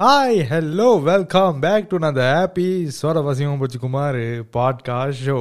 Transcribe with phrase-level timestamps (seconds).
[0.00, 2.66] Hi hello welcome back to நான் happy
[2.98, 4.18] சோரவசியம் போச்சு குமார்
[4.54, 5.36] பாட்காஸ்ட் ஷோ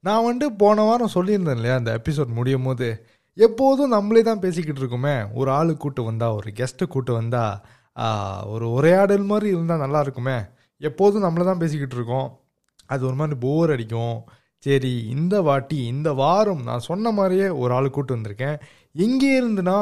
[0.00, 2.88] நான் வந்துட்டு போன வாரம் சொல்லியிருந்தேன் இல்லையா அந்த எபிசோட் முடியும் போது
[3.36, 5.16] எப்போதும் நம்மளே தான் பேசிக்கிட்டு இருக்கோமே.
[5.34, 7.44] ஒரு ஆள் கூட்டு வந்தா ஒரு கெஸ்ட்டு கூட்டு வந்தா
[8.44, 10.38] ஒரு உரையாடல் மாதிரி இருந்தால் நல்லா இருக்குமே.
[10.80, 12.28] எப்போதும் நம்மளை தான் பேசிக்கிட்டு இருக்கோம்.
[12.86, 14.18] அது ஒரு மாதிரி போர் அடிக்கும்.
[14.58, 18.56] சரி இந்த வாட்டி இந்த வாரம் நான் சொன்ன மாதிரியே ஒரு ஆள் கூட்டு வந்திருக்கேன்.
[18.92, 19.78] எங்கே இருந்துன்னா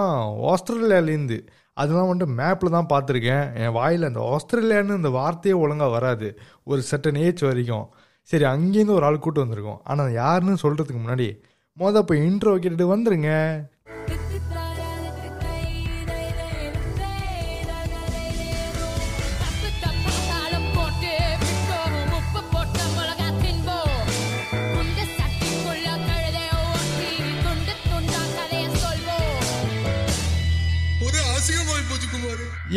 [0.52, 1.38] ஆஸ்திரேலியாலேருந்து
[1.76, 3.44] அதெல்லாம் வந்துட்டு மேப்பில் தான் பார்த்துருக்கேன்.
[3.62, 6.28] என் வாயில் அந்த ஆஸ்திரேலியான்னு இந்த வார்த்தையே ஒழுங்காக வராது.
[6.70, 7.86] ஒரு சட்டன் ஏஜ் வரைக்கும்.
[8.28, 9.80] சரி அங்கேருந்து ஒரு ஆள் கூட்டு வந்திருக்கோம்.
[9.84, 11.28] ஆனால் யாருன்னு சொல்கிறதுக்கு முன்னாடி
[11.80, 13.30] மொதல் இப்போ இன்ட்ரோ கேட்டுட்டு வந்துருங்க.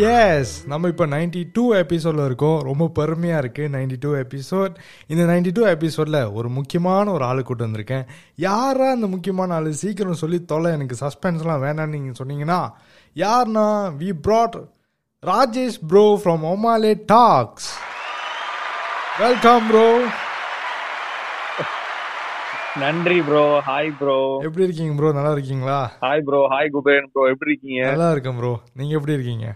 [0.06, 2.58] எஸ் நம்ம இப்போ நைன்டி டூ எபிசோடில் இருக்கோம்.
[2.70, 4.74] ரொம்ப பெருமையாக இருக்குது நைன்டி டூ எபிசோட்
[5.12, 8.06] இந்த நைன்டி டூ எபிசோடில் ஒரு முக்கியமான ஒரு ஆளு கூட்டு வந்திருக்கேன்.
[8.48, 9.72] யாரா அந்த முக்கியமான ஆள்?
[9.84, 10.72] சீக்கிரம் சொல்லி தொலை.
[10.78, 12.60] எனக்கு சஸ்பென்ஸ்லாம் வேணாம்னு நீங்கள் சொன்னீங்கன்னா
[13.16, 13.66] யார்னா?
[14.00, 14.58] We brought
[15.24, 17.70] Rajesh bro from ஒமாலே talks
[19.22, 19.88] welcome bro
[22.84, 25.80] நன்றி ப்ரோ ஹாய் ப்ரோ எப்படி இருக்கீங்க ப்ரோ நல்லா இருக்கீங்களா?
[26.04, 27.82] Hi bro hi Kuberan bro எப்படி இருக்கீங்க?
[27.92, 29.48] நல்லா இருக்கேன் ப்ரோ நீங்கள் எப்படி இருக்கீங்க?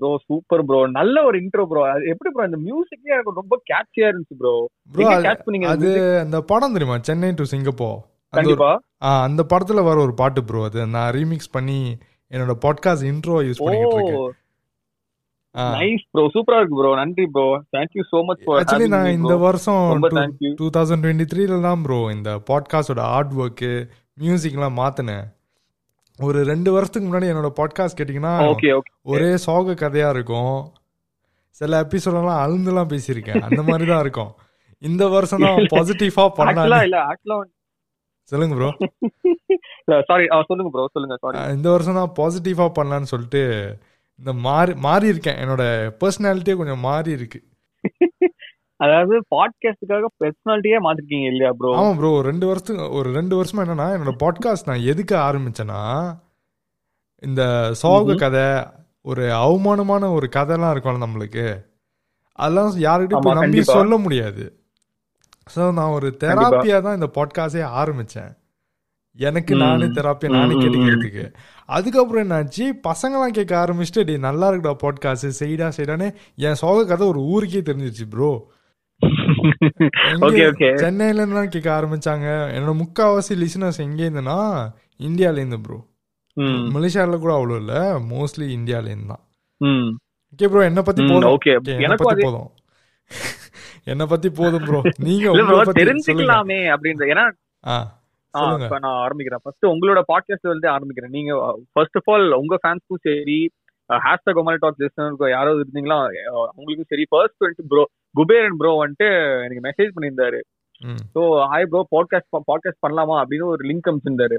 [0.00, 4.38] ப்ரோ சூப்பர் ப்ரோ நல்ல ஒரு இன்ட்ரோ ப்ரோ எப்படி ப்ரோ இந்த மியூசிக்கே எனக்கு ரொம்ப கேட்சியா இருந்துச்சு
[4.42, 4.54] ப்ரோ
[4.94, 5.06] ப்ரோ
[5.46, 6.98] பண்ணீங்க அந்த அது அந்த படம் தெரியுமா?
[7.08, 7.98] Chennai to Singapore.
[8.32, 8.70] அந்த கண்டிப்பா.
[9.26, 10.80] அந்த படத்துல வர ஒரு பாட்டு ப்ரோ அது.
[10.96, 11.78] நான் ரீமிக்ஸ் பண்ணி
[12.30, 14.36] என்னோட பாட்காஸ்ட் இன்ட்ரோ யூஸ் பண்ணிட்டு இருக்கேன்.
[15.78, 19.36] நைஸ் ப்ரோ சூப்பரா இருக்கு ப்ரோ நன்றி bro thank you so much for actually நான் இந்த
[19.46, 20.52] வருஷம் ரொம்ப thank you.
[20.60, 23.72] Two thousand twenty த்ரீல தான் ப்ரோ இந்த பாட்காஸ்டோட ஆர்ட் ஒர்க்கு
[24.18, 25.24] மியூசிக்லாம் மாத்தினேன்.
[26.20, 28.34] ஒரு ரெண்டு வருஷத்துக்கு முன்னாடி என்னோட பாட்காஸ்ட் கேட்டிங்கன்னா
[29.12, 30.58] ஒரே சோக கதையா இருக்கும்.
[31.60, 33.42] சில எபிசோடெல்லாம் அழுந்துலாம் பேசியிருக்கேன்.
[33.42, 34.32] அந்த மாதிரி தான் இருக்கும்.
[34.82, 37.38] இந்த வருஷம் தான் பாசிட்டிவா பண்ணாங்க ஆக்சுவலா
[38.32, 38.70] சொல்லுங்க ப்ரோ
[40.08, 43.42] சாரி சொல்லுங்க ப்ரோ சொல்லுங்க சாரி இந்த வருஷம் தான் பாசிட்டிவா பண்ணலான்னு சொல்லிட்டு
[44.18, 45.62] இந்த மாறி மாறி இருக்கேன் என்னோட
[46.00, 47.40] பர்சனாலிட்டியே கொஞ்சம் மாறி இருக்கு
[48.80, 54.14] அதாவது பாட்காஸ்டுக்காக பர்சனாலிட்டியே மாத்திருக்கீங்க இல்லையா ப்ரோ ஆமா ப்ரோ ரெண்டு வருஷத்துக்கு ஒரு ரெண்டு வருஷமா என்னன்னா என்னோட
[54.24, 55.80] பாட்காஸ்ட் நான் எதுக்கு ஆரம்பிச்சேன்னா
[57.22, 57.42] இந்த
[57.72, 58.46] சோக கதை
[59.04, 61.44] ஒரு அவமானமான ஒரு கதைலாம் இருக்கும்ல நம்மளுக்கு.
[62.38, 63.62] அதெல்லாம் யாருக்கிட்டையும் போய் நம்பி.
[63.62, 64.44] சொல்ல முடியாது.
[65.54, 68.30] ஸோ நான் ஒரு தெராப்பியா தான் இந்த பாட்காஸ்டே ஆரம்பிச்சேன்.
[69.16, 69.54] எனக்கு.
[69.54, 71.24] நானே தெராப்பியா நானே கேட்டுக்கிறதுக்கு
[71.68, 72.64] அதுக்கப்புறம் என்னாச்சு?
[72.88, 78.06] பசங்களாம் கேட்க ஆரம்பிச்சுட்டு டேய் நல்லா இருக்குடா பாட்காஸ்ட் செய்டா செய்டான்னு என் சோக கதை ஒரு ஊருக்கே தெரிஞ்சிருச்சு
[78.08, 78.30] ப்ரோ
[80.26, 82.26] ஓகே ஓகே சென்னையில இருந்து கேட்க ஆரம்பிச்சாங்க.
[82.56, 84.38] என்னோட முக்காவாசி லிசனர்ஸ் எங்க இருந்துன்னா
[85.00, 85.78] இந்தியால இருந்து ப்ரோ
[86.74, 87.74] மலேசியால கூட அவ்வளவு இல்ல.
[88.12, 89.22] மோஸ்ட்லி இந்தியால இருந்து தான்.
[90.32, 91.38] ஓகே ப்ரோ என்ன பத்தி போதும்.
[91.74, 92.50] என்ன எனக்கும் பத்தி போதும்.
[93.92, 95.26] என்ன பத்தி போதும் ப்ரோ நீங்க
[95.80, 97.26] தெரிஞ்சுக்கலாமே அப்படின்ற ஏன்னா
[98.84, 99.42] நான் ஆரம்பிக்கிறேன்.
[99.44, 101.14] ஃபர்ஸ்ட் உங்களோட பாட்காஸ்ட் வந்து ஆரம்பிக்கிறேன்.
[101.16, 101.32] நீங்க
[101.74, 103.38] ஃபர்ஸ்ட் ஆஃப் ஆல் உங்க ஃபேன்ஸ்க்கும் சரி
[103.90, 105.98] ஹேஷ்டாக் ஒமாலி டாக் லிஸ்னருக்கு யாராவது இருந்தீங்களா?
[106.50, 107.06] அவங்களுக்கும் சரி.
[107.12, 107.84] ஃபர்ஸ்ட் வந்துட்டு ப்ரோ
[108.14, 109.08] குபேரன் ப்ரோ வந்துட்டு
[109.44, 110.40] எனக்கு மெசேஜ் பண்ணியிருந்தாரு.
[111.14, 114.36] So hi bro podcast podcast பண்ணலாமா அப்படின்னு ஒரு லிங்க் அனுப்பிச்சிருந்தாரு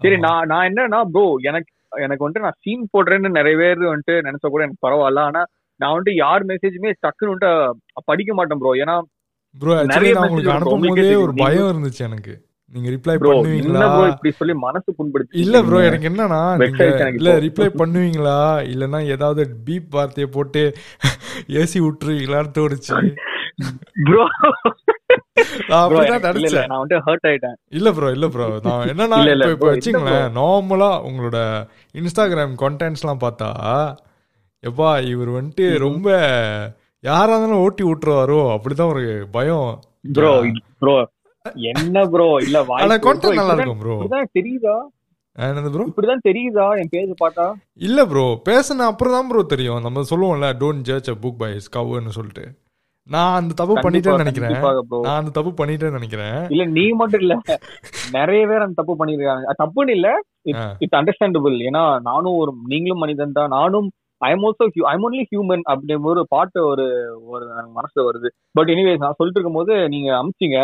[0.00, 0.16] சரி.
[0.16, 1.70] நான் நான் என்னன்னா ப்ரோ எனக்கு
[2.04, 5.22] எனக்கு வந்துட்டு நான் சீன் போடுறேன்னு நிறைய பேர் வந்துட்டு நினைச்சா கூட எனக்கு பரவாயில்ல.
[5.30, 5.42] ஆனா
[5.80, 7.50] நான் வந்துட்டு யார் மெசேஜுமே டக்குன்னு வந்துட்டு
[8.04, 8.96] படிக்க மாட்டேன் ப்ரோ ஏன்னா
[9.92, 10.12] நிறைய.
[11.24, 12.34] ஒரு பயம் இருந்துச்சு எனக்கு.
[12.72, 13.84] நீங்க ரிப்ளை பண்ணுவீங்களா?
[14.06, 16.40] இப்படி சொல்லி மனசு புண்படுத்தி இல்ல ப்ரோ எனக்கு என்னன்னா
[17.14, 17.30] இல்ல.
[17.38, 18.36] ரிப்ளை பண்ணுவீங்களா?
[18.72, 20.62] இல்லனா ஏதாவது பீப் வார்த்தையை போட்டு
[21.60, 22.92] ஏசி விட்டுருவீங்களான்னு தோணுச்சு.
[24.04, 24.20] ப்ரோ
[27.70, 29.18] இல்ல ப்ரோ இல்ல ப்ரோ நான் என்னன்னா
[29.50, 31.38] இப்ப வச்சுங்களேன் நார்மலா உங்களோட
[31.94, 33.50] இன்ஸ்டாகிராம் கண்டென்ட்ஸ்லாம் பார்த்தா
[34.64, 36.08] எப்பா இவர் வந்துட்டு ரொம்ப
[37.04, 38.40] யாரா இருந்தாலும் ஓட்டி விட்டுருவாரோ?
[38.54, 39.68] அப்படிதான் ஒரு பயம்.
[40.12, 40.32] ப்ரோ
[40.78, 40.94] ப்ரோ
[41.72, 43.78] என்ன ப்ரோ இல்ல வாய் ஆனா bro, content நல்லா இருக்கும்.
[43.96, 44.74] இப்படிதான் தெரியுதா?
[45.38, 46.66] என்னது ப்ரோ இப்படிதான் தெரியுதா?
[46.80, 47.46] என் பேஜ் பார்த்தா
[47.88, 49.84] இல்ல ப்ரோ பேசின அப்புறம் தான் ப்ரோ தெரியும்.
[49.86, 52.44] நம்ம சொல்லுவோம்ல don't judge a book by is கவர்னு சொல்லிட்டு.
[53.06, 54.58] நான் அந்த தப்பு பண்ணிட்டேன்னு நினைக்கிறேன்.
[55.06, 56.36] நான் அந்த தப்பு பண்ணிட்டேன்னு நினைக்கிறேன்.
[56.54, 57.36] இல்ல நீ மட்டும் இல்ல.
[58.18, 60.10] நிறைய பேர் அந்த தப்பு பண்ணிருக்காங்க தப்புன்னு இல்ல.
[60.82, 63.50] இட்ஸ் அண்டர்ஸ்டாண்டபிள் ஏன்னா நானும் ஒரு நீங்களும் மனிதன் தான்.
[63.58, 63.88] நானும்
[64.20, 66.86] I am also I'm only human அப்படிங்கிற ஒரு பாட்டு ஒரு
[67.34, 67.44] ஒரு
[67.78, 68.28] மனசுல வருது.
[68.58, 70.60] பட் எனிவேஸ் நான் சொல்லிட்டு இருக்கும்போது நீங்க அமிச்சிங்க.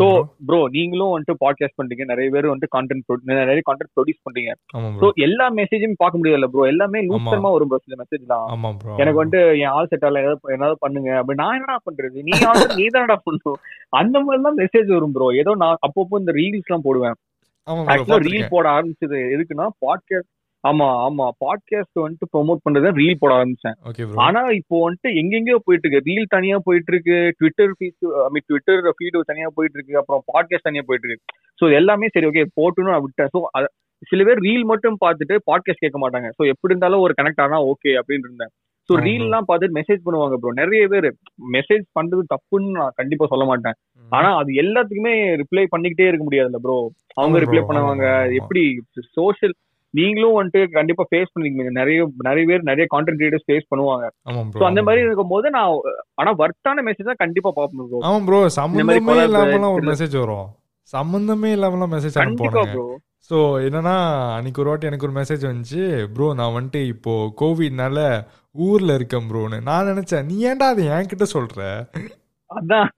[0.00, 0.06] ஸோ
[0.48, 2.04] ப்ரோ நீங்களும் வந்துட்டு பாட்காஸ்ட் பண்றீங்க.
[2.10, 4.52] நிறைய பேர் வந்துட்டு கான்டென்ட் நிறைய கான்டென்ட் ப்ரொடியூஸ் பண்றீங்க.
[5.02, 7.02] ஸோ எல்லா மெசேஜும் பார்க்க முடியல ப்ரோ எல்லாமே.
[7.10, 11.10] லூசமா வரும் ப்ரோ சில ஆமா ப்ரோ எனக்கு வந்துட்டு என் ஆள் செட் ஆகல ஏதாவது ஏதாவது பண்ணுங்க.
[11.16, 12.18] அப்படி நான் என்னடா பண்றது?
[12.28, 13.60] நீ ஆள் நீ தானடா பண்ணும்.
[14.02, 17.18] அந்த மாதிரிலாம் மெசேஜ் வரும் ப்ரோ ஏதோ நான் அப்பப்போ இந்த ரீல்ஸ் எல்லாம் போடுவேன்.
[18.28, 20.32] ரீல் போட ஆரம்பிச்சது எதுக்குன்னா பாட்காஸ்ட்
[20.64, 21.26] ஆமா ஆமா.
[21.44, 23.76] பாட்காஸ்ட் வந்துட்டு ப்ரோமோட் பண்றத ரீல் போட ஆரம்பிச்சேன்.
[24.24, 28.96] ஆனா இப்போ வந்துட்டு எங்கெங்கயோ போயிட்டு இருக்கு ரீல் தனியா போயிட்டு இருக்கு Twitter feed I mean Twitter
[28.98, 31.26] feed தனியா போயிட்டு இருக்கு அப்புறம் பாட்காஸ்ட் தனியா போயிட்டு இருக்கு
[31.60, 33.32] ஸோ எல்லாமே சரி ஓகே போட்டுன்னு நான் விட்டேன்.
[33.34, 33.40] ஸோ
[34.10, 36.28] சில பேர் ரீல் மட்டும் பார்த்துட்டு பாட்காஸ்ட் கேட்க மாட்டாங்க.
[36.38, 38.52] ஸோ எப்படி இருந்தாலும் ஒரு கனெக்ட் ஆனா ஓகே அப்படின்னு இருந்தேன்.
[38.90, 38.94] ஸோ.
[39.06, 41.06] ரீல்லாம் பார்த்துட்டு மெசேஜ் பண்ணுவாங்க ப்ரோ நிறைய பேர்.
[41.52, 43.76] மெசேஜ் பண்றது தப்புன்னு நான் கண்டிப்பா சொல்ல மாட்டேன்.
[44.08, 46.76] ஆனா அது எல்லாத்துக்குமே ரிப்ளை பண்ணிக்கிட்டே இருக்க முடியாதுல்ல ப்ரோ
[47.14, 48.04] அவங்க ரிப்ளை பண்ணுவாங்க.
[48.40, 48.64] எப்படி
[49.14, 49.54] சோஷியல்
[49.94, 54.06] நீங்களும் வந்துட்டு கண்டிப்பா ஃபேஸ் பண்ணிருக்கீங்க நிறைய நிறைய பேர் நிறைய கான்டென்ட் கிரியேட்டர்ஸ் ஃபேஸ் பண்ணுவாங்க.
[54.52, 55.72] ப்ரோ அந்த மாதிரி இருக்கும்போது நான்
[56.14, 59.86] ஆனா வர்த்தான மெசேஜ் தான் கண்டிப்பா பார்ப்பேன் ப்ரோ ஆமா ப்ரோ சம்பந்தமே இல்லாமலாம் ஒரு.
[59.90, 60.48] மெசேஜ் வரும்.
[60.88, 62.16] சம்பந்தமே இல்லாமலாம் மெசேஜ்
[62.72, 62.86] ப்ரோ
[63.30, 63.36] ஸோ
[63.66, 63.94] என்னன்னா
[64.34, 65.82] அன்னைக்கு ஒரு வாட்டி எனக்கு ஒரு மெசேஜ் வந்துச்சு.
[66.14, 68.00] ப்ரோ நான் வந்துட்டு இப்போ கோவிட்னால
[68.54, 71.60] ஊர்ல இருக்கேன் ப்ரோன்னு நான் நினைச்சேன் நீ ஏன்டா அதை என்கிட்ட சொல்ற?
[72.50, 72.90] அதான்.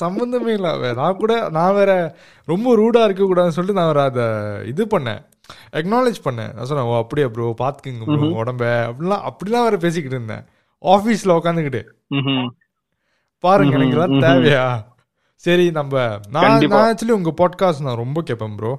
[0.00, 1.92] சம்பந்தமே இல்ல வே- நான் கூட நான் வேற
[2.48, 4.26] ரொம்ப ரூடா இருக்க கூடாதுன்னு சொல்லிட்டு நான் வேற அதை
[4.66, 5.20] இது பண்ணேன்.
[5.72, 8.28] அக்னாலேஜ் பண்ணேன் நான் சொன்னேன் ஓ அப்படியா ப்ரோ பாத்துக்குங்க ப்ரோ.
[8.40, 10.44] உடம்ப அப்படிலாம் அப்படிலாம் வேற பேசிக்கிட்டு இருந்தேன்
[10.84, 11.82] ஆபீஸ்ல உட்காந்துக்கிட்டு.
[13.44, 14.22] பாருங்க எனக்கு ம்ஹும்.
[14.24, 14.64] தேவையா
[15.44, 15.94] சரி நம்ம
[16.28, 16.46] நான்.
[16.64, 18.72] நான் ஆக்சுவலி உங்க பாட்காஸ்ட் நான் ரொம்ப கேட்பேன் ப்ரோ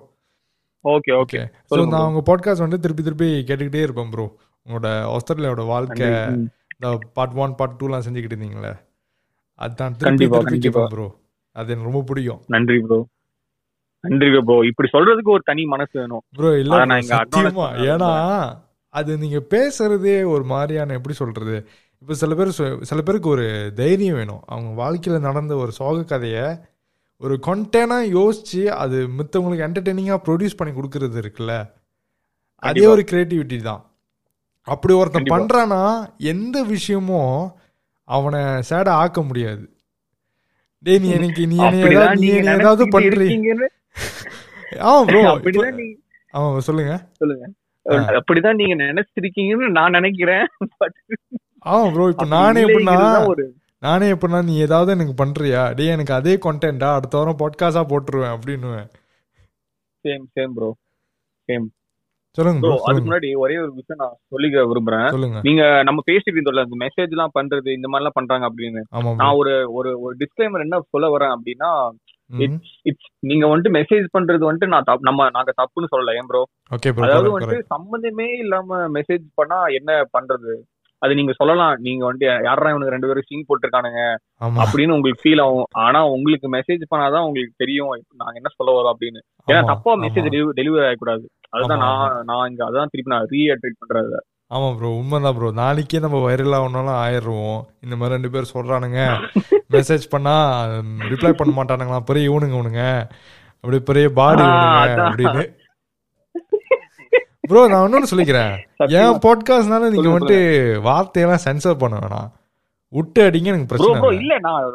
[0.86, 1.40] ஓகே ஓகே
[1.70, 2.08] ஸோ நான்.
[2.10, 4.26] உங்க பாட்காஸ்ட் வந்து திருப்பி திருப்பி கேட்டுக்கிட்டே இருப்பேன் ப்ரோ
[4.66, 6.10] உங்களோட ஆஸ்திரேலியாவோட வாழ்க்கை.
[6.74, 8.74] இந்த பார்ட் ஒன் பார்ட் டூலாம் செஞ்சுக்கிட்டு இருந்தீங்களே
[9.62, 10.60] அதான் திருப்பி திருப்பி.
[10.60, 11.08] கேட்பேன் ப்ரோ
[11.56, 13.00] அது எனக்கு ரொம்ப பிடிக்கும் நன்றி ப்ரோ
[14.04, 16.24] நன்றி ப்ரோ இப்படி சொல்றதுக்கு ஒரு தனி மனசு வேணும்.
[16.36, 18.12] ப்ரோ இல்ல சத்தியமா ஏன்னா
[18.94, 21.56] அது நீங்க பேசுறதே ஒரு மாதிரியான எப்படி சொல்றது
[22.02, 22.52] இப்ப சில பேர்
[22.82, 24.42] சில பேருக்கு ஒரு தைரியம் வேணும்.
[24.46, 26.38] அவங்க வாழ்க்கையில நடந்த ஒரு சோக கதைய
[27.22, 31.56] ஒரு கொண்டேனா யோசிச்சு அது மித்தவங்களுக்கு என்டர்டெய்னிங்கா ப்ரொடியூஸ் பண்ணி கொடுக்கறது இருக்குல்ல
[32.64, 32.86] அதே.
[32.86, 33.82] ஒரு கிரியேட்டிவிட்டி தான்.
[34.68, 35.24] அப்படி ஒருத்தன்.
[35.26, 35.82] பண்றானா
[36.18, 37.36] எந்த விஷயமும்
[38.10, 39.64] அவனை சேட ஆக்க முடியாது.
[40.84, 43.68] டேய் நீ எனக்கு நீ ஏதாவது- நீ நீங்க என்னை ஏதாவது நினைச்சிட்டு பண்றீ இருக்கீங்கன்னு
[44.88, 45.96] ஆமா ப்ரோ அப்படிதான் நீங்க
[46.34, 46.94] ஆமா சொல்லுங்க.
[48.20, 50.46] அப்படிதான் நீங்க நினைச்சிருக்கீங்கன்னு நான் நினைக்கிறேன்.
[51.66, 52.98] ஆமா ப்ரோ இப்ப நானே எப்படின்னா
[53.84, 55.62] நானே எப்படின்னா நீ ஏதாவது எனக்கு பண்றியா?
[55.78, 58.88] டேய் எனக்கு அதே கண்டென்ட்டா அடுத்த வாரம் பாட்காஸ்டா போட்டுருவேன் அப்படின்னுவேன்.
[60.06, 60.70] சேம் சேம் ப்ரோ
[62.38, 65.08] சொல்லுங்க ப்ரோ அதுக்கு முன்னாடி ஒரே ஒரு விஷயம் நான் சொல்லிக்க விரும்புறேன்.
[65.16, 65.40] சொல்லுங்க.
[65.48, 68.82] நீங்க நம்ம பேசிட்டு இருந்தோம்ல இந்த மெசேஜ் எல்லாம் பண்றது இந்த மாதிரி எல்லாம் பண்றாங்க அப்படின்னு.
[69.22, 71.70] நான் ஒரு ஒரு ஒரு டிஸ்க்ளைமர் என்ன சொல்ல வரேன் அப்படின்னா
[72.30, 76.42] ம் இட்ஸ் நீங்க வந்துட்டு மெசேஜ் பண்றது வந்துட்டு நான் நம்ம நாங்க தப்புன்னு சொல்லல ஏன் ப்ரோ
[77.06, 80.54] அதாவது வந்துட்டு கரெக்ட் சம்பந்தமே இல்லாம மெசேஜ் பண்ணா என்ன பண்றது?
[81.02, 81.76] அது நீங்க சொல்லலாம்.
[81.80, 84.02] நீங்க வந்துட்டு யாரா இவனுக்கு ரெண்டு பேரும் சீன் போட்டிருக்கானுங்க
[84.62, 85.68] அப்படின்னு உங்களுக்கு ஃபீல் ஆகும்.
[85.78, 89.22] ஆனா உங்களுக்கு மெசேஜ் பண்ணாதான் உங்களுக்கு தெரியும் நாங்க என்ன சொல்ல வரோம் அப்படின்னு.
[89.48, 89.94] ஏன்னா தப்பா.
[89.94, 90.28] மெசேஜ்
[90.60, 91.26] டெலிவரி ஆகக்கூடாது.
[91.50, 94.20] அதுதான் நான் நான் இங்க அதான் திருப்பி நான் ரீஅட்ரேட் பண்றது
[94.52, 97.60] ஆமா ப்ரோ உண்மைதான் ப்ரோ நாளைக்கே நம்ம வைரல் ஆகணும்னாலும் ஆயிடுவோம்.
[97.84, 99.02] இந்த மாதிரி ரெண்டு பேர் சொல்றானுங்க.
[99.74, 100.34] மெசேஜ் பண்ணா
[101.12, 102.84] ரிப்ளை பண்ண மாட்டானுங்களா பெரிய இவனுங்க இவனுங்க.
[103.64, 104.42] அப்படி பெரிய பாடி.
[104.42, 105.44] அப்படின்னு.
[107.42, 108.54] ப்ரோ நான் இன்னொன்னு சொல்லிக்கிறேன்.
[109.00, 110.40] என் பாட்காஸ்ட்னால நீங்க வந்துட்டு
[110.88, 112.30] வார்த்தையெல்லாம் சென்சர் பண்ண வேணாம்.
[112.94, 114.38] விட்டு அடிங்க எனக்கு ப்ரோ பிரச்சனை ப்ரோ இல்லை.
[114.40, 114.66] நான்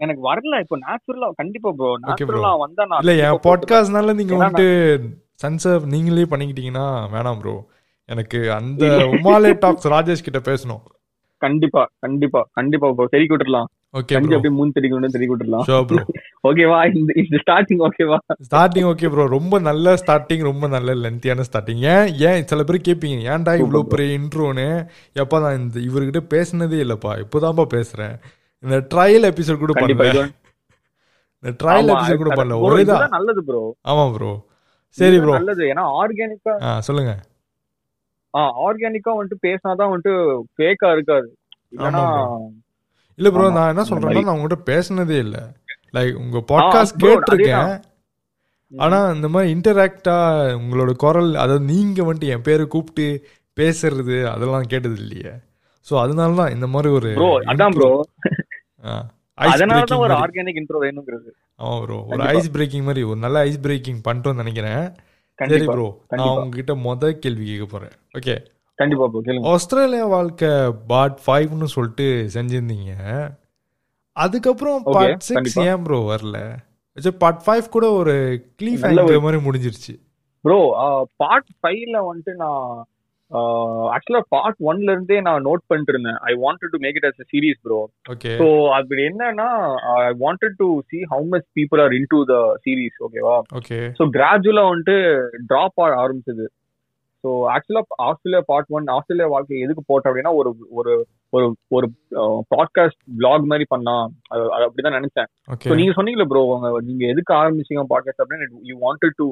[0.00, 0.60] எனக்கு வரல.
[0.64, 2.08] இப்போ நேச்சுரலா கண்டிப்பா ப்ரோ bro.
[2.08, 3.40] நேச்சுரலா வந்தா நான் இல்ல என்.
[3.48, 4.68] பாட்காஸ்ட்னால நீங்க வந்துட்டு
[5.44, 7.54] சென்சர் நீங்களே பண்ணிக்கிட்டீங்கன்னா வேணாம் ப்ரோ
[8.08, 8.82] எனக்கு அந்த
[9.16, 10.82] உமாலே டாக்ஸ் ராஜேஷ் கிட்ட பேசணும்.
[11.42, 13.68] கண்டிப்பா கண்டிப்பா கண்டிப்பா ப்ரோ தெரி விட்டுறலாம்
[13.98, 16.00] ஓகே அப்படியே மூணு தெரி கொண்டு தெரி விட்டுறலாம் ஷோ ப்ரோ
[16.48, 21.82] ஓகேவா இந்த இந்த ஸ்டார்டிங் ஓகேவா ஸ்டார்டிங் ஓகே ப்ரோ ரொம்ப நல்ல ஸ்டார்டிங் ரொம்ப நல்ல லென்த்தியான ஸ்டார்டிங்
[21.92, 23.82] ஏன் ஏன் சில பேர் கேட்பீங்க ஏன்டா இவ்வளோ.
[23.92, 24.66] பெரிய இன்ட்ரோன்னு
[25.16, 27.12] எப்பா நான் இந்த இவர்கிட்ட பேசினதே இல்லப்பா.
[27.24, 28.16] இப்போதான்ப்பா பேசுறேன்.
[28.64, 30.24] இந்த ட்ரையல் எபிசோட் கூட பண்ணல.
[31.44, 32.32] இந்த ட்ரையல் எபிசோட் கூட.
[32.34, 32.58] பண்ணல.
[32.66, 34.32] ஒரே தான் நல்லது ப்ரோ ஆமா ப்ரோ
[34.98, 35.64] சரி ப்ரோ நல்லது.
[35.72, 36.72] ஏன்னா ஆர்கானிக்கா ஆ
[38.34, 40.14] சொல்லுங்க ஆர்கானிக்கா வந்துட்டு பேசினாதான் வந்துட்டு
[40.56, 41.28] ஃபேக்கா இருக்காது.
[41.74, 42.02] இல்லனா
[43.18, 44.22] இல்ல ப்ரோ நான் என்ன சொல்றேன்னா.
[44.26, 45.36] நான் உங்ககிட்ட பேசினதே இல்ல.
[45.96, 47.74] லைக் உங்க பாட்காஸ்ட் கேட்டிருக்கேன்.
[48.72, 50.16] ஆனா இந்த மாதிரி இன்டராக்டா
[50.60, 53.06] உங்களோட குரல் அதாவது நீங்க வந்துட்டு என் பேரை கூப்பிட்டு
[53.56, 55.32] பேசுறது அதெல்லாம் கேட்டது இல்லையே.
[55.86, 57.90] சோ அதனால தான் இந்த மாதிரி ஒரு ப்ரோ அதான் ப்ரோ
[59.38, 61.30] அதனால தான் ஒரு ஆர்கானிக் இன்ட்ரோ வேணுங்கிறது.
[61.60, 62.22] ஆமா ப்ரோ ஒரு.
[62.34, 64.84] ஐஸ் பிரேக்கிங் மாதிரி ஒரு நல்ல ஐஸ் பிரேக்கிங் பண்ணிட்டோம்னு நினைக்கிறேன்.
[65.38, 66.36] சரி ப்ரோ நான்.
[66.42, 67.94] உங்ககிட்ட முத கேள்வி கேட்க போறேன்.
[68.18, 68.34] ஓகே
[68.78, 70.52] கண்டிப்பா ப்ரோ கேளுங்க ஆஸ்திரேலியா வாழ்க்கை
[70.90, 72.92] பார்ட் ஃபைவ்னு சொல்லிட்டு செஞ்சிருந்தீங்க.
[74.16, 75.58] அதுக்கப்புறம் பார்ட் சிக்ஸ்.
[75.68, 76.38] ஏன் ப்ரோ வரல?
[77.22, 78.14] பார்ட் ஃபைவ் கூட ஒரு
[78.60, 78.84] கிளீஃப்
[79.26, 79.94] மாதிரி முடிஞ்சிருச்சு.
[80.44, 80.58] ப்ரோ
[81.22, 82.66] பார்ட் ஃபைவ்ல வந்துட்டு நான்
[83.94, 87.60] ஆக்சுவலா பார்ட் ஒன்ல இருந்தே நான் நோட் பண்ணிட்டு இருந்தேன் I wanted to make it as series
[87.64, 87.78] bro
[88.40, 89.48] so அப்படி என்னன்னா
[89.94, 94.64] I wanted to see how much people are into the series ஓகேவா ஓகே ஸோ கிராஜுவலா
[94.70, 94.98] வந்துட்டு
[95.50, 96.46] ட்ராப் ஆக ஆரம்பிச்சது.
[97.24, 100.94] ஸோ ஆக்சுவலா ஆஸ்திரேலியா பார்ட் ஒன் ஆஸ்திரேலியா வாழ்க்கை எதுக்கு போட்டேன் அப்படின்னா ஒரு ஒரு
[101.32, 101.86] ஒரு ஒரு
[102.54, 104.04] பாட்காஸ்ட் vlog மாதிரி பண்ணலாம்.
[104.32, 105.28] அது அது அப்படிதான் நினைச்சேன்.
[105.64, 106.42] ஸோ நீங்க சொன்னீங்களே ப்ரோ
[106.88, 109.28] நீங்க எதுக்கு ஆரம்பிச்சீங்க பாட்காஸ்ட் அப்படின்னு you wanted to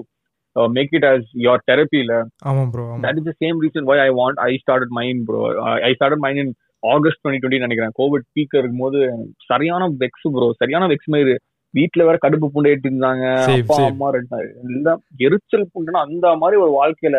[0.56, 2.14] make it as your therapy இல்ல.
[2.44, 3.02] ஆமா ப்ரோ ஆமா.
[3.04, 5.40] That is the same reason why I want I started mine bro.
[5.62, 6.50] I I started mine in
[6.82, 7.94] August twenty twenty நினைக்கிறேன்.
[7.98, 8.98] Covid peak இருக்கும்போது
[9.46, 11.34] சரியான வெக்ஸ் bro சரியான வெக்ஸ் மாதிரி.
[11.74, 13.26] வீட்டுல வேற கடுப்பு புண்டையிட்டு இருந்தாங்க.
[13.48, 13.76] Same, அப்பா.
[13.84, 17.18] அம்மா ரெண்டு எல்லாம் எரிச்சல் புண்டுனா அந்த மாதிரி ஒரு வாழ்க்கையில.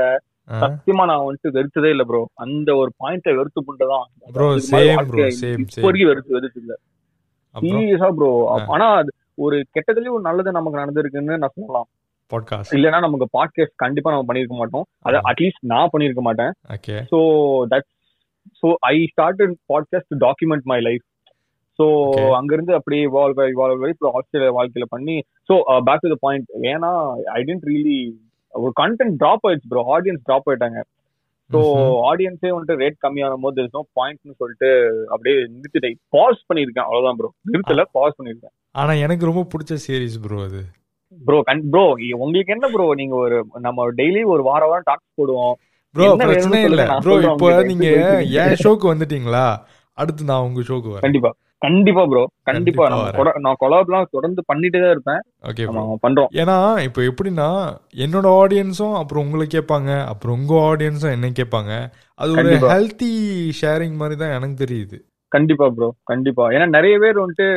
[0.61, 4.73] சத்தியமா நான் வந்துட்டு வெறுத்ததே இல்ல ப்ரோ அந்த ஒரு பாயிண்ட வெறுத்து புண்டுதான் Bro, bro, இப்ப.
[4.75, 6.73] வரைக்கும் வெறுத்து வெறுத்து இல்ல.
[7.55, 8.31] சீரியஸா ப்ரோ.
[8.75, 11.87] ஆனா அது ஒரு கெட்டதுலயும் ஒரு நல்லது நமக்கு நடந்திருக்குன்னு நான் சொல்லலாம்.
[12.33, 14.85] பாட்காஸ்ட் இல்லைன்னா நமக்கு பாட்காஸ்ட் கண்டிப்பா நம்ம பண்ணிருக்க மாட்டோம்.
[15.07, 15.21] அத.
[15.31, 16.53] அட்லீஸ்ட் நான் பண்ணிருக்க மாட்டேன்.
[16.75, 17.19] Okay so
[17.73, 17.87] that
[18.61, 21.05] so I started podcast to document my life
[21.79, 22.25] so Okay.
[22.37, 25.15] அங்கிருந்து அப்படியே இவால்வ் இவால்வ் ஆகி இப்போ ஆஸ்திரேலியா வாழ்க்கையில பண்ணி
[25.49, 25.53] so
[25.87, 26.91] back to the point ஏன்னா
[27.37, 27.95] ஐ டென்ட் ரியலி
[28.53, 30.81] ஒரு கண்டென்ட் ட்ராப் ஆயிடுச்சு ப்ரோ ஆடியன்ஸ் ட்ராப் ஆயிட்டாங்க.
[31.49, 31.59] ஸோ
[32.09, 34.69] ஆடியன்ஸே வந்துட்டு ரேட் கம்மியாகும் போது நோ பாயிண்ட்னு சொல்லிட்டு
[35.09, 35.97] அப்படியே நிறுத்திட்டேன்.
[36.09, 36.87] பாஸ் பண்ணியிருக்கேன்.
[36.87, 38.53] அவ்வளவுதான் ப்ரோ நிறுத்தல பாஸ் பண்ணியிருக்கேன்.
[38.75, 40.61] ஆனா எனக்கு ரொம்ப பிடிச்ச சீரிஸ் ப்ரோ அது.
[41.27, 41.83] ப்ரோ கண் ப்ரோ
[42.17, 45.55] உங்களுக்கு என்ன ப்ரோ நீங்க ஒரு நம்ம டெய்லி ஒரு வாரம் வாரம் டாக்ஸ் போடுவோம்.
[45.95, 46.83] ப்ரோ பிரச்சனை இல்ல.
[47.05, 47.49] ப்ரோ இப்போ.
[47.71, 47.87] நீங்க
[48.43, 49.45] என் ஷோக்கு வந்துட்டீங்களா?
[49.97, 51.05] அடுத்து நான் உங்க ஷோக்கு வரேன்.
[51.07, 51.31] கண்டிப்பா.
[51.65, 52.85] கண்டிப்பா ப்ரோ கண்டிப்பா.
[53.45, 55.21] நான் கொலாப்லாம் தொடர்ந்து பண்ணிட்டே தான் இருப்பேன்.
[55.49, 55.67] ஓகே
[56.05, 56.31] பண்றோம்.
[56.41, 57.47] ஏன்னா இப்போ எப்படின்னா
[58.05, 59.91] என்னோட ஆடியன்ஸும் அப்புறம் உங்களை கேட்பாங்க.
[60.11, 61.71] அப்புறம் உங்க ஆடியன்ஸும் என்ன கேட்பாங்க.
[62.19, 62.53] அது ஒரு.
[62.73, 63.11] ஹெல்த்தி
[63.61, 64.99] ஷேரிங் மாதிரி தான் எனக்கு தெரியுது.
[65.31, 66.45] கண்டிப்பா ப்ரோ கண்டிப்பா.
[66.55, 67.47] ஏன்னா நிறைய பேர் வந்துட்டு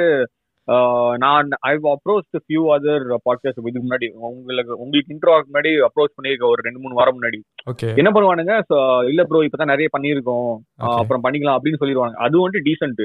[1.25, 4.07] நான் I approach few other podcast இதுக்கு முன்னாடி.
[4.29, 7.39] உங்களுக்கு உங்களுக்கு இன்ட்ரோ முன்னாடி அப்ரோச் பண்ணிருக்கேன் ஒரு ரெண்டு மூணு வாரம் முன்னாடி.
[7.71, 8.55] ஓகே என்ன பண்ணுவானுங்க?
[9.11, 9.89] இல்ல ப்ரோ இப்பதான் நிறைய
[10.79, 10.97] Okay.
[11.01, 13.05] அப்புறம் பண்ணிக்கலாம் அப்படின்னு சொல்லிடுவாங்க அது வந்துட்டு டீசென்ட்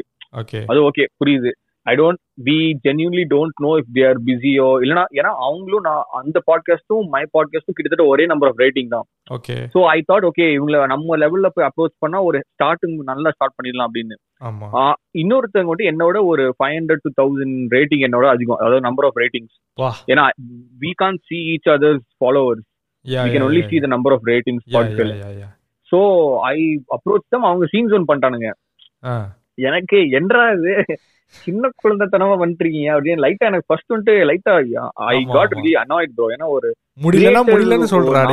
[0.72, 1.52] அது ஓகே புரியுது.
[1.86, 7.08] I don't we genuinely don't know if they're பிஸியோ இல்லனா ஏன்னா அவங்களும் நான் அந்த பாட்காஸ்டும்
[7.14, 9.08] மை பாட்காஸ்டும் கிட்டத்தட்ட ஒரே நம்பர் ஆஃப் ரேட்டிங் தான்.
[9.38, 13.58] Okay so I thought okay இவங்கள நம்ம லெவல்ல போய் அப்ரோச் பண்ணா ஒரு ஸ்டார்டிங் நல்லா ஸ்டார்ட்
[13.58, 14.18] பண்ணிடலாம் அப்படின்னு.
[15.16, 19.56] இன்னொருத்தவங்க வந்து என்னோட ஒரு five hundred to thousand rating என்னோட அதிகம் அதாவது நம்பர் ஆஃப் ரேட்டிங்ஸ்
[20.08, 20.26] ஏன்னா
[20.82, 22.66] we can't see each other's followers
[23.28, 24.66] can only see the number of ratings
[25.92, 26.00] so
[26.50, 26.58] I
[26.96, 28.50] approach தான் அவங்க சீன் ஜோன் பண்ணிட்டானுங்க.
[29.70, 30.74] எனக்கு என்றா இது?
[31.36, 34.54] சின்ன குழந்தைத்தனமா பண்ணிருக்கீங்க அப்படின்னு லைட்டா எனக்கு ஃபர்ஸ்ட் வந்துட்டு லைட்டா
[35.10, 35.54] I got.
[35.58, 36.70] Really annoyed bro ஏன்னா ஒரு
[37.06, 37.90] முடியலன்னா முடியலன்னு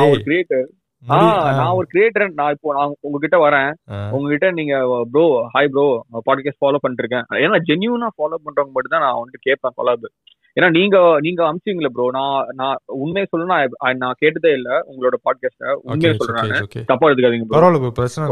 [0.07, 0.65] ஒரு கிரியேட்டர்
[1.05, 3.69] நான் ஒரு கிரியேட்டர் நான் இப்போ நான் உங்ககிட்ட வரேன்.
[4.15, 4.73] உங்ககிட்ட நீங்க
[5.11, 5.85] bro hi bro
[6.27, 10.07] podcast follow பண்ணிட்டு இருக்கேன் ஏன்னா ஜென்யூனா ஃபாலோ பண்றவங்க மட்டும் தான் நான் வந்துட்டு கேட்பேன் கொலாப்
[10.57, 15.63] ஏன்னா நீங்க நீங்க அமிச்சிங்களே ப்ரோ நான் நான் உண்மையை சொல்லணும்னா I- நான் கேட்டதே இல்ல உங்களோட பாட்காஸ்ட
[15.85, 16.51] உண்மையை சொல்றேன்
[16.91, 17.47] தப்பா எடுத்துக்காதீங்க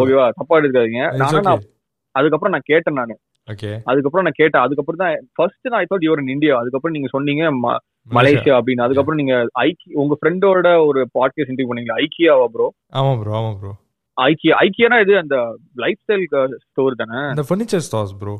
[0.03, 1.03] ஓகேவா தப்பா எடுத்துக்காதீங்க.
[1.21, 1.63] நான்
[2.15, 3.15] அதுக்கப்புறம் நான் கேட்டேன் நானு.
[3.87, 4.63] அதுக்கப்புறம் நான் கேட்டேன்.
[4.63, 7.43] அதுக்கப்புறம் தான் ஃபர்ஸ்ட் நான் தாட் யுவர் இன் இந்தியா அதுக்கப்புறம் நீங்க சொன்னீங்க
[8.07, 8.53] மலேசியா.
[8.57, 8.83] அப்படின்னு.
[8.83, 11.97] அதுக்கப்புறம் நீங்க ஐக்கி உங்க ஃப்ரெண்டோட ஒரு பாட்காஸ்ட் இன்டர்வியூ பண்ணீங்களா?
[12.03, 13.73] ஐக்கியாவா ப்ரோ ஆமா ப்ரோ ஆமா ப்ரோ
[14.17, 15.35] ஐக்கியா ஐக்கியானா இது அந்த
[15.75, 16.25] லைஃப் ஸ்டைல்
[16.65, 17.19] ஸ்டோர் தானே?
[17.33, 18.35] இந்த ஃபர்னிச்சர் ஸ்டார்ஸ் ப்ரோ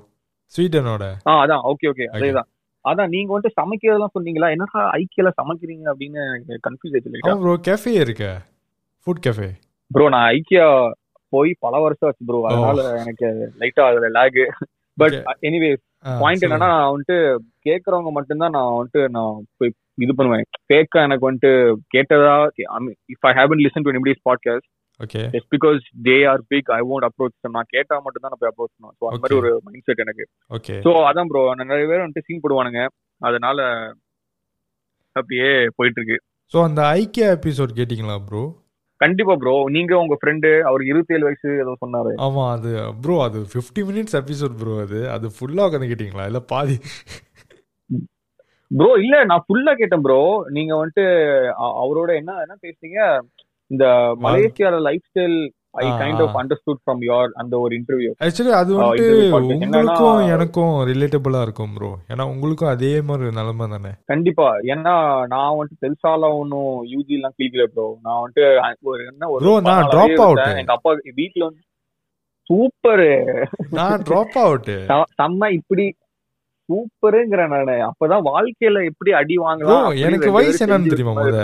[0.54, 1.04] ஸ்வீடனோட.
[1.28, 1.64] ஆ அதான்.
[1.72, 2.50] ஓகே ஓகே அதேதான்.
[2.86, 4.50] அதான் நீங்க வந்துட்டு சமைக்கிறதெல்லாம் சொன்னீங்களா?
[4.50, 8.26] என்னடா ஐக்கியால சமைக்கிறீங்க அப்படின்னு எனக்கு கன்ஃபியூஸ் ஆயிடுச்சு ப்ரோ கேஃபே இருக்க.
[9.08, 9.50] ஃபுட் கேஃபே
[9.92, 10.66] ப்ரோ நான் ஐக்கியா
[11.34, 13.28] போய் பல வருஷம் ஆச்சு ப்ரோ அதனால எனக்கு
[13.62, 14.40] லைட்டா அதுல லேக்
[14.98, 15.70] பட் எனிவே
[16.06, 17.18] பாயிண்ட் என்னன்னா நான் வந்துட்டு
[17.66, 20.44] கேக்குறவங்க மட்டும்தான் நான் வந்துட்டு நான் போய் இது பண்ணுவேன்.
[20.72, 21.52] கேட்க எனக்கு வந்துட்டு
[21.96, 22.36] கேட்டதா
[23.14, 27.08] if I haven't listen to anybody's podcast okay just because they are big I won't
[27.08, 28.96] approach நான் கேட்டா மட்டும் தான் நான் போய் அப்ரோச் பண்ணுவேன்.
[29.00, 29.40] ஸோ அந்த மாதிரி.
[29.42, 30.26] ஒரு மைண்ட் செட் எனக்கு.
[30.52, 32.84] ஓகே ஸோ அதான் ப்ரோ நிறைய பேர் வந்துட்டு சீன் போடுவானுங்க.
[33.22, 33.60] அதனால
[35.16, 36.18] அப்படியே போயிட்டு இருக்கு.
[36.54, 38.44] ஸோ அந்த ஐக்கியா எபிசோட் கேட்டிங்களா ப்ரோ
[39.02, 42.12] கண்டிப்பா ப்ரோ நீங்க உங்க ஃப்ரெண்டு அவருக்கு இருபத்தி ஏழு வயசு ஏதோ சொன்னாரு.
[42.18, 42.70] ஆமா அது
[43.02, 45.00] ப்ரோ அது ஃபிஃப்டி மினிட்ஸ் எபிசோட் ப்ரோ அது.
[45.10, 46.78] அது ஃபுல்லா உட்காந்து கேட்டிங்களா இல்ல பாதி?
[48.72, 51.06] ப்ரோ இல்ல நான் ஃபுல்லா கேட்டேன் ப்ரோ நீங்க வந்துட்டு
[51.82, 53.00] அவரோட என்ன என்ன பேசுறீங்க?
[53.72, 53.86] இந்த
[54.22, 55.38] மலேசியால lifestyle
[55.78, 56.36] I kind of.
[56.42, 61.92] Understood from your அந்த ஒரு இன்டர்வியூ ஆக்சுவலி அது இது podcast உங்களுக்கும் எனக்கும் ரிலேட்டபிளா இருக்கும் ப்ரோ
[62.12, 63.92] ஏன்னா உங்களுக்கும் அதே மாதிரி நிலைமை தானே?
[64.08, 64.48] கண்டிப்பா.
[64.74, 64.96] ஏன்னா
[65.28, 68.46] நான் வந்துட்டு பெருசாலாம் ஒன்னும் யூஜி எல்லாம் கிளிக்கல ப்ரோ நான் வந்துட்டு
[68.90, 70.18] ஒரு என்ன ஒரு நான் out.
[70.28, 70.60] இருந்தேன்.
[70.62, 71.64] எங்க அப்பா வீட்ல வந்து
[72.50, 73.08] சூப்பர்
[73.78, 74.70] நான் ட்ராப் அவுட்
[75.18, 75.86] செம்ம இப்படி
[76.70, 77.76] சூப்பருங்கிற நானு.
[77.88, 81.38] அப்பதான் வாழ்க்கையில எப்படி அடி வாங்கலாம் எனக்கு ரெண்டு வயசு என்னன்னு தெரியுமா முத?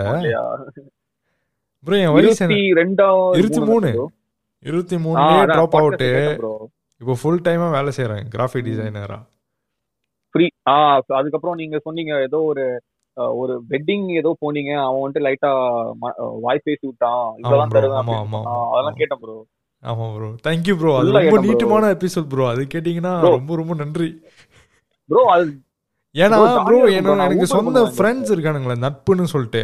[1.86, 2.46] ப்ரோ என் வயசு
[2.80, 3.90] ரெண்டாவது இருபத்தி மூணு.
[4.64, 6.04] இருபத்தி மூணுலயே அதான் ட்ராப் அவுட்.
[7.02, 9.20] இப்போ ஃபுல் டைமா வேலை செய்யறேன் கிராஃபிக் டிசைனரா
[10.36, 10.76] ஃப்ரீ ஆ
[11.16, 12.64] அதுக்கப்புறம் நீங்க சொன்னீங்க ஏதோ ஒரு
[13.38, 15.50] ஒரு வெட்டிங் ஏதோ போனீங்க அவன் வந்துட்டு லைட்டா
[16.46, 17.70] வாய் பேசி விட்டான் இதெல்லாம்.
[17.70, 18.08] தருவேன்.
[18.72, 19.36] அதெல்லாம் கேட்டேன் ப்ரோ
[19.84, 21.38] ஆமா ப்ரோ தேங்க்யூ ப்ரோ அது ரொம்ப.
[21.42, 23.14] நீட்டமான எபிசோட் ப்ரோ அது கேட்டீங்கன்னா.
[23.30, 24.10] ரொம்ப ரொம்ப நன்றி
[25.10, 25.46] ப்ரோ அது
[26.16, 26.80] ஏன்னா ப்ரோ.
[26.98, 29.64] என்னோட எனக்கு சொந்த ஃப்ரெண்ட்ஸ் இருக்கானுங்களே நட்புன்னு சொல்லிட்டு.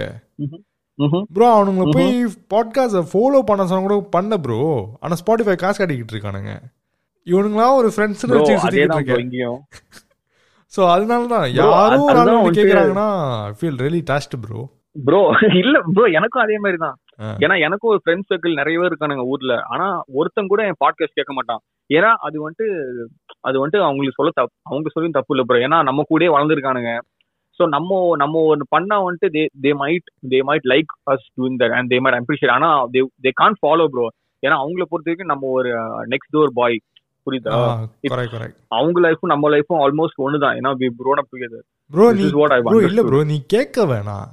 [1.35, 2.15] ப்ரோ அவனுங்களை போய்
[2.53, 4.57] பாட்காஸ்ட் ஃபாலோ பண்ண சொன்னா கூட பண்ண ப்ரோ
[5.03, 6.53] ஆனா ஸ்பாட்டிஃபை காசு காட்டிக்கிட்டு இருக்கானுங்க.
[7.27, 9.53] இவனுங்களாம் ஒரு ஃப்ரெண்ட்ஸ்னு bro வச்சு அதே சுத்திக்கிட்டு இருக்கேன்.
[10.73, 13.07] ஸோ அதனால தான் யாரோ ஒரு ஆள் வந்து கேக்குறாங்கன்னா
[13.59, 14.61] feel really dust bro
[15.07, 15.21] bro
[15.61, 16.95] இல்ல ப்ரோ எனக்கும் அதே மாதிரி தான்.
[17.43, 19.53] ஏன்னா எனக்கும் ஒரு ஃப்ரெண்ட் சர்க்கிள் நிறைய பேர் இருக்கானுங்க ஊர்ல.
[19.73, 19.87] ஆனா
[20.19, 21.61] ஒருத்தன் கூட என் பாட்காஸ்ட் கேட்க மாட்டான்.
[21.89, 22.67] ஏன்னா அது வந்துட்டு
[23.47, 26.93] அது வந்துட்டு அவங்களுக்கு சொல்ல தப்பு அவங்க சொல்லி தப்பு இல்ல ப்ரோ ஏன்னா நம்ம கூடயே வளர்ந்துருக்கானுங்க.
[27.59, 31.75] சோ நம்ம நம்ம ஒன்னு பண்ணா வந்துட்டு they they might they might like us doing that
[31.77, 34.05] and they might appreciate ஆனா they they can't follow bro
[34.43, 35.71] ஏன்னா அவங்கள பொறுத்த வரைக்கும் நம்ம ஒரு
[36.13, 36.77] நெக்ஸ்ட் டோர் பாய்
[37.27, 37.55] புரியுதா?
[38.77, 40.55] அவங்க லைஃபும் நம்ம லைஃபும் ஆல்மோஸ்ட் ஒண்ணுதான்.
[40.59, 43.01] ஏன்னா we grown up together bro நீ is what I ப்ரோ இல்ல.
[43.03, 44.27] ப்ரோ நீ கேட்க வேணாம்.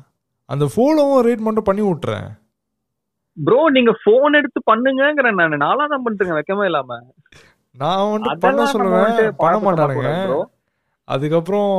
[0.49, 2.27] அந்த ஃபாலோவும் ரேட் மட்டும் பண்ணி விட்டுறேன்.
[3.37, 5.63] ப்ரோ நீங்க போன் எடுத்து பண்ணுங்கங்கறேன் நான்.
[5.65, 6.99] நாளா தான் பண்ணிட்டுங்க வைக்கவே இல்லாம.
[7.75, 9.17] நான் வந்துட்டு பண்ண சொல்லுவேன்.
[9.43, 10.13] பண்ண மாட்டானுங்க.
[10.29, 10.39] bro.
[11.09, 11.73] அதுக்கப்புறம்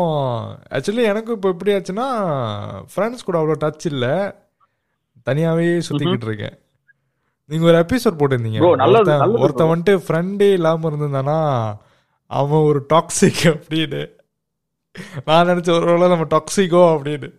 [0.76, 2.08] ஆக்சுவலி எனக்கு இப்போ எப்படி ஆச்சுன்னா
[2.92, 4.14] ஃப்ரெண்ட்ஸ் கூட அவ்வளோ டச் இல்லை.
[5.28, 6.56] தனியாவே சுத்திக்கிட்டு இருக்கேன்.
[7.50, 8.60] நீங்க ஒரு எபிசோட் போட்டிருந்தீங்க.
[9.44, 11.40] ஒருத்தன் வந்துட்டு ஃப்ரெண்டே இல்லாம இருந்திருந்தானா
[12.32, 14.02] அவன் ஒரு டாக்ஸிக் அப்படின்னு.
[15.26, 17.30] நான் நினைச்ச ஒரு வேளை நம்ம டாக்ஸிக்கோ அப்படின்னு.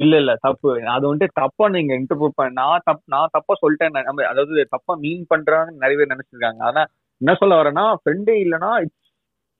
[0.00, 0.70] இல்ல இல்ல தப்பு.
[0.94, 3.94] அது வந்துட்டு தப்பா நீங்க இன்டர்பிரட் பண்ண நான் தப் நான் தப்பா சொல்லிட்டேன்.
[4.08, 6.60] நம்ம அதாவது தப்பா மீன் பண்றாங்கன்னு நிறைய பேர் நினைச்சிருக்காங்க.
[6.70, 6.82] ஆனா
[7.20, 8.70] என்ன சொல்ல வரேன்னா ஃப்ரெண்டே இல்லனா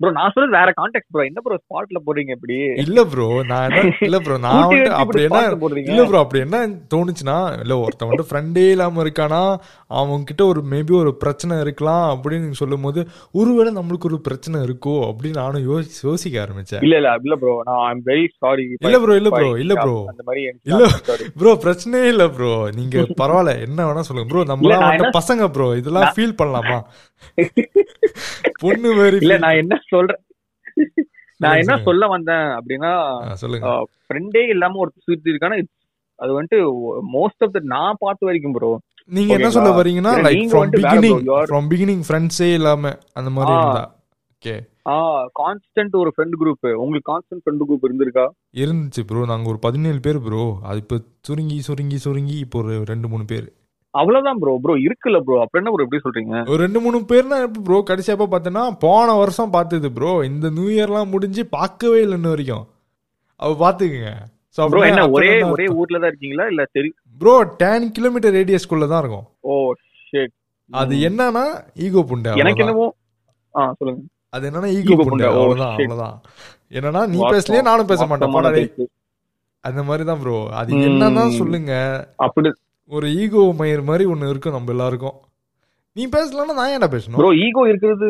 [0.00, 2.56] ப்ரோ நான் சொல்றது வேற கான்டெக்ட் ப்ரோ என்ன ப்ரோ ஸ்பாட்ல போடுறீங்க இப்படி?
[2.82, 3.74] இல்ல ப்ரோ நான்
[4.06, 5.38] இல்ல ப்ரோ நான் வச்சு அப்படி என்ன
[5.86, 6.58] இல்ல ப்ரோ அப்படி என்ன
[6.92, 9.40] தோணுச்சுன்னா இல்ல ஒருத்தன் வந்து ஃப்ரெண்டே இல்லாம இருக்கானா
[9.90, 13.00] அவன் கிட்ட ஒரு மேபி ஒரு பிரச்சனை இருக்கலாம் அப்படின்னு சொல்லும் போது
[13.34, 16.82] ஒருவேளை நம்மளுக்கு ஒரு பிரச்சனை இருக்கோ அப்படின்னு நானும் யோசி யோசிக்க ஆரம்பிச்சேன்.
[16.86, 19.96] இல்ல இல்ல இல்ல ப்ரோ நான் ஐம் வெரி சாரி இல்ல bro, இல்ல bro, இல்ல bro.
[20.12, 20.82] அந்த மாதிரி இல்ல.
[21.38, 24.30] ப்ரோ பிரச்சனையே இல்ல ப்ரோ நீங்க பரவாயில்ல என்ன வேணா சொல்லுங்க.
[24.30, 26.78] ப்ரோ நம்ம இல்ல, நான் வந்துட்டு என்ன- பசங்க ப்ரோ இதெல்லாம் ஃபீல் பண்ணலாமா?
[28.62, 30.22] பொண்ணு மாதிரி இல்ல நான் என்ன சொல்றேன்
[31.40, 31.78] நான் என்ன.
[31.78, 32.92] சொல்ல வந்தேன் அப்படின்னா
[34.04, 35.56] ஃப்ரெண்டே இல்லாம ஒரு சுத்தி இருக்கானா
[36.18, 36.58] அது வந்துட்டு
[37.12, 38.70] மோஸ்ட் ஆஃப் த நான் பார்த்த வரைக்கும் ப்ரோ
[39.08, 39.50] நீங்க என்ன?
[39.50, 40.54] சொல்ல வரீங்கன்னா like
[41.22, 43.56] you are- from beginning ஃப்ரெண்ட்ஸே இல்லாம அந்த மாதிரி.
[43.56, 43.84] இருந்தா.
[44.42, 44.54] ஓகே
[44.88, 44.96] ஆ
[45.42, 48.24] கான்ஸ்டன்ட் ஒரு ஃப்ரெண்ட் குரூப் உங்களுக்கு கான்ஸ்டன்ட் ஃப்ரெண்ட் குரூப் இருந்திருக்கா?
[48.56, 53.08] இருந்துச்சு ப்ரோ நாங்க ஒரு பதினேழு பேர் ப்ரோ அது இப்போ சுருங்கி சுருங்கி சுருங்கி இப்போ ஒரு ரெண்டு
[53.08, 53.46] மூணு பேர்.
[53.96, 56.36] அவ்வளவுதான் ப்ரோ ப்ரோ இருக்குல்ல ப்ரோ அப்புறம் என்ன ப்ரோ எப்படி சொல்றீங்க?
[56.50, 60.68] ஒரு ரெண்டு மூணு பேர்னா எப்படி ப்ரோ கடைசியா எப்ப பார்த்தேன்னா போன வருஷம் பார்த்தது ப்ரோ இந்த நியூ
[60.74, 62.64] இயர்லாம் முடிஞ்சு பார்க்கவே இல்லை இன்ன வரைக்கும்.
[63.40, 64.12] அவ பாத்துக்குங்க
[64.58, 66.44] ப்ரோ என்ன ஒரே ஒரே ஊர்ல தான் இருக்கீங்களா?
[66.52, 67.32] இல்ல சரி ப்ரோ
[67.62, 69.26] டென் கிலோமீட்டர் ரேடியஸ்குள்ள தான் இருக்கும்.
[69.44, 69.54] ஓ
[70.10, 70.34] ஷேட்
[70.70, 71.44] அது என்னன்னா
[71.86, 72.62] ஈகோ புண்டை எனக்கு.
[72.64, 72.86] என்னமோ
[73.54, 74.00] ஆ சொல்லுங்க.
[74.34, 75.74] அது என்னன்னா ஈகோ புண்டை ஓ, அவ்வளவுதான்.
[75.76, 76.16] அவ்வளவுதான்.
[76.78, 78.88] என்னன்னா நீ பேசலையே நானும் பேச மாட்டேன்.
[79.64, 80.82] அந்த மாதிரி தான் ப்ரோ அது ம்.
[80.88, 81.72] என்னதான் சொல்லுங்க.
[82.26, 82.48] அப்படி
[82.90, 85.16] ஒரு ஈகோ மயிர் மாதிரி ஒண்ணு இருக்கும் நம்ம எல்லாருக்கும்.
[85.96, 87.18] நீ பேசலன்னா நான் ஏன்டா பேசணும்?
[87.20, 88.08] ப்ரோ ஈகோ இருக்கிறது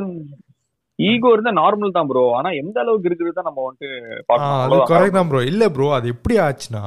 [0.98, 3.88] ஈகோ இருந்தா நார்மல் தான் ப்ரோ ஆனா எந்த அளவுக்கு இருக்கிறது தான் நம்ம வந்துட்டு.
[4.34, 4.76] அது.
[4.92, 6.84] கரெக்ட் தான் ப்ரோ இல்ல ப்ரோ அது எப்படி ஆச்சுன்னா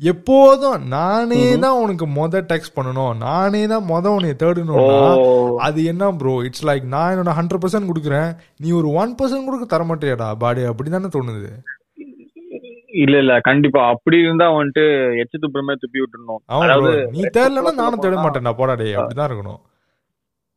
[0.00, 1.40] எப்போதும் நானே.
[1.64, 3.18] தான் உனக்கு மொத டெக்ஸ்ட் பண்ணணும்.
[3.24, 4.38] நானே தான் மொத உன்னை ஓ.
[4.42, 5.00] தேடணும்னா
[5.66, 8.30] அது என்ன ப்ரோ இட்ஸ் லைக் நான் என்னோட ஹண்ட்ரட் பர்சன்ட் கொடுக்குறேன்.
[8.62, 11.50] நீ ஒரு ஒன் பர்சன்ட் கொடுக்க தர மாட்டியாடா பாடி அப்படிதானே தோணுது.
[12.92, 13.40] இல்ல இல்ல.
[13.40, 13.88] கண்டிப்பா.
[13.88, 14.80] அப்படி இருந்தா வந்துட்டு
[15.14, 16.42] எச்சு துப்புறமே துப்பி விட்டுறணும்.
[16.46, 18.52] அவன் அதாவது நீ தேடலன்னா நானும் தேட சொல்லப்போனா- மாட்டேன்டா.
[18.52, 18.96] போடா டேய்.
[18.96, 19.60] அப்படிதான் இருக்கணும்.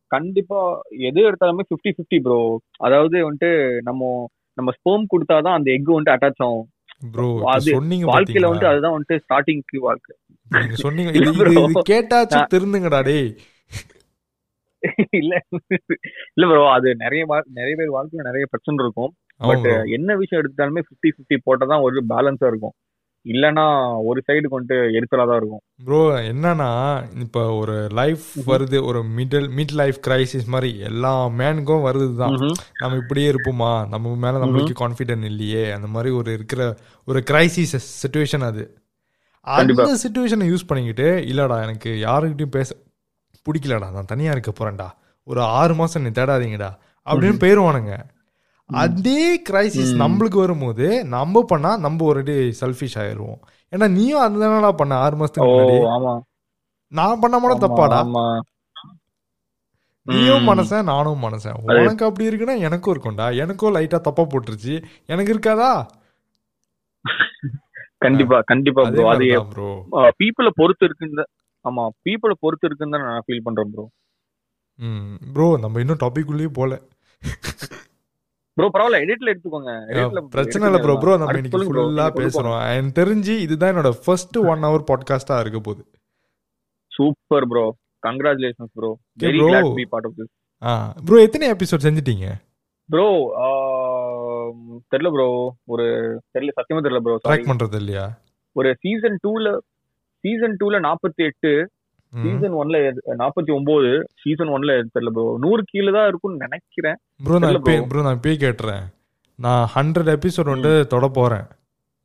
[0.06, 0.80] கண்டிப்பா.
[0.90, 6.32] எது எடுத்தாலுமே 50 50 ப்ரோ அதாவது வந்துட்டு நம்ம நம்ம ஸ்பெர்ம் கொடுத்தாதான் அந்த எக் வந்துட்டு அட்டாச்
[6.36, 6.68] ஆகும்.
[7.12, 8.64] ப்ரோ சொன்னீங்க வாழ்க்கையில பாத்தீங்களா?
[8.64, 10.16] அதுதான் வந்துட்டு ஸ்டார்டிங்க்கு வாழ்க்கை.
[10.70, 11.10] சொன்னீங்க.
[11.88, 13.36] கேட்டாச்சும் திருந்துங்கடா டேய்.
[15.12, 15.32] இல்ல.
[16.34, 19.12] இல்ல ப்ரோ அது நிறைய நிறைய பேர் வாழ்க்கையில நிறைய பிரச்சனை இருக்கும்.
[19.40, 19.68] பட்.
[19.96, 22.74] என்ன விஷயம் எடுத்தாலுமே 50 50 போட்டாதான் ஒரு பேலன்ஸா இருக்கும்.
[23.26, 23.62] இல்லனா
[24.04, 25.62] ஒரு சைடுக்கு வந்துட்டு எரிச்சலா தான் இருக்கும்.
[25.84, 26.68] ப்ரோ என்னன்னா
[27.20, 32.56] இப்ப ஒரு லைஃப் வருது ஒரு மிடில் மிட் லைஃப் கிரைசிஸ் மாதிரி எல்லா மேனுக்கும் வருது தான் ம்ஹும்.
[32.82, 33.72] நம்ம இப்படியே இருப்போமா?
[33.88, 35.64] நம்ம மேல நம்மளுக்கு கான்ஃபிடென்ட் இல்லையே.
[35.72, 36.62] அந்த மாதிரி ஒரு இருக்கிற
[37.08, 38.64] ஒரு கிரைசிஸ் சுச்சுவேஷன் அது.
[39.46, 42.70] அந்த சுச்சுவேஷனை யூஸ் பண்ணிக்கிட்டு இல்லடா எனக்கு யாருக்கிட்டையும் பேச
[43.44, 44.88] பிடிக்கலடா நான் தனியா இருக்க போறேன்டா.
[45.24, 46.70] ஒரு ஆறு மாசம் நீ தேடாதீங்கடா.
[47.06, 47.94] அப்படின்னு போயிருவானுங்க.
[48.66, 49.92] அதே கிரைசிஸ்.
[50.02, 52.22] நம்மளுக்கு வரும்போது நம்ம பண்ணா நம்ம ஒரு
[52.60, 53.40] செல்ஃபிஷ் ஆயிருவோம்.
[53.70, 56.20] ஏன்னா நீயும் அதுதானடா பண்ண ஆறு மாசத்துக்கு முன்னாடி.
[56.92, 57.98] நான் பண்ண கூட தப்பாடா?
[60.06, 60.48] நீயும்.
[60.48, 63.36] மனசன் நானும் மனசன் உனக்கு அப்படி இருக்குன்னா எனக்கும் இருக்கும்டா.
[63.36, 64.74] எனக்கும் லைட்டா தப்பா போட்டுருச்சு.
[65.06, 65.86] எனக்கு இருக்காதா?
[67.98, 69.68] கண்டிப்பா கண்டிப்பா ப்ரோ அது ப்ரோ
[70.18, 71.30] பீப்புளை பொறுத்து இருக்குன்னு தான்-
[71.64, 73.84] ஆமா பீப்புளை பொறுத்து இருக்குன்னு தான் நான் ஃபீல் பண்றேன் ப்ரோ
[74.78, 76.72] ம் ப்ரோ நம்ம இன்னும் டாபிக் உள்ளே போல.
[78.56, 79.72] ப்ரோ பரவாயில்ல எடிட்ல எடுத்துக்கோங்க.
[80.34, 81.60] பிரச்சனை இல்ல ப்ரோ ப்ரோ நம்ம இன்னைக்கு.
[81.68, 82.58] ஃபுல்லா பேசுறோம்.
[82.72, 85.82] எனக்கு தெரிஞ்சு இதுதான் என்னோட ஃபர்ஸ்ட் ஒன் ஹவர் பாட்காஸ்டா இருக்க போகுது.
[86.92, 87.64] Super bro
[88.02, 88.90] congratulations bro
[89.22, 89.38] very.
[89.42, 90.72] Glad to be part of this ah
[91.06, 92.26] bro எத்தனை எபிசோட் செஞ்சிட்டீங்க?
[92.88, 93.06] ப்ரோ
[94.92, 95.28] தெரியல ப்ரோ
[95.74, 95.86] ஒரு
[96.34, 98.04] தெரியல சத்தியமா தெரியல ப்ரோ ட்ராக் பண்றது இல்லையா?
[98.56, 99.54] ஒரு சீசன் டூல
[100.24, 101.52] சீசன் டூல நாற்பத்தி எட்டு.
[102.12, 102.80] சீசன் ஒன்ல
[103.22, 103.88] நாற்பத்தி ஒன்பது
[104.22, 106.98] சீசன் ஒன்ல தெரியல ப்ரோ நூறு கீழே தான் இருக்கும்னு நினைக்கிறேன்.
[107.26, 107.88] ப்ரோ நான்.
[107.92, 108.84] ப்ரோ நான் இப்பயே கேட்டுறேன்.
[109.38, 111.46] நான் ஹண்ட்ரட் எபிசோட் வந்து தொட போறேன்.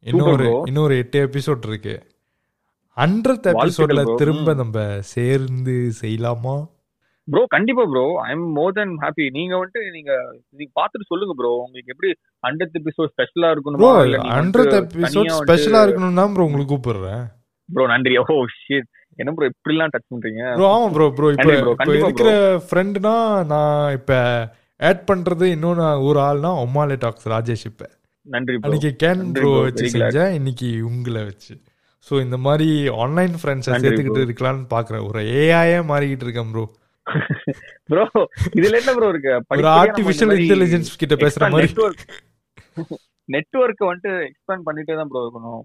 [0.05, 0.47] இன்னொரு.
[0.69, 1.95] இன்னொரு எட்டு எபிசோட் இருக்கு.
[2.97, 4.03] ஹண்ட்ரட் எபிசோட்ல.
[4.21, 4.77] திரும்ப நம்ம
[5.13, 6.55] சேர்ந்து செய்யலாமா?
[7.27, 10.11] ப்ரோ கண்டிப்பா bro I am more than happy நீங்க வந்துட்டு நீங்க
[10.57, 12.11] நீங்க பாத்துட்டு சொல்லுங்க ப்ரோ உங்களுக்கு எப்படி
[12.43, 13.91] ஹண்ட்ரட் எபிசோட் ஸ்பெஷலா இருக்கணுமா?
[14.37, 17.25] ஹண்ட்ரட் எபிசோட் ஸ்பெஷலா இருக்கணும் தான் ப்ரோ உங்களுக்கு கூப்பிடுறேன்.
[17.69, 18.13] ப்ரோ நன்றி.
[18.23, 18.25] ஓ
[18.57, 20.43] ஷிட் என்ன ப்ரோ இப்படி எல்லாம் டச் பண்றீங்க?
[20.57, 21.53] ப்ரோ ஆமா ப்ரோ ப்ரோ இப்போ
[21.97, 22.31] இருக்கிற
[22.67, 23.15] ஃப்ரெண்டுனா
[23.51, 24.11] நான் இப்ப
[24.79, 27.83] ஆட் பண்றது இன்னொன்னு ஒரு ஆள்னா ஒமாலே டாக்ஸ் ராஜேஷ் இப்ப.
[28.25, 29.85] நன்றி அன்னைக்கு கேன் ப்ரோ bro, வச்சு.
[29.95, 30.33] செஞ்சேன்.
[30.39, 31.53] இன்னைக்கு உங்களை வச்சு.
[32.07, 32.67] ஸோ இந்த மாதிரி
[33.03, 34.25] ஆன்லைன் ஃப்ரெண்ட்ஸை சேர்த்துக்கிட்டு.
[34.27, 35.05] இருக்கலாம்னு பாக்குறேன்.
[35.09, 36.65] ஒரு ஏஐயே மாறிக்கிட்டு இருக்கேன் ப்ரோ
[37.89, 38.03] ப்ரோ
[38.57, 39.31] இதுல என்ன ப்ரோ இருக்கு?
[39.55, 41.69] ஒரு ஆர்டிபிஷியல் இன்டெலிஜென்ஸ் கிட்ட பேசுற மாதிரி.
[43.29, 45.63] நெட்வொர்க் வந்துட்டு எக்ஸ்பேண்ட் பண்ணிட்டே தான் ப்ரோ இருக்கணும்.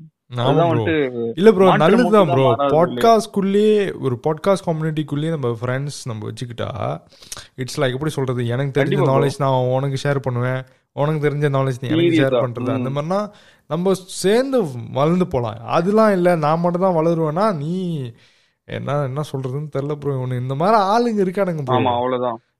[1.34, 6.68] இல்ல ப்ரோ நல்லதுதான் ப்ரோ பாட்காஸ்ட்குள்ளேயே ஒரு பாட்காஸ்ட் கம்யூனிட்டிக்குள்ளேயே நம்ம ஃப்ரெண்ட்ஸ் நம்ம வச்சுக்கிட்டா
[7.54, 8.46] இட்ஸ் லைக் எப்படி சொல்றது?
[8.46, 9.08] எனக்கு தெரிஞ்ச.
[9.12, 10.62] நாலேஜ் நான் உனக்கு ஷேர் பண்ணுவேன்.
[10.92, 12.44] உனக்கு தெரிஞ்ச நாலேஜ் நீ எனக்கு ஷேர்.
[12.44, 12.70] பண்றது.
[12.74, 12.90] அந்த.
[12.90, 13.20] மாதிரினா
[13.66, 14.58] நம்ம சேர்ந்து
[14.92, 15.58] வளர்ந்து போலாம்.
[15.68, 17.56] அதெல்லாம் இல்ல நான் மட்டும் தான் வளருவேனா?
[17.56, 17.74] நீ
[18.68, 21.76] என்ன என்ன சொல்றதுன்னு தெரியல ப்ரோ உனக்கு இந்த மாதிரி ஆளுங்க இருக்கானுங்க ப்ரோ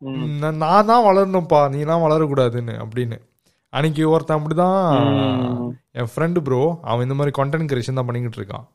[0.01, 0.27] ம்.
[0.57, 1.71] நான் தான் வளரணும்ப்பா.
[1.71, 3.19] நீ தான் வளரக்கூடாதுன்னு அப்படின்னு.
[3.77, 4.89] அன்னைக்கு ஒருத்தன் அப்படிதான்.
[6.01, 6.61] என் ஃப்ரெண்டு ப்ரோ
[6.91, 8.67] அவன் இந்த மாதிரி கண்டென்ட் கிரியேஷன் தான் பண்ணிக்கிட்டு இருக்கான்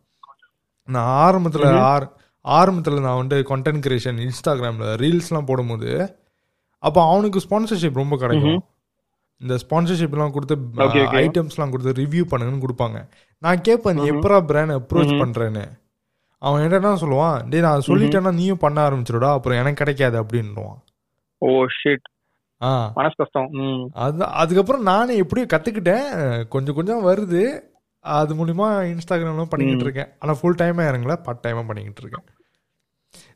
[0.87, 1.67] நான் ஆரம்பத்தில்.
[1.91, 2.07] ஆர்
[2.45, 5.89] ஆரம்பத்தில் நான் வந்து கண்டென்ட் கிரியேஷன் இன்ஸ்டாகிராமில் ரீல்ஸ்லாம் போடும்போது
[6.83, 8.59] அப்போ அவனுக்கு ஸ்பான்சர்ஷிப் ரொம்ப கிடைக்கும்.
[9.41, 10.55] இந்த ஸ்பான்சர்ஷிப்லாம் கொடுத்து.
[11.23, 12.97] ஐட்டம்ஸ்லாம் கொடுத்து ரிவ்யூ பண்ணுங்கன்னு கொடுப்பாங்க
[13.43, 15.13] நான் கேட்பேன் நீ எப்பரா பிராண்ட் அப்ரோச்.
[15.21, 15.65] பண்ணுறேன்னு
[16.41, 20.79] அவன் என்னன்னா சொல்லுவான் டேய் நான் சொல்லிட்டேன்னா நீயும் பண்ண ஆரம்பிச்சிடுடா அப்புறம் எனக்கு கிடைக்காது அப்படின்னுவான்
[21.41, 22.07] ஓ ஷிட்
[22.93, 23.83] மனசு கஷ்டம் ம்.
[23.95, 26.07] அது அதுக்கப்புறம் நானே எப்படியோ கத்துக்கிட்டேன்.
[26.47, 27.43] கொஞ்சம் கொஞ்சம் வருது.
[28.05, 29.87] அது மூலியமா இன்ஸ்டாகிராம்ல பண்ணிக்கிட்டு ம்.
[29.87, 30.09] இருக்கேன்.
[30.19, 31.15] ஆனா ஃபுல் டைமா இறங்கல.
[31.23, 32.25] பார்ட் டைமா பண்ணிக்கிட்டு இருக்கேன்.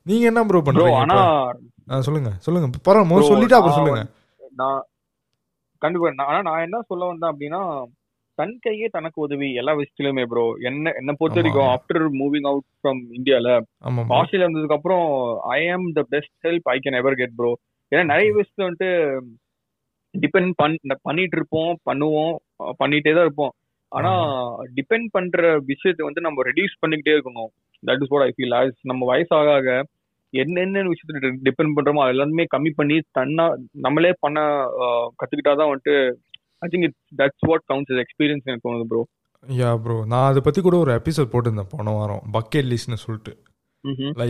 [0.06, 2.68] நீங்க என்ன ப்ரோ பண்றீங்க சொல்லுங்க சொல்லுங்க.
[2.86, 4.02] பரவாயில்ல bro, சொல்லிட்டு அப்புறம் சொல்லுங்க.
[4.56, 4.82] நான்
[5.82, 7.62] கண்டிப்பா நான் ஆனா நான் என்ன சொல்ல வந்தேன் அப்படின்னா
[8.38, 11.40] தன் கையே தனக்கு உதவி எல்லா விஷயத்திலுமே ப்ரோ என்ன என்ன பொறுத்த.
[11.40, 13.50] வரைக்கும் ஆஃப்டர் மூவிங் அவுட் ஃப்ரம் இந்தியால.
[14.12, 15.06] ஆஸ்திரேலியா இருந்ததுக்கு அப்புறம்
[15.52, 17.52] I am the best help I can ever get bro
[17.91, 18.91] ஏன்னா நிறைய விஷயத்துல வந்துட்டு
[20.13, 20.76] டிபெண்ட் பண்
[21.08, 22.34] பண்ணிட்டு இருப்போம் பண்ணுவோம்
[22.82, 23.54] பண்ணிட்டே தான் இருப்போம்.
[23.91, 24.12] ஆனா
[24.78, 25.41] டிபெண்ட் பண்ற
[25.72, 27.52] விஷயத்தை வந்து நம்ம ரெடியூஸ் பண்ணிக்கிட்டே இருக்கணும்.
[27.84, 29.76] That is what I feel as நம்ம வயசாக ஆக
[30.34, 33.46] என்னென்ன விஷயத்துல டிபெண்ட் பண்றோமோ அது எல்லாமே கம்மி பண்ணி தன்னா
[33.86, 34.39] நம்மளே பண்ண
[35.19, 35.96] கத்துக்கிட்டாதான் வந்துட்டு
[36.65, 39.02] I think it's that's what counts experience எனக்கு தோணுது ப்ரோ
[39.43, 42.22] யா ப்ரோ நான் அதை பத்தி கூட ஒரு எபிசோட் போட்டிருந்தேன் போன வாரம்.
[42.36, 43.34] பக்கெட் லிஸ்ட்னு சொல்லிட்டு.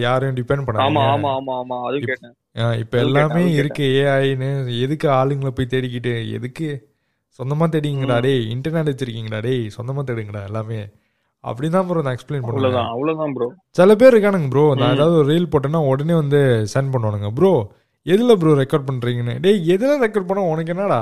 [0.04, 1.78] யாரையும் டிபெண்ட் ஆமா பண்ணாம ஆமா ஆமா ஆமா.
[1.88, 2.34] அதுவும் கேட்டேன்.
[2.82, 4.50] இப்ப எல்லாமே இருக்கு ஏஐன்னு
[4.86, 6.70] எதுக்கு ஆளுங்களை போய் தேடிக்கிட்டு எதுக்கு?
[7.40, 10.82] சொந்தமா தேடிங்கடா டேய் இன்டர்நெட் வச்சிருக்கீங்கடா டேய் சொந்தமா தேடுங்கடா எல்லாமே.
[11.44, 12.90] அப்படிதான் ப்ரோ நான் எக்ஸ்பிளைன் பண்ணுவேன்.
[12.92, 14.94] அவ்வளவுதான் ப்ரோ சில பேர் இருக்கானுங்க ப்ரோ நான்.
[14.96, 16.40] ஏதாவது ஒரு ரீல் போட்டேன்னா உடனே வந்து
[16.74, 17.32] சென்ட் பண்ணுவானுங்க.
[17.34, 17.52] ப்ரோ
[18.06, 19.36] எதுல ப்ரோ ரெக்கார்ட் பண்றீங்கன்னு?
[19.40, 21.02] டேய் எதுல ரெக்கார்ட் பண்ண உனக்கு என்னடா?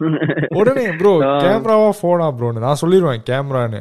[0.58, 1.10] உடனே ப்ரோ.
[1.42, 3.80] கேமராவா போனா ப்ரோன்னு நான் சொல்லிடுவேன் கேமரான்னு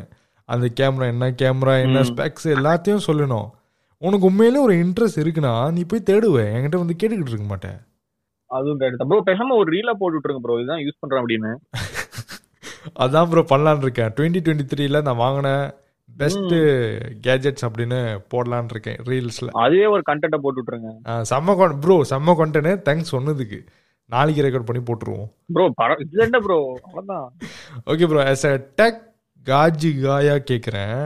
[0.54, 2.00] அந்த கேமரா என்ன கேமரா என்ன.
[2.10, 3.48] ஸ்பெக்ஸ் எல்லாத்தையும் சொல்லணும்.
[4.02, 7.78] உனக்கு உண்மையிலே ஒரு இன்ட்ரெஸ்ட் இருக்குன்னா நீ போய் தேடுவேன் என்கிட்ட வந்து கேட்டுக்கிட்டு இருக்க மாட்டேன்.
[8.52, 11.52] அதுவும் கரெக்ட் ப்ரோ பேசாம ஒரு ரீலா போட்டு விட்டுருங்க ப்ரோ இதுதான் யூஸ் பண்றேன் அப்படின்னு.
[13.04, 14.12] அதான் ப்ரோ பண்ணலான்னு இருக்கேன்.
[14.18, 15.50] டுவெண்ட்டி டுவெண்ட்டி த்ரீல நான் வாங்கின
[16.10, 16.54] பெஸ்ட்
[17.26, 18.00] கேஜெட்ஸ் அப்படின்னு
[18.34, 20.92] போடலான்னு இருக்கேன் ரீல்ஸ்ல அதுவே ஒரு கண்டென்ட்டை போட்டு விட்டுருங்க.
[21.32, 23.60] செம்ம ப்ரோ செம்ம கொண்டனே தேங்க்ஸ் சொன்னதுக்கு.
[24.10, 25.28] நாளைக்கு ரெக்கார்ட் பண்ணி போட்டுருவோம்.
[25.56, 27.28] ப்ரோ பர இது என்ன ப்ரோ அவ்வளவுதான்.
[27.92, 29.00] Okay bro as a tech
[29.50, 31.00] காஜி காயா கேக்குறேன்.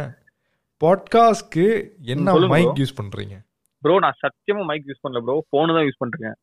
[0.82, 1.66] பாட்காஸ்ட்க்கு
[2.14, 2.74] என்ன மைக்.
[2.80, 3.36] யூஸ் பண்றீங்க?
[3.84, 6.36] ப்ரோ நான் சத்தியமா மைக் யூஸ் பண்ணல ப்ரோ போன் தான் யூஸ் பண்றேன்.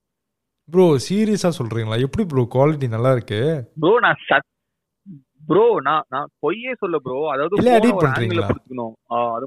[0.69, 1.99] ப்ரோ சீரியஸா சொல்றீங்களா?
[2.01, 3.41] எப்படி ப்ரோ குவாலிட்டி நல்லா இருக்கு.
[3.81, 4.49] ப்ரோ நான் சத்
[5.49, 8.49] ப்ரோ நான் நான் பொய்யே சொல்ல ப்ரோ அதாவது இல்ல, ஒரு பண்றீங்களா?
[8.49, 8.95] பிடிச்சுக்கணும்
[9.31, 9.47] அது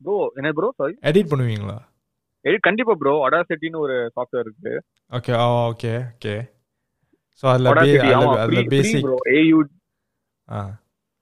[0.00, 1.76] ப்ரோ என்ன ப்ரோ சாரி எடிட் பண்ணுவீங்களா?
[2.64, 4.72] கண்டிப்பா ப்ரோ அடாசிட்டின்னு ஒரு சாஃப்ட்வேர் இருக்கு.
[5.12, 5.32] ஓகே
[5.64, 6.34] ஓகே ஓகே
[7.42, 7.68] ஸோ அதில்
[8.38, 9.58] அதில் பேசிக் ப்ரோ ஏயு
[10.48, 10.62] ஆ ஆ.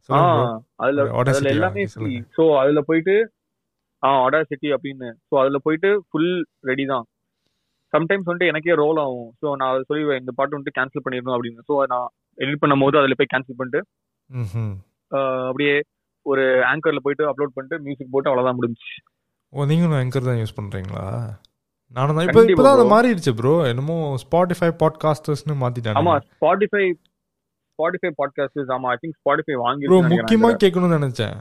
[0.09, 1.51] அதுல அதுல?
[1.57, 1.83] எல்லாமே.
[2.37, 3.15] சோ அதுல போயிட்டு
[4.03, 5.09] ஆ அடாசிட்டி அப்படின்னு.
[5.29, 6.33] சோ அதுல போயிட்டு ஃபுல்
[6.71, 7.07] ரெடி தான்.
[7.93, 9.29] சம்டைம்ஸ் வந்துட்டு எனக்கே ரோல் ஆகும்.
[9.41, 11.67] சோ நான் அதை சொல்லிடுவேன் இந்த பாட்டு வந்துட்டு கேன்சல் பண்ணிடணும் அப்படின்னு.
[11.69, 13.81] சோ நான் எடிட் பண்ணும் போது அதுல போய் கேன்சல் பண்ணிட்டு
[15.49, 15.75] அப்படியே
[16.27, 18.97] ஒரு ஆங்கர்ல போயிட்டு அப்லோட் பண்ணிட்டு மியூசிக் போட்டு அவ்வளவுதான் முடிஞ்சுச்சு.
[19.53, 21.05] ஓ நீங்களும் ஆங்கர் தான் யூஸ் பண்றீங்களா?
[21.97, 22.27] நானும் தான்.
[22.29, 22.85] இப்போ இப்போதான் அது.
[22.95, 26.85] மாறிடுச்சு ப்ரோ என்னமோ ஸ்பாட்டிஃபை பாட்காஸ்டர்ஸ்னு ஆமா மாத்திட்டாங்க ஸ்பாட்டிஃபை
[27.79, 31.37] ஸ்பாட்டிஃபை பாட்காஸ்ட் ஆமா ஐ திங்க் ஸ்பாட்டிஃபை வாங்கி ப்ரோ முக்கியமா கேட்கணும்னு நினைச்சேன்.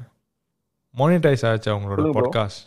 [0.95, 2.12] மானிட்டைஸ் ஆச்சா bro.
[2.17, 2.65] பாட்காஸ்ட்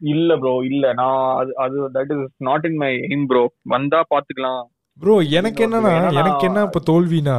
[0.00, 0.84] இல்ல ப்ரோ இல்ல.
[1.00, 3.42] நான் அது அது that is not in my aim bro
[3.74, 4.62] வந்தா பாத்துக்கலாம்.
[4.98, 7.36] ப்ரோ எனக்கு என்னன்னா எனக்கு என்ன இப்போ தோல்வினா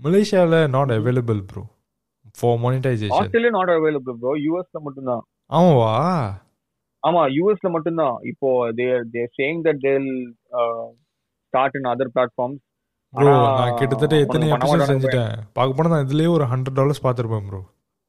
[0.00, 1.62] மலேசியால not available bro
[2.38, 5.22] for monetization Australia not available bro யூஎஸ்ல மட்டும்தான்.
[5.50, 5.92] ஆமாவா?
[7.02, 8.16] ஆமா யூஎஸ்ல மட்டும்தான்.
[8.30, 8.48] இப்போ
[8.78, 10.08] they they saying that they'll
[11.52, 12.62] start in other platforms
[13.12, 15.32] bro நான் கிட்டத்தட்ட எத்தனை எபிசோட் செஞ்சுட்டேன்?
[15.52, 17.60] பார்க்க போனா நான் இதுலயே ஒரு ஹண்ட்ரட் டாலர்ஸ் பார்த்துருப்பேன் ப்ரோ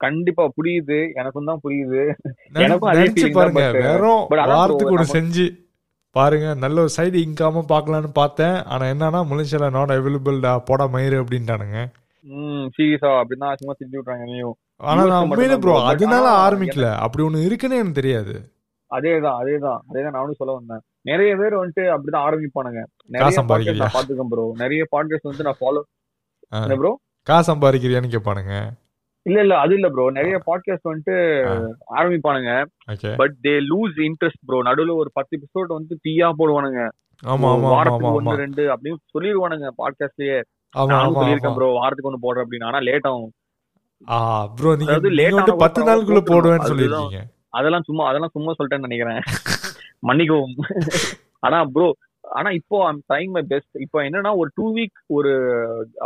[0.02, 1.14] கண்டிப்பா புரியுது.
[1.14, 2.02] எனக்கும் தான் புரியுது.
[2.54, 3.72] எனக்கும் நினைச்சு பாருங்க.
[3.72, 5.46] வெறும் வாரத்துக்கு நம்ம- செஞ்சு
[6.16, 6.54] பாருங்க.
[6.54, 8.64] நல்ல ஒரு சைடு இன்காம பார்க்கலான்னு பார்த்தேன்.
[8.64, 11.80] ஆனா என்னன்னா முளைச்சல நாட் அவைலபிள்டா போடா மயிறு அப்படின்ட்டானுங்க.
[12.22, 13.12] ம் சீரியஸா.
[13.20, 16.94] அப்படிதான் சும்மா திட்டி விட்றாங்க நீயும் ஆனா நான் உண்மையிலே ப்ரோ அதனால ஆரம்பிக்கல.
[16.96, 18.34] அப்படி ஒண்ணு இருக்குன்னு எனக்கு தெரியாது.
[18.92, 19.80] அதேதான் அதேதான்.
[19.90, 20.82] அதேதான் நானும் சொல்ல வந்தேன்.
[21.06, 22.82] நிறைய பேர் வந்துட்டு அப்படிதான் ஆரம்பிப்பானுங்க.
[23.16, 23.36] நிறைய?
[23.82, 25.82] நான் பாத்துக்கேன் ப்ரோ நிறைய பாட்காஸ்ட் வந்து நான் ஃபாலோ
[26.82, 26.92] ப்ரோ
[27.28, 28.54] காசு சம்பாதிக்கிறியான்னு கேட்பானுங்க.
[29.26, 31.16] இல்ல இல்ல அது இல்ல ப்ரோ நிறைய பாட்காஸ்ட் வந்துட்டு.
[31.98, 32.52] ஆரம்பிப்பானுங்க.
[33.22, 36.84] But they lose interest bro நடுவுல ஒரு பத்து எபிசோட் வந்து தீயா போடுவானுங்க.
[37.24, 40.38] ஆமா வாரத்துக்கு ஒன்னு ரெண்டு அப்படின்னு சொல்லிடுவானுங்க பாட்காஸ்ட்லயே
[40.94, 42.70] நானும் சொல்லியிருக்கேன் ப்ரோ வாரத்துக்கு ஒன்னு போடுறேன் அப்படின்னு.
[42.72, 43.32] ஆனா லேட் ஆகும்.
[44.58, 46.72] ப்ரோ நீங்க பத்து நாளுக்குள்ள போடுவேன்னு அதுதான்.
[46.74, 47.22] சொல்லியிருக்கீங்க.
[47.60, 49.22] அதெல்லாம் சும்மா அதெல்லாம் சும்மா சொல்லிட்டேன்னு நினைக்கிறேன்.
[50.04, 50.56] மன்னிக்கவும்.
[51.48, 51.88] ஆனா ப்ரோ
[52.24, 55.32] ஆனா இப்போ ஐம் ட்ரைங் மை பெஸ்ட் இப்போ என்னன்னா ஒரு டூ வீக் ஒரு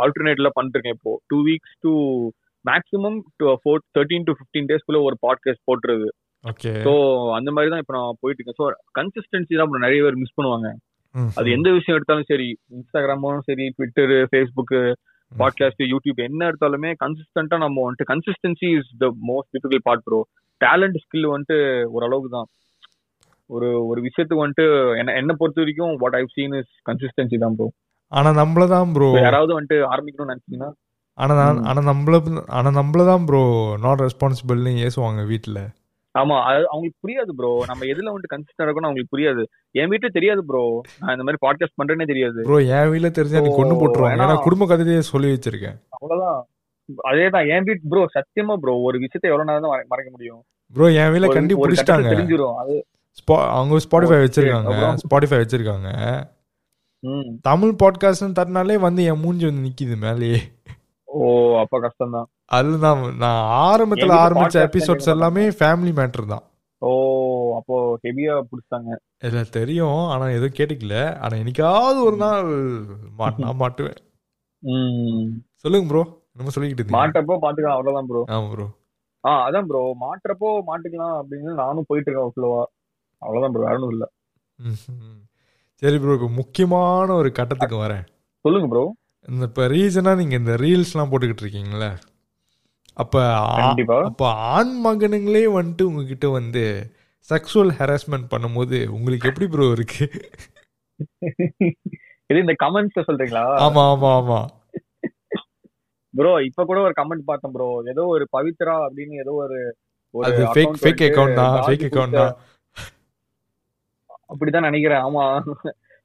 [0.02, 1.12] ஆல்டர்னேட்ல பண்ணிருக்கேன் இப்போ.
[1.30, 1.92] Two weeks to
[2.64, 3.18] maximum
[3.62, 6.08] four thirteen to fifteen டேஸ்க்குள்ள ஒரு பாட்காஸ்ட் போட்டுருது
[6.86, 6.92] ஸோ
[7.38, 8.58] அந்த மாதிரி தான் இப்போ நான் போயிட்டு இருக்கேன்.
[8.60, 8.66] ஸோ
[8.98, 10.68] கன்சிஸ்டன்சி தான் நிறைய பேர் மிஸ் பண்ணுவாங்க.
[11.38, 14.80] அது எந்த விஷயம் எடுத்தாலும் சரி இன்ஸ்டாகிராமும் சரி ட்விட்டரு ஃபேஸ்புக்கு
[15.32, 20.18] பாட்காஸ்ட் யூடியூப் என்ன எடுத்தாலுமே கன்சிஸ்டன்டா நம்ம வந்துட்டு consistency is the most difficult part bro
[20.60, 21.58] talent skill வந்துட்டு
[21.96, 22.48] ஓரளவுக்கு தான்.
[23.46, 27.72] ஒரு ஒரு விஷயத்துக்கு வந்துட்டு என்ன என்ன பொறுத்த வரைக்கும் what I've seen is consistency தான் ப்ரோ
[28.08, 30.72] ஆனா நம்மளதான் ப்ரோ யாராவது வந்துட்டு ஆரம்பிக்கணும்னு நினைச்சீங்கன்னா
[31.14, 31.62] ஆனா நான்.
[31.62, 35.68] ஆனா நம்மள ஆனா நம்மளதான் ப்ரோ நாட் ரெஸ்பான்சிபிள்னு ஏசுவாங்க வீட்ல.
[36.18, 39.44] ஆமா அது அவங்களுக்கு புரியாது ப்ரோ நம்ம எதுல வந்துட்டு கன்சிஸ்டன்ட் இருக்கணும் அவங்களுக்கு புரியாது.
[39.70, 42.42] என் வீட்டுல தெரியாது ப்ரோ நான் இந்த மாதிரி பாட்காஸ்ட் பண்றேனே தெரியாது.
[42.42, 44.12] ப்ரோ என் வீட்ல தெரிஞ்சா நீ கொண்டு போட்டுருவாங்க.
[44.12, 45.80] ஏன்னா- குடும்ப கதையே சொல்லி வச்சிருக்கேன்.
[45.88, 46.46] அவ்வளவுதான்.
[47.02, 50.42] அதேதான் என் வீட் ப்ரோ சத்தியமா ப்ரோ ஒரு விஷயத்தை எவ்வளவு நேரம் தான் மறை- மறைக்க முடியும்.
[50.74, 52.12] ப்ரோ என் வீட்ல ஒரு- கண்டி ஒரு கட்டத்துல பிடிச்சிட்டாங்க.
[52.14, 52.54] தெரிஞ்சிரும்.
[52.54, 52.86] அது
[53.56, 54.86] அவங்க ஸ்பாட்டிஃபை வச்சிருக்காங்க?
[55.02, 55.90] ஸ்பாட்டிஃபை வச்சிருக்காங்க.
[57.48, 60.40] தமிழ் பாட்காஸ்ட்னு தட்டினாலே வந்து என் மூஞ்சி வந்து நிக்குது மேலேயே.
[61.08, 61.26] ஓ
[61.62, 66.44] அப்ப கஷ்டம் தான் அதுதான் நான் ஆரம்பத்துல ஆரம்பிச்ச எபிசோட்ஸ் எல்லாமே ஃபேமிலி மேட்டர் தான்.
[66.82, 66.90] ஓ
[67.58, 68.90] அப்போ ஹெவியா புடிச்சாங்க
[69.26, 70.00] இல்ல தெரியும்.
[70.12, 70.96] ஆனா எதுவும் கேட்டுக்கல.
[71.22, 72.50] ஆனா என்னைக்காவது ஒரு நாள்
[73.20, 73.98] மாட்டினா மாட்டுவேன்.
[75.64, 76.02] சொல்லுங்க ப்ரோ
[76.38, 77.78] நம்ம சொல்லிக்கிட்டு மாட்டப்போ பாத்துக்கலாம்.
[77.78, 78.66] அவ்வளவுதான் ப்ரோ ஆமா ப்ரோ
[79.24, 82.62] ஆ அதான் ப்ரோ மாட்டுறப்போ மாட்டுக்கலாம் அப்படின்னு நானும் போயிட்டு இருக்கேன் ஃப்ளோவா
[83.24, 84.04] அவ்வளவுதான் ப்ரோ வேற ஒண்ணும் இல்ல.
[85.82, 88.04] சரி ப்ரோ இப்போ முக்கியமான ஒரு கட்டத்துக்கு வரேன்.
[88.44, 88.84] சொல்லுங்க ப்ரோ
[89.28, 91.90] இந்த இப்போ ரீசனாக நீங்கள் இந்த ரீல்ஸ்லாம் போட்டுக்கிட்டு இருக்கீங்களே
[92.96, 93.20] அப்போ
[94.02, 96.62] அப்போ ஆண் மகனுங்களே வந்துட்டு உங்ககிட்ட வந்து
[97.28, 100.06] செக்ஸுவல் ஹராஸ்மெண்ட் பண்ணும்போது உங்களுக்கு எப்படி ப்ரோ இருக்கு?
[102.30, 103.44] இது இந்த கமெண்ட்ஸ் சொல்றீங்களா?
[103.64, 104.40] ஆமா ஆமா ஆமா.
[106.14, 109.56] ப்ரோ இப்ப கூட ஒரு கமெண்ட் பார்த்தேன் ப்ரோ ஏதோ ஒரு பவித்ரா அப்படின்னு ஏதோ ஒரு
[110.14, 112.34] அது ஃபேக் ஃபேக் அக்கௌண்ட் தான் ஃபேக் கொடுத்த- தான்.
[114.34, 114.98] அப்படிதான் நினைக்கிறேன்.
[114.98, 115.42] ஆமா.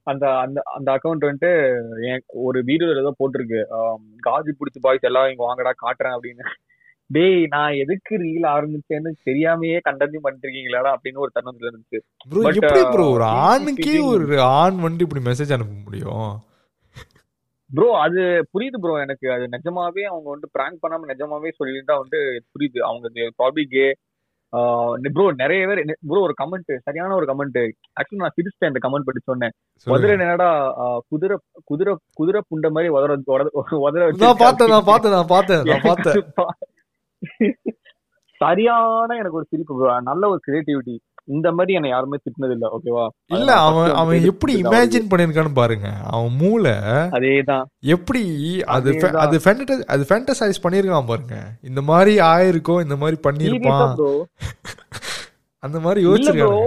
[0.03, 3.59] அந்த அந்த அந்த அக்கவுண்ட் வந்துட்டு என் ஒரு வீடியோல ஏதோ போட்டிருக்கு.
[4.29, 6.43] காஜி பிடிச்ச பாய்ஸ் எல்லாம் இங்க வாங்கடா காட்டுறேன் அப்படின்னு.
[7.05, 11.99] டேய் நான் எதுக்கு ரீல் ஆரம்பிச்சேன்னு தெரியாமயே கண்டென்ட் பண்ணிட்டு இருக்கீங்களாடா அப்படின்னு ஒரு தருணத்துல இருந்துச்சு.
[12.29, 16.39] ப்ரோ எப்படி ப்ரோ uh, ஒரு speaking- ஆணுக்கே ஒரு ஆண் வந்துட்டு இப்படி மெசேஜ் அனுப்ப முடியும்?
[17.73, 19.31] ப்ரோ அது புரியுது ப்ரோ எனக்கு.
[19.31, 22.79] அது நிஜமாவே அவங்க வந்து பிராங்க் பண்ணாம நிஜமாவே சொல்லிட்டா வந்து புரியுது.
[22.79, 23.95] அவங்க ப்ராபி கே
[25.13, 27.59] ப்ரோ நிறைய பேர் ப்ரோ ஒரு கமெண்ட் சரியான ஒரு கமெண்ட்
[27.97, 29.53] ஆக்சுவலி நான் சிரிச்சிட்டேன் இந்த கமெண்ட் படி சொன்னேன்
[29.87, 30.15] சொல்லுங்க.
[30.19, 30.49] என்னடா
[31.11, 31.35] குதிரை
[31.65, 36.17] குதிரை குதிரை புண்ட மாதிரி உதற உதற- உதற நான் பார்த்தேன் நான் பார்த்தேன் நான் பார்த்தேன் நான் பார்த்தேன்
[38.41, 39.73] சரியான எனக்கு ஒரு சிரிப்பு.
[40.01, 40.93] நல்ல ஒரு கிரியேட்டிவிட்டி
[41.29, 43.05] இந்த மாதிரி என்ன யாருமே திட்டினது இல்ல ஓகேவா
[43.37, 45.87] இல்ல அவன் அவன் எப்படி இமேஜின் பண்ணிருக்கான்னு பாருங்க.
[46.13, 46.73] அவன் மூளை
[47.17, 47.65] அதேதான்.
[47.95, 48.23] எப்படி
[48.75, 48.91] அது.
[49.23, 49.37] அது
[49.93, 51.37] அது ஃபேண்டசைஸ் பண்ணிருக்கான் பாருங்க.
[51.69, 53.95] இந்த மாதிரி ஆயிருக்கும் இந்த மாதிரி பண்ணிருப்பான்
[55.63, 56.59] அந்த மாதிரி யோசிச்சிருக்காங்க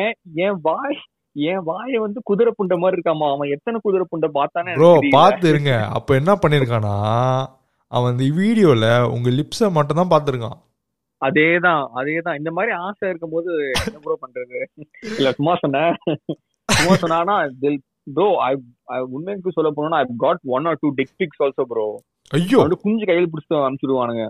[0.00, 0.98] ஏன் என் வாய்
[1.36, 3.28] என் வாயை வந்து குதிரை புண்ட மாதிரி இருக்காமா?
[3.34, 4.90] அவன் எத்தனை குதிரை புண்டை பார்த்தானே ப்ரோ.
[5.16, 5.72] பார்த்து இருங்க.
[5.96, 6.94] அப்ப என்ன பண்ணிருக்கானா
[7.92, 10.58] அவன் இந்த வீடியோல உங்க லிப்ஸ மட்டும் தான் பார்த்திருக்கான்.
[11.22, 12.38] அதேதான் அதேதான்.
[12.40, 14.58] இந்த மாதிரி ஆசை இருக்கும்போது என்ன ப்ரோ பண்றது?
[15.18, 15.92] இல்ல சும்மா சொன்னேன்.
[16.68, 17.36] சும்மா சொன்னானா
[18.14, 18.52] ப்ரோ ஐ
[19.16, 21.84] உண்மைக்கு சொல்ல போனா I got one or two dick pics also bro
[22.30, 22.58] ஐயோ!
[22.62, 24.24] வந்து குஞ்சு கையில் பிடிச்சிட்டு அனுப்பிச்சிடுவானுங்க.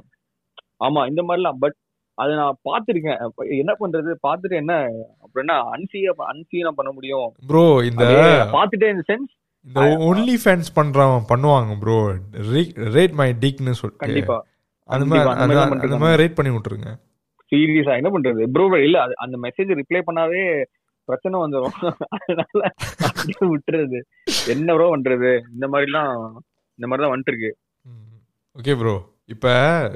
[0.80, 1.58] ஆமா இந்த மாதிரிலாம்.
[1.58, 1.76] பட்
[2.18, 3.20] அது நான் பார்த்திருக்கேன்.
[3.26, 4.10] அப்ப என்ன பண்றது?
[4.26, 4.72] பார்த்துட்டு என்ன
[5.22, 7.28] அப்புறம் என்ன அன்சியா அன்சியா பண்ண முடியும்?
[7.46, 8.18] ப்ரோ இந்த அதே
[8.56, 9.32] பார்த்துட்டே இந்த சென்ஸ்
[9.66, 11.96] இந்த ஒன்லி ஃபேன்ஸ் பண்றவன் பண்ணுவாங்க ப்ரோ
[12.96, 14.38] ரேட் மை டிக்னு சொல்லிட்டு கண்டிப்பா.
[14.92, 16.90] அந்த மாதிரி அந்த மாதிரி ரேட் பண்ணி விட்டுருங்க.
[17.52, 18.42] சீரியஸா என்ன பண்றது?
[18.52, 20.44] ப்ரோ இல்ல அந்த மெசேஜ் ரிப்ளை பண்ணாவே
[21.08, 21.76] பிரச்சனை வந்துரும்.
[22.16, 22.60] அதனால
[23.52, 23.98] விட்டுறது.
[24.46, 25.30] என்ன ப்ரோ பண்றது?
[25.54, 26.12] இந்த மாதிரிலாம்
[26.78, 27.50] இந்த மாதிரி தான் வந்துட்டு இருக்கு
[28.56, 28.94] ஓகே ப்ரோ
[29.28, 29.52] இப்போ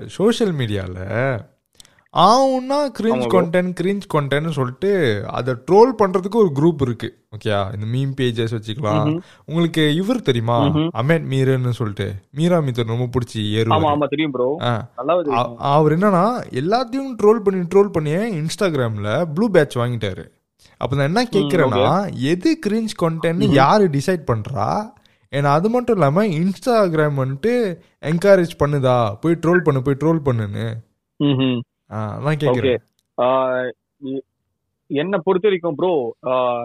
[0.07, 1.01] சோஷியல் மீடியாவில்
[2.15, 3.25] ஆவுன்னா கிரிஞ்ச்.
[3.35, 4.91] கண்டென்ட் கிரிஞ்ச் கண்டென்ட்னு சொல்லிட்டு
[5.31, 7.09] அதை ட்ரோல் பண்ணுறதுக்கு ஒரு குரூப் இருக்கு.
[7.37, 9.21] ஓகேயா இந்த மீம் பேஜஸ் வச்சுக்கலாம்.
[9.45, 10.59] உங்களுக்கு இவர் தெரியுமா.
[11.03, 12.09] அமேட் மீரன்னு சொல்லிட்டு.
[12.31, 13.43] மீரா மித்தர் ரொம்ப பிடிச்சி
[13.77, 14.49] ஆமா தெரியும் ப்ரோ
[15.75, 16.25] அவர் என்னன்னா
[16.63, 20.25] எல்லாத்தையும் ட்ரோல் பண்ணி ட்ரோல் பண்ணி இன்ஸ்டாகிராம்ல ப்ளூ பேட்ச் வாங்கிட்டாரு.
[20.77, 24.69] அப்ப நான் என்ன கேக்குறேன்னா எது கிரிஞ்ச் கண்டென்ட்னு யாரு டிசைட் பண்றா?
[25.33, 27.53] ஏன்னா அது மட்டும் இல்லாம இன்ஸ்டாகிராம் வந்துட்டு
[28.01, 29.15] என்கரேஜ் பண்ணுதா?
[29.21, 30.67] போய் ட்ரோல் பண்ணு போய் ட்ரோல் பண்ணுன்னு.
[31.25, 31.61] ம்ஹும்.
[31.93, 31.99] ஆ,
[34.91, 35.91] என்ன பொறுத்த வரைக்கும் ப்ரோ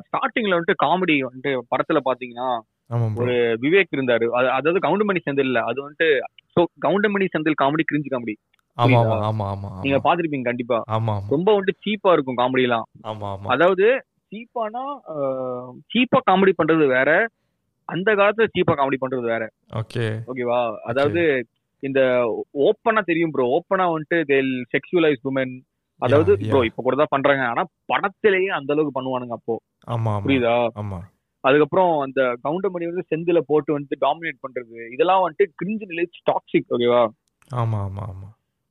[0.05, 2.49] ஸ்டார்டிங்ல வந்துட்டு காமெடி வந்துட்டு படத்துல பாத்தீங்கன்னா.
[3.19, 4.25] ஒரு விவேக் இருந்தாரு.
[4.37, 6.07] அது- அதாவது கவுண்டமணி செந்தில் இல்ல அது வந்துட்டு
[6.55, 8.35] so Goundamani Senthil comedy cringe comedy
[9.79, 10.77] நீங்க பாத்திருப்பீங்க கண்டிப்பா.
[11.29, 12.85] ரொம்ப வந்துட்டு சீப்பா இருக்கும் காமெடி எல்லாம்
[13.53, 13.87] அதாவது
[14.31, 14.83] சீப்பானா
[15.91, 17.09] சீப்பா காமெடி பண்றது வேற
[17.89, 19.43] அந்த காலத்துல சீப்பா காமெடி பண்றது வேற.
[19.75, 20.05] ஓகே.
[20.27, 21.21] ஓகேவா அதாவது
[21.83, 21.99] இந்த
[22.63, 25.53] ஓப்பனா தெரியும் ப்ரோ ஓப்பனா வந்துட்டு தேல் செக்ஷுவலைஸ் உமன்
[26.01, 26.59] அதாவது ப்ரோ.
[26.69, 27.43] இப்ப கூட தான் பண்றாங்க.
[27.51, 29.55] ஆனா படத்திலேயே அந்த அளவுக்கு பண்ணுவானுங்க அப்போ.
[29.87, 30.55] ஆமா புரியுதா?
[30.81, 30.99] ஆமா.
[31.43, 34.75] அதுக்கப்புறம் அந்த கவுண்டமணி வந்து செந்தில போட்டு வந்து டாமினேட் பண்றது.
[34.95, 37.01] இதெல்லாம் வந்துட்டு கிரிஞ்சு நிலை டாக்ஸிக் ஓகேவா
[37.61, 38.27] ஆமா ஆமா ஆமா.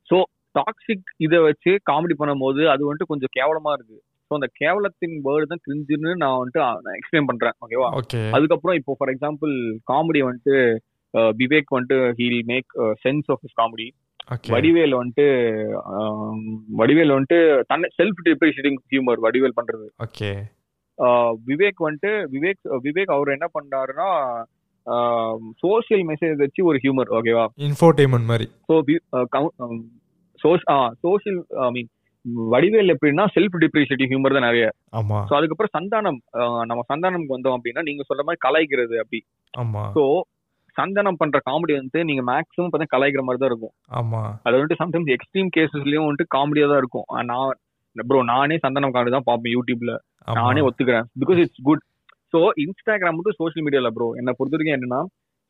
[0.09, 0.17] சோ
[0.55, 3.97] டாக்ஸிக் இதை வச்சு காமெடி பண்ணும்போது அது வந்துட்டு கொஞ்சம் கேவலமா இருக்கு.
[4.31, 6.61] ஸோ அந்த கேவலத்தின் வேர்டு தான் கிரிஞ்சுன்னு நான் வந்துட்டு
[6.99, 9.53] எக்ஸ்பிளைன் பண்றேன் ஓகேவா ஓகே அதுக்கப்புறம் இப்போ ஃபார் எக்ஸாம்பிள்
[9.91, 10.55] காமெடி வந்துட்டு
[11.41, 12.69] விவேக் வந்துட்டு he'll make
[13.03, 13.87] sense of his comedy
[14.53, 15.25] Vadivel வந்துட்டு
[16.79, 17.39] வடிவேல் வந்துட்டு
[17.71, 19.87] தன்னை செல்ஃப் டிப்ரிஷியேட்டிங் ஹியூமர் வடிவேல் பண்றது.
[20.07, 20.31] ஓகே
[21.49, 24.09] விவேக் வந்துட்டு விவேக் விவேக் அவர் என்ன பண்றாருன்னா
[25.63, 28.47] சோசியல் மெசேஜ் வச்சு ஒரு ஹியூமர் ஓகேவா இன்ஃபோடெயின்மெண்ட் மாதிரி.
[30.41, 30.51] So
[31.05, 31.89] social I mean
[32.53, 34.65] Vadivel எப்படின்னா செல்ஃப் டிப்ரிஷியேட்டிவ் ஹியூமர் தான் நிறைய.
[34.99, 35.19] ஆமா.
[35.29, 36.19] ஸோ அதுக்கப்புறம் சந்தானம்
[36.69, 39.19] நம்ம சந்தானம்க்கு வந்தோம் அப்படின்னா நீங்க சொல்ற மாதிரி கலாய்க்கிறது அப்படி.
[39.53, 39.83] ஆமா.
[39.95, 40.03] ஸோ
[40.77, 43.73] சந்தானம் பண்ற காமெடி வந்து நீங்க மேக்ஸிமம் பார்த்தா கலாய்க்கிற மாதிரி தான் இருக்கும்.
[43.99, 44.21] ஆமா.
[44.45, 47.07] அது வந்துட்டு சம்டைம்ஸ் எக்ஸ்ட்ரீம் கேசஸ்லயும் வந்துட்டு காமெடியா தான் இருக்கும்.
[47.31, 47.53] நான்
[48.09, 49.93] ப்ரோ நானே சந்தானம் காமெடி தான் பார்ப்பேன் யூடியூப்ல
[50.41, 51.07] நானே ஒத்துக்கிறேன்.
[51.21, 51.83] Because it's good
[52.33, 55.01] so Instagram மட்டும் சோஷியல் மீடியால ப்ரோ என்ன பொறுத்த வரைக்கும் என்னன்னா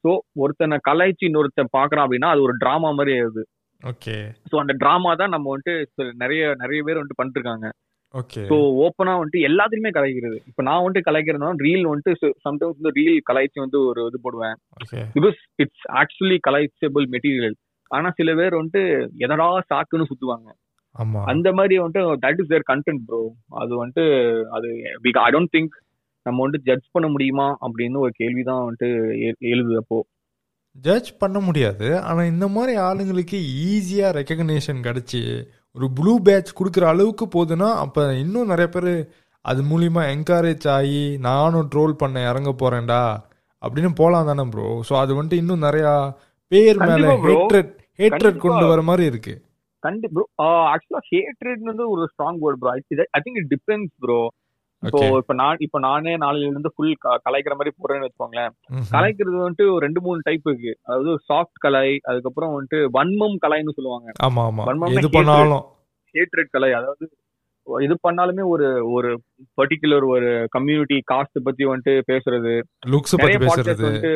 [0.03, 0.11] ஸோ
[0.43, 3.43] ஒருத்தனை கலாய்ச்சி இன்னொருத்தன் பாக்குறான் அப்படின்னா அது ஒரு டிராமா மாதிரி ஆகுது
[3.83, 4.15] ஓகே
[4.49, 7.71] ஸோ அந்த டிராமா தான் நம்ம வந்துட்டு நிறைய நிறைய பேர் வந்துட்டு ஓகே
[8.47, 10.39] ஸோ ஓப்பனா வந்துட்டு எல்லாத்துலயுமே கலாய்க்கிறது.
[10.47, 14.55] இப்போ நான் வந்துட்டு கலாய்க்கிறதுனா ரீல் வந்துட்டு சம்டைம்ஸ் வந்து ரீல் கலாய்ச்சி வந்து ஒரு இது போடுவேன்.
[15.13, 17.53] பிகாஸ் இட்ஸ் ஆக்சுவலி கலாய்ச்சபிள் மெட்டீரியல்
[17.87, 18.81] ஆனா சில பேர் வந்துட்டு
[19.19, 20.49] எதடா சாக்குன்னு சுத்துவாங்க.
[20.99, 21.23] ஆமா.
[21.23, 24.05] அந்த மாதிரி வந்துட்டு that is their content bro அது வந்துட்டு
[24.43, 24.67] அது
[25.01, 25.73] ஐ டோன்ட் திங்க்
[26.23, 30.05] நம்ம வந்துட்டு ஜட்ஜ் பண்ண முடியுமா அப்படின்னு ஒரு கேள்விதான் வந்துட்டு எ- எழுது அப்போ.
[30.71, 31.99] ஜட்ஜ் பண்ண முடியாது.
[31.99, 35.21] ஆனா இந்த மாதிரி ஆளுங்களுக்கு ஈஸியா ரெக்கக்னேஷன் கிடைச்சி
[35.75, 38.91] ஒரு ப்ளூ பேட்ச் கொடுக்குற அளவுக்கு போகுதுன்னா அப்ப இன்னும் நிறைய பேர்
[39.45, 43.03] அது மூலியமா என்கரேஜ் ஆகி நானும் ட்ரோல் பண்ண இறங்க போறேன்டா
[43.61, 45.85] அப்படின்னு போலாம் தானே ப்ரோ ஸோ அது வந்துட்டு இன்னும் நிறைய
[46.51, 47.29] பேர் மேல கண்டிப்பா.
[47.29, 48.43] ஹேட்ரட் ஹேட்ரட் கண்டிப்பா.
[48.45, 49.33] கொண்டு வர மாதிரி இருக்கு.
[49.83, 50.23] கண்டி ப்ரோ
[50.71, 52.71] ஆக்சுவலா ஹேட்ரேட் வந்து ஒரு strong word bro
[53.15, 54.19] I think it depends bro
[54.83, 56.93] இப்போ இப்ப நான் இப்ப நானே நாளையில இருந்து ஃபுல்
[57.25, 58.53] கலாய்க்கிற மாதிரி போறேன்னு வச்சுக்கோங்களேன்.
[58.91, 60.73] கலாய்க்கிறது வந்துட்டு ரெண்டு மூணு டைப் இருக்கு.
[60.83, 64.09] அதாவது சாஃப்ட் கலாய் அதுக்கப்புறம் வந்துட்டு வன்மம் கலாய்னு சொல்லுவாங்க.
[64.23, 64.65] ஆமா ஆமா.
[65.11, 65.65] பண்ணாலும்.
[66.15, 66.71] ஹேட்ரேட் கலை.
[66.71, 67.05] அதாவது
[67.67, 69.09] இது பண்ணாலுமே ஒரு ஒரு
[69.57, 72.53] பர்டிகுலர் ஒரு கம்யூனிட்டி காஸ்ட் பத்தி வந்துட்டு பேசுறது.
[72.87, 73.87] லுக்ஸ் நிறைய பத்தி பாட்காஸ்ட் பேசுறது.
[73.87, 74.11] வந்துட்டு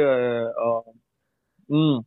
[1.70, 2.00] ம்.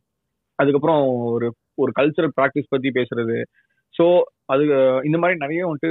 [0.59, 3.37] அதுக்கப்புறம் ஒரு ஒரு கல்ச்சரல் ப்ராக்டிஸ் பத்தி பேசுறது.
[3.95, 4.05] ஸோ
[4.45, 4.63] அது
[5.03, 5.89] இந்த மாதிரி நிறைய வந்துட்டு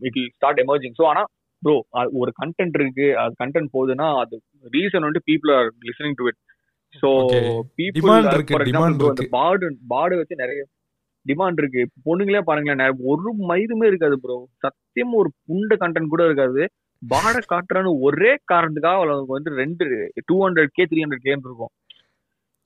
[0.00, 1.22] இட் ஸ்டார்ட் எமர்ஜிங் ஸோ ஆனா
[1.64, 3.18] ப்ரோ ஒரு கண்டென்ட் இருக்கு.
[3.18, 4.40] அது கண்டென்ட் போகுதுன்னா அது
[4.72, 6.42] ரீசன் வந்துட்டு people are listening to it
[7.02, 7.60] Okay.
[7.76, 9.28] People.
[9.30, 10.64] பாடு பாடு வச்சு நிறைய
[11.28, 11.88] டிமாண்ட் இருக்கு.
[12.04, 16.68] பொண்ணுங்களே பாருங்களேன் நிறைய- ஒரு மயிலுமே இருக்காது ப்ரோ சத்தியமா ஒரு புண்ட கண்டென்ட் கூட இருக்காது.
[17.08, 21.68] பாட காட்டுறான்னு ஒரே காரணத்துக்காக அவளுக்கு வந்து ரெண்டு two hundred K three hundred game இருக்கும்.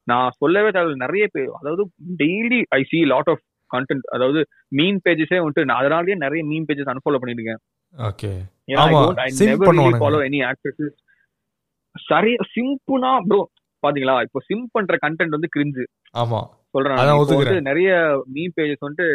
[0.05, 0.95] நான் சொல்லவே தேவையில்ல.
[0.95, 3.43] நிறைய பேர் அதாவது daily I see lot of
[3.77, 8.31] content அதாவது மீன் பேஜஸே வந்துட்டு நான் அதனாலயே நிறைய மீன் பேஜஸ் அன்ஃபாலோ பண்ணிருக்கேன் ஓகே
[8.69, 10.01] I ஆமா, I simp never really பண்ணுவானுங்க.
[10.05, 10.91] follow any actresses.
[11.95, 13.39] சரி சிம்புனா ப்ரோ
[13.83, 14.17] பாத்தீங்களா?
[14.23, 16.41] இப்போ சிம்ப் பண்ற கண்டென்ட் வந்து கிரிஞ்சு ஆமா.
[16.75, 16.99] சொல்றேன்.
[17.23, 17.91] வந்து நிறைய
[18.35, 19.09] மீம் பேஜஸ் வந்துட்டு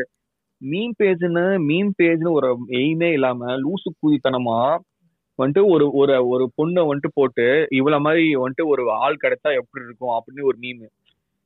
[0.62, 4.58] மீம் பேஜ்னு மீம் பேஜ்னு ஒரு எய்மே இல்லாம லூசு கூதித்தனமா
[5.40, 10.16] வந்துட்டு ஒரு ஒரு ஒரு பொண்ணை வந்துட்டு போட்டு இவ்வளவு மாதிரி வந்துட்டு ஒரு ஆள் கிடைச்சா எப்படி இருக்கும்
[10.18, 10.84] அப்படின்னு ஒரு மீம்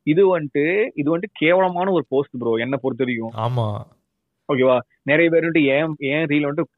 [0.08, 3.34] இது வந்துட்டு இது வந்துட்டு கேவலமான ஒரு போஸ்ட் ப்ரோ என்ன பொறுத்த வரைக்கும்.
[3.46, 3.68] ஆமா.
[4.50, 6.74] ஓகேவா நிறைய பேர் வந்துட்டு ஏன் ஏன் ரீல் வந்துட்டு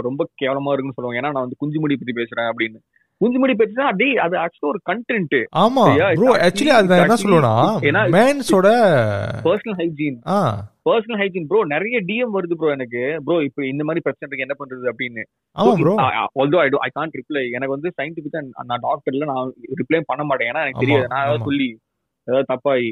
[0.00, 1.20] ரொம்ப கேவலமா இருக்குன்னு சொல்லுவாங்க.
[1.20, 2.78] ஏன்னா நான் வந்து குஞ்சுமுடி பத்தி பேசுறேன் அப்படின்னு.
[3.20, 5.84] குஞ்சுமுடி பத்தினா டேய் அது ஆக்சுவலா ஒரு கண்டென்ட் ஆமா?
[6.18, 7.16] ப்ரோ ஆக்சுவலி அது என்ன
[7.88, 8.68] ஏன்னா மேன்ஸோட
[9.46, 10.18] personal hygiene
[10.88, 13.02] personal hygiene bro நிறைய டிஎம் வருது ப்ரோ எனக்கு.
[13.26, 15.24] ப்ரோ இப்போ இந்த மாதிரி பிரச்சனை இருக்கு என்ன பண்றது அப்படின்னு.
[15.56, 15.94] ஆமா bro
[16.42, 19.52] although I I can't reply எனக்கு வந்து சயின்டிபிக்கா நான் டாக்டர்ல நான்
[19.82, 20.50] ரிப்ளை பண்ண மாட்டேன்.
[20.52, 21.12] ஏன்னா எனக்கு தெரியாது.
[21.14, 21.46] நான் ஏதாவது.
[21.50, 21.68] சொல்லி
[22.28, 22.90] ஏதாவது தப்பாயி.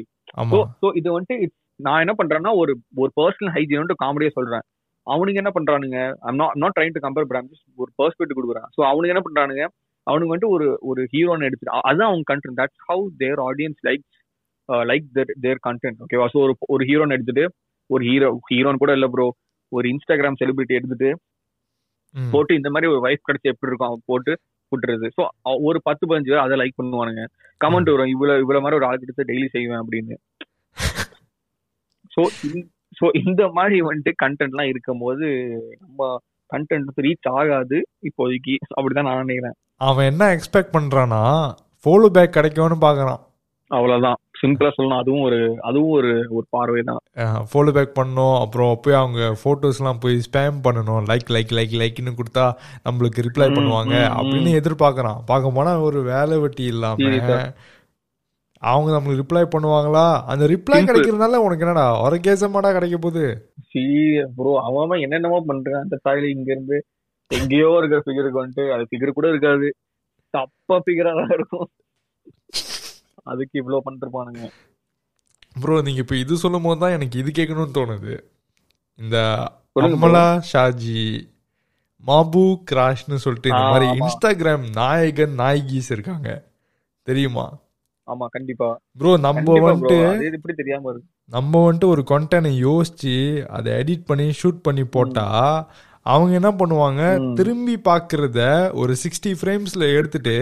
[0.81, 1.47] ஸோ இது வந்துட்டு
[1.79, 4.65] நான் என்ன பண்றேன்னா ஒரு ஒரு பர்சனல் ஹைஜீன் காமெடியா சொல்றேன்.
[5.07, 5.97] அவனுங்க என்ன பண்றானுங்க?
[6.27, 8.67] I'm not not trying to compare but ஒரு பெர்ஸ்பெக்டிவ் கொடுக்குறேன்.
[8.75, 9.65] ஸோ அவனுங்க என்ன பண்றானுங்க?
[10.07, 14.03] அவனுக்கு வந்துட்டு ஒரு ஒரு ஹீரோன்னு எடுத்துட்டு அதுதான் அவங்க content that's how their audience like
[14.91, 17.45] like their their content ஓகேவா ஸோ ஒரு ஒரு ஹீரோன்னு எடுத்துட்டு
[17.89, 19.27] ஒரு ஹீரோ ஹீரோன்னு கூட இல்ல ப்ரோ
[19.71, 21.09] ஒரு இன்ஸ்டாகிராம் செலிபிரிட்டி எடுத்துட்டு.
[22.15, 23.89] போட்டு இந்த மாதிரி ஒரு வைஃப் கிடைச்சா எப்படி இருக்கும்?
[23.89, 24.33] அவன் போட்டு
[24.71, 25.21] விட்டுறது ஸோ
[25.67, 27.23] ஒரு பத்து பதினஞ்சு பேர் அதை லைக் பண்ணுவானுங்க.
[27.61, 30.15] கமெண்ட் வரும் இவ்வளவு இவ்வளவு மாதிரி ஒரு ஆள் கிட்ட டெய்லி செய்வேன் அப்படின்னு.
[32.15, 32.21] ஸோ
[32.97, 35.27] ஸோ இந்த மாதிரி வந்துட்டு கண்டென்ட்லாம் இருக்கும் போது
[35.83, 36.09] நம்ம
[36.49, 37.77] கண்டென்ட் ரீச் ஆகாது.
[38.09, 39.57] இப்போதைக்கு அப்படிதான் நான் நினைக்கிறேன்.
[39.87, 41.23] அவன் என்ன எக்ஸ்பெக்ட் பண்றானா
[41.85, 43.21] ஃபாலோ பேக் கிடைக்கும்னு பார்க்கறான்
[43.71, 44.17] அவ்வளவுதான்.
[44.41, 45.01] சிம்பிளா சொல்லணும்.
[45.01, 45.37] அதுவும் ஒரு
[45.67, 46.99] அதுவும் ஒரு ஒரு பார்வை தான்
[47.51, 51.01] ஃபாலோ பேக் பண்ணணும் அப்புறம் போய் அவங்க ஃபோட்டோஸ்லாம் போய் ஸ்பேம் பண்ணணும்.
[51.11, 52.45] லைக் லைக் லைக் லைக்னு கொடுத்தா
[52.87, 53.95] நம்மளுக்கு ரிப்ளை பண்ணுவாங்க.
[54.19, 57.39] அப்படின்னு எதிர்பார்க்கறான் பார்க்க போனா ஒரு வேலை வெட்டி இல்லாம Serious-ஆ.
[58.61, 60.21] அவங்க நம்மளுக்கு ரிப்ளை பண்ணுவாங்களா?
[60.25, 60.77] அந்த ரிப்ளை.
[60.87, 63.25] கிடைக்கிறதுனால உனக்கு என்னடா ஒரு கேசமாடா கிடைக்க போகுது
[64.37, 65.83] ப்ரோ அவன் என்னென்னமோ பண்றான்.
[65.85, 66.85] அந்த தாயில இங்க இருந்து
[67.31, 69.75] எங்கேயோ இருக்கிற ஃபிகருக்கு வந்துட்டு அது ஃபிகர் கூட இருக்காது.
[70.29, 71.69] தப்பா ஃபிகரா இருக்கும்.
[73.23, 74.49] அதுக்கு இவ்வளவு பண்ணிருப்பானுங்க.
[75.61, 78.15] ப்ரோ நீங்க இப்போ இது சொல்லும் போது தான் எனக்கு இது கேட்கணும்னு தோணுது.
[78.95, 79.17] இந்த.
[79.75, 81.27] அம்மலா ஷாஜி
[82.03, 83.87] மாபு கிராஷ்னு சொல்லிட்டு இந்த மாதிரி.
[83.99, 86.43] இன்ஸ்டாகிராம் நாயகன் நாயகிஸ் இருக்காங்க.
[87.03, 87.59] தெரியுமா?
[88.07, 88.67] ஆமா கண்டிப்பா.
[88.99, 89.55] ப்ரோ நம்ம.
[89.63, 89.97] வந்துட்டு
[90.31, 93.15] எப்படி தெரியாம இருக்கு நம்ம வந்துட்டு ஒரு கண்டென்ட் யோசிச்சு
[93.49, 95.25] அதை எடிட் பண்ணி ஷூட் பண்ணி போட்டா
[96.05, 97.01] அவங்க என்ன பண்ணுவாங்க.
[97.35, 98.41] திரும்பி பார்க்கறத
[98.73, 100.35] ஒரு சிக்ஸ்டி ஃப்ரேம்ஸ்ல எடுத்துட்டு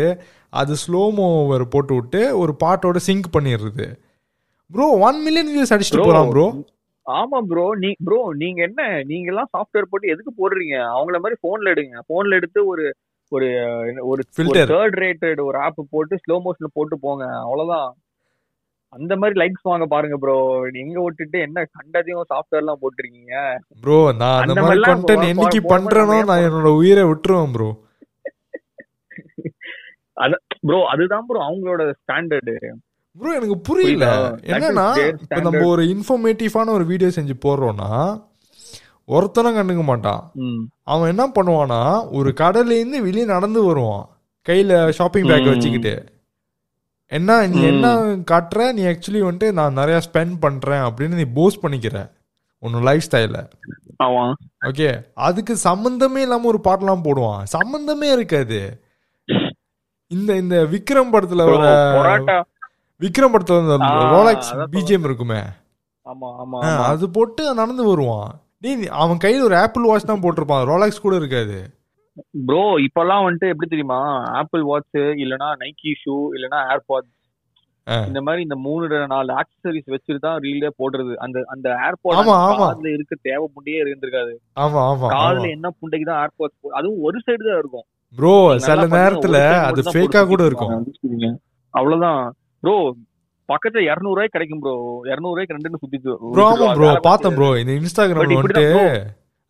[0.53, 3.87] அது ஸ்லோமோ ஓவர் போட்டு விட்டு ஒரு பாட்டோட சிங்க் பண்ணிடுறது.
[4.71, 6.45] ப்ரோ ஒன் மில்லியன் வியூஸ் அடிச்சுட்டு Bro, போறான் ப்ரோ
[7.05, 8.81] ஆமா ப்ரோ நீ ப்ரோ நீங்க என்ன?
[9.03, 10.75] நீங்க எல்லாம் சாஃப்ட்வேர் போட்டு எதுக்கு போடுறீங்க?
[10.93, 11.97] அவங்கள மாதிரி போன்ல எடுங்க.
[12.09, 12.85] போன்ல எடுத்து ஒரு
[13.31, 13.47] ஒரு
[14.09, 14.21] ஒரு.
[14.71, 17.87] தேர்ட் ரேட்டட் ஒரு ஆப் போட்டு ஸ்லோ மோஷன்ல போட்டு போங்க அவ்வளவுதான்.
[18.93, 20.35] அந்த மாதிரி லைக்ஸ் வாங்க பாருங்க ப்ரோ
[20.81, 23.33] எங்க விட்டுட்டு என்ன கண்டதையும் சாஃப்ட்வேர் எல்லாம் போட்டிருக்கீங்க?
[23.83, 26.17] ப்ரோ நான் அந்த மாதிரி கண்டென்ட் என்னைக்கு பண்றேனோ.
[26.29, 27.69] நான் என்னோட உயிரை விட்டுருவேன் ப்ரோ
[30.67, 32.53] ப்ரோ அதுதான் ப்ரோ அவங்களோட ஸ்டாண்டர்டு
[33.15, 34.05] ப்ரோ எனக்கு புரியல.
[34.51, 34.85] என்னன்னா
[35.39, 35.59] நம்ம.
[35.67, 37.89] ஒரு இன்ஃபர்மேட்டிவான ஒரு வீடியோ செஞ்சு போடுறோம்னா
[39.07, 40.31] ஒருத்தனும் கண்டுக்க மாட்டான்.
[40.83, 44.07] அவன் என்ன பண்ணுவானா ஒரு கடையில இருந்து வெளியே நடந்து வருவான்.
[44.49, 45.43] கையில ஷாப்பிங் பேக்.
[45.45, 46.13] வச்சுக்கிட்டு.
[47.07, 47.61] என்ன நீ.
[47.61, 47.95] என்ன
[48.31, 48.71] காட்டுற?
[48.73, 52.09] நீ ஆக்சுவலி வந்துட்டு நான் நிறைய ஸ்பெண்ட் பண்றேன் அப்படின்னு நீ போஸ்ட் பண்ணிக்கிற.
[52.61, 53.49] உன்னோட லைஃப் ஸ்டைல
[54.65, 57.43] ஓகே அதுக்கு சம்பந்தமே இல்லாம ஒரு பாட்டெல்லாம் போடுவான்.
[57.43, 58.81] சம்பந்தமே இருக்காது.
[60.07, 61.77] இந்த இந்த விக்ரம் படத்துல வர
[62.99, 63.77] விக்ரம் படத்துல
[64.13, 65.41] ரோலக்ஸ் பிஜிஎம் இருக்குமே.
[66.81, 68.39] அது போட்டு நடந்து வருவான்.
[68.61, 70.63] டேய் நீ- அவன் கையில ஒரு ஆப்பிள் வாட்ச் தான் போட்டிருப்பான்.
[70.65, 71.57] ரோலக்ஸ் கூட இருக்காது.
[72.45, 73.99] ப்ரோ இப்பெல்லாம் வந்துட்டு எப்படி தெரியுமா?
[74.33, 77.13] ஆப்பிள் வாட்ச் இல்லனா நைக்கி ஷூ இல்லனா ஏர்பாட்ஸ்.
[78.07, 81.13] இந்த மாதிரி இந்த மூணு நாலு ஆக்சசரிஸ் வச்சுட்டு தான் ரீல்லே போடுறது.
[81.15, 82.29] அந்த அந்த ஏர்பாட்.
[82.61, 84.33] காதுல இருக்க தேவை புண்டையே இருந்திருக்காது.
[84.59, 87.85] ஆமா என்ன புண்டைக்கு தான் ஏர்பாட்ஸ் அதுவும் ஒரு சைடு தான் இருக்கும்.
[88.15, 90.45] ப்ரோ சில நேரத்துல அது ஃபேக்கா கூட.
[90.45, 90.89] இருக்கும்.
[91.73, 92.23] அவ்வளவுதான்.
[92.59, 92.75] ப்ரோ
[93.49, 94.73] பக்கத்துல இருநூறு ரூபாய் கிடைக்கும் ப்ரோ
[95.11, 96.45] இருநூறு ரூபாய்க்கு ரெண்டு சுத்திட்டு ப்ரோ
[96.77, 98.65] ப்ரோ பார்த்தேன் ப்ரோ இந்த இன்ஸ்டாகிராம்ல வந்துட்டு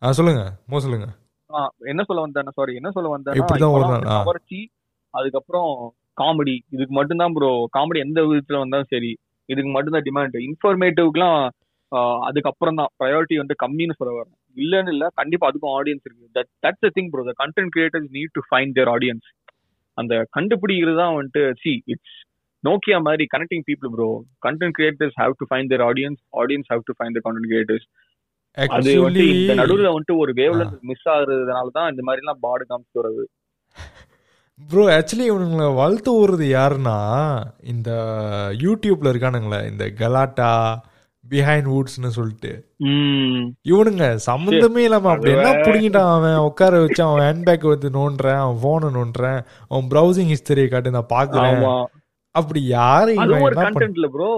[0.02, 0.42] ஆ சொல்லுங்க.
[0.70, 1.06] மோ சொல்லுங்க.
[1.90, 3.12] என்ன சொல்ல வந்தேன் சாரி என்ன சொல்ல
[4.08, 4.16] ஆ.
[4.18, 4.58] கவர்ச்சி
[5.14, 5.70] அதுக்கப்புறம்
[6.18, 9.12] காமெடி இதுக்கு மட்டும்தான் ப்ரோ காமெடி எந்த விதத்துல வந்தாலும் சரி
[9.48, 11.38] இதுக்கு மட்டும்தான் டிமாண்ட் இன்ஃபர்மேட்டிவ்க்குலாம்
[12.28, 12.90] அதுக்கப்புறம் தான்.
[13.00, 14.34] ப்ரையாரிட்டி வந்து கம்மின்னு சொல்ல வரேன்.
[14.56, 16.26] இல்லன்னு இல்ல கண்டிப்பா அதுக்கும் ஆடியன்ஸ் இருக்கு.
[16.36, 19.28] That that's thing bro the content creators need to find their audience
[19.98, 22.16] அந்த கண்டுபிடிக்கிறது தான் வந்துட்டு சி இட்ஸ்
[22.64, 24.08] நோக்கியா மாதிரி connecting people bro
[24.46, 27.86] content creators have to find their audience audience have to find the content creators
[28.56, 32.98] அது வந்துட்டு இந்த நடுவுல வந்துட்டு ஒரு வேவ்ல மிஸ் ஆகுறதுனால தான் இந்த மாதிரி எல்லாம் பாடு காமிச்சு
[33.00, 33.24] வர்றது.
[34.60, 36.98] ப்ரோ ஆக்சுவலி இவனுங்களை வளர்த்து விடுறது யாருன்னா
[37.72, 37.90] இந்த
[38.64, 40.50] யூடியூப்ல இருக்கானுங்களே இந்த கலாட்டா
[41.24, 42.50] பிஹைண்ட் வுட்ஸ்னு சொல்லிட்டு.
[43.70, 48.90] இவனுங்க சம்மந்தமே இல்லாம அப்படி என்ன புடிங்கிட்டான் அவன் உட்கார வச்சு அவன் ஹேண்ட்பேக் வந்து நோண்டுறேன் அவன் போனை
[48.98, 49.38] நோண்டுறேன்
[49.70, 51.60] அவன் ப்ரௌசிங் ஹிஸ்டரியை காட்டி நான் பாக்குறேன்.
[52.36, 53.12] அப்படி யாரு
[53.60, 54.30] கண்டென்ட்ல ப்ரோ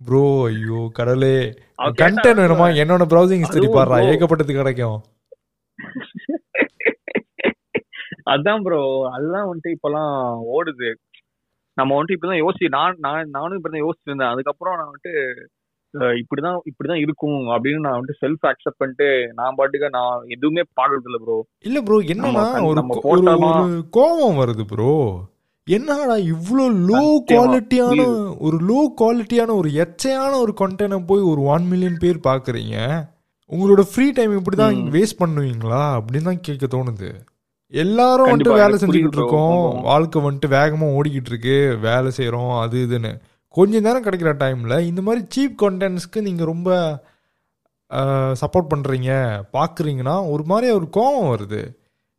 [0.00, 0.80] ப்ரோ ஐயோ
[1.78, 2.66] அவ கண்டென்ட் வேணுமா?
[2.82, 3.98] என்னோட ப்ரௌசிங் ஹிஸ்டரி பாடுறா.
[4.10, 4.98] ஏகப்பட்டது கிடைக்கும்.
[8.32, 8.80] அதான் ப்ரோ
[9.10, 10.12] அதுதான் வந்துட்டு இப்பெல்லாம்
[10.54, 10.88] ஓடுது.
[11.76, 15.12] நம்ம வந்துட்டு இப்பதான் யோசி நான் நான் நானும் இப்பதான் யோசிச்சு இருந்தேன் அதுக்கப்புறம் நான் வந்துட்டு
[16.20, 21.18] இப்படிதான் இப்படிதான் இருக்கும் அப்படின்னு நான் வந்துட்டு செல்ஃப் அக்செப்ட் பண்ணிட்டு நான் பாட்டுக்கு நான் எதுவுமே பாடுறது இல்ல
[21.22, 22.82] ப்ரோ இல்ல ப்ரோ என்னன்னா ஒரு
[23.90, 24.92] கோபம் வருது ப்ரோ
[25.66, 26.98] என்னடா இவ்ளோ லோ
[27.30, 28.02] குவாலிட்டியான.
[28.38, 32.76] ஒரு லோ குவாலிட்டியான ஒரு எச்சையான ஒரு கண்டென்ட் போய் ஒரு ஒன் மில்லியன் பேர் பாக்குறீங்க.
[33.50, 34.90] உங்களோட ஃப்ரீ டைம் இப்படிதான் ம்.
[34.90, 35.80] வேஸ்ட் பண்ணுவீங்களா?
[35.96, 37.08] அப்படின்னு தான் கேட்க தோணுது.
[37.72, 39.18] எல்லாரும் வந்துட்டு வேலை செஞ்சுக்கிட்டு.
[39.18, 39.58] இருக்கோம்.
[39.82, 41.56] வாழ்க்கை வந்துட்டு வேகமா ஓடிக்கிட்டு இருக்கு.
[41.80, 43.12] வேலை செய்றோம் அது இதுன்னு.
[43.54, 46.70] கொஞ்ச நேரம் கிடைக்கிற டைம்ல இந்த மாதிரி சீப் கண்டென்ட்ஸ்க்கு நீங்க ரொம்ப
[48.40, 49.10] சப்போர்ட் பண்றீங்க
[49.52, 51.60] பாக்குறீங்கன்னா ஒரு மாதிரி ஒரு கோவம் வருது.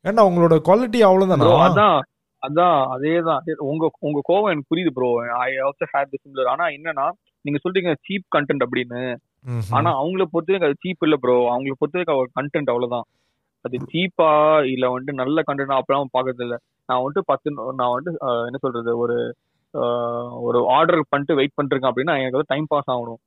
[0.06, 1.88] ஏன்டா உங்களோட குவாலிட்டி Bro, அவ்வளவுதானா
[2.42, 3.40] அதான் அதேதான்.
[3.42, 5.10] அதே- உங்க உங்க கோவம் எனக்கு புரியுது bro
[5.40, 7.06] I also hate the similar ஆனா என்னன்னா
[7.46, 9.02] நீங்க சொல்றீங்க சீப் கண்டென்ட் அப்படின்னு.
[9.70, 13.06] ஆனா அவங்கள பொறுத்தவரைக்கும் அது சீப் இல்ல ப்ரோ அவங்கள பொறுத்தவரைக்கும் அவர் கண்டென்ட் அவ்வளவுதான்.
[13.66, 14.30] அது சீப்பா
[14.72, 16.56] இல்ல வந்துட்டு நல்ல கண்டென்ட் அப்பெல்லாம் பாக்குறது இல்ல.
[16.86, 18.14] நான் வந்துட்டு பத்து நான் வந்துட்டு
[18.46, 19.18] என்ன சொல்றது ஒரு
[20.42, 23.20] ஒரு ஆர்டர் பண்ணிட்டு வெயிட் பண்ணிருக்கேன் அப்படின்னா எனக்கு வந்து டைம் பாஸ் ஆகணும்.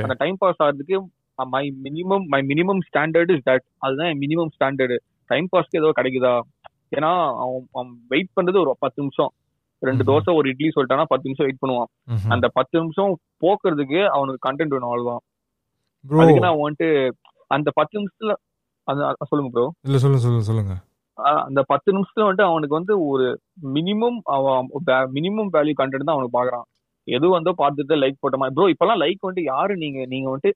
[0.00, 0.98] அந்த டைம் பாஸ் ஆகிறதுக்கு
[1.44, 4.96] my minimum my minimum standard is that அதுதான் என் மினிமம் ஸ்டாண்டர்டு
[5.30, 6.32] டைம் பாஸ்க்கு ஏதோ கிடைக்குதா?
[6.92, 7.10] ஏன்னா
[7.42, 9.32] அவன் அவன் வெயிட் பண்றது ஒரு பத்து நிமிஷம்.
[9.82, 10.02] ரெண்டு.
[10.08, 11.90] தோசை ஒரு இட்லி சொல்லிட்டானா பத்து நிமிஷம் வெயிட் பண்ணுவான்.
[12.34, 13.12] அந்த பத்து நிமிஷம்
[13.44, 15.22] போக்குறதுக்கு அவனுக்கு கண்டென்ட் வேணும் அவ்வளவுதான்.
[16.22, 16.88] அதுக்கு நான் வந்துட்டு
[17.50, 18.34] அந்த பத்து நிமிஷத்துல
[18.88, 20.74] அந்த சொல்லுங்க ப்ரோ இல்ல சொல்லுங்க சொல்லுங்க சொல்லுங்க.
[21.48, 23.26] அந்த பத்து நிமிஷத்துல வந்துட்டு அவனுக்கு வந்து ஒரு
[23.76, 24.70] மினிமம் அவன்
[25.16, 26.66] மினிமம் வேல்யூ கண்டென்ட் தான் அவனுக்கு பாக்குறான்.
[27.08, 30.52] எது வந்தோ பார்த்துட்டு லைக் போட்டமா ப்ரோ இப்பெல்லாம் லைக் வந்துட்டு யாரு நீங்க நீங்க வந்துட்டு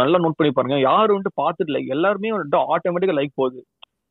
[0.00, 0.76] நல்லா நோட் பண்ணி பாருங்க.
[0.90, 3.60] யாரு வந்துட்டு பார்த்துட்டு லைக் எல்லாருமே வந்துட்டு ஆட்டோமேட்டிக்கா லைக் போகுது.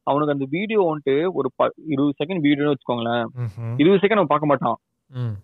[0.10, 1.48] அவனுக்கு அந்த வீடியோ வந்துட்டு ஒரு
[1.94, 3.26] இருபது செகண்ட் வீடியோன்னு வச்சுக்கோங்களேன்.
[3.82, 4.78] இருபது செகண்ட் அவன் பார்க்க மாட்டான்.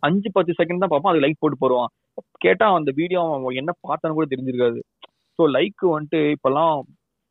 [0.07, 1.91] அஞ்சு பத்து செகண்ட் தான் பார்ப்பான் அது லைக் போட்டு போடுவான்.
[2.45, 4.79] கேட்டா அந்த வீடியோ அவன் என்ன பார்த்தான்னு கூட தெரிஞ்சிருக்காது.
[5.39, 6.75] ஸோ லைக் வந்துட்டு இப்பெல்லாம்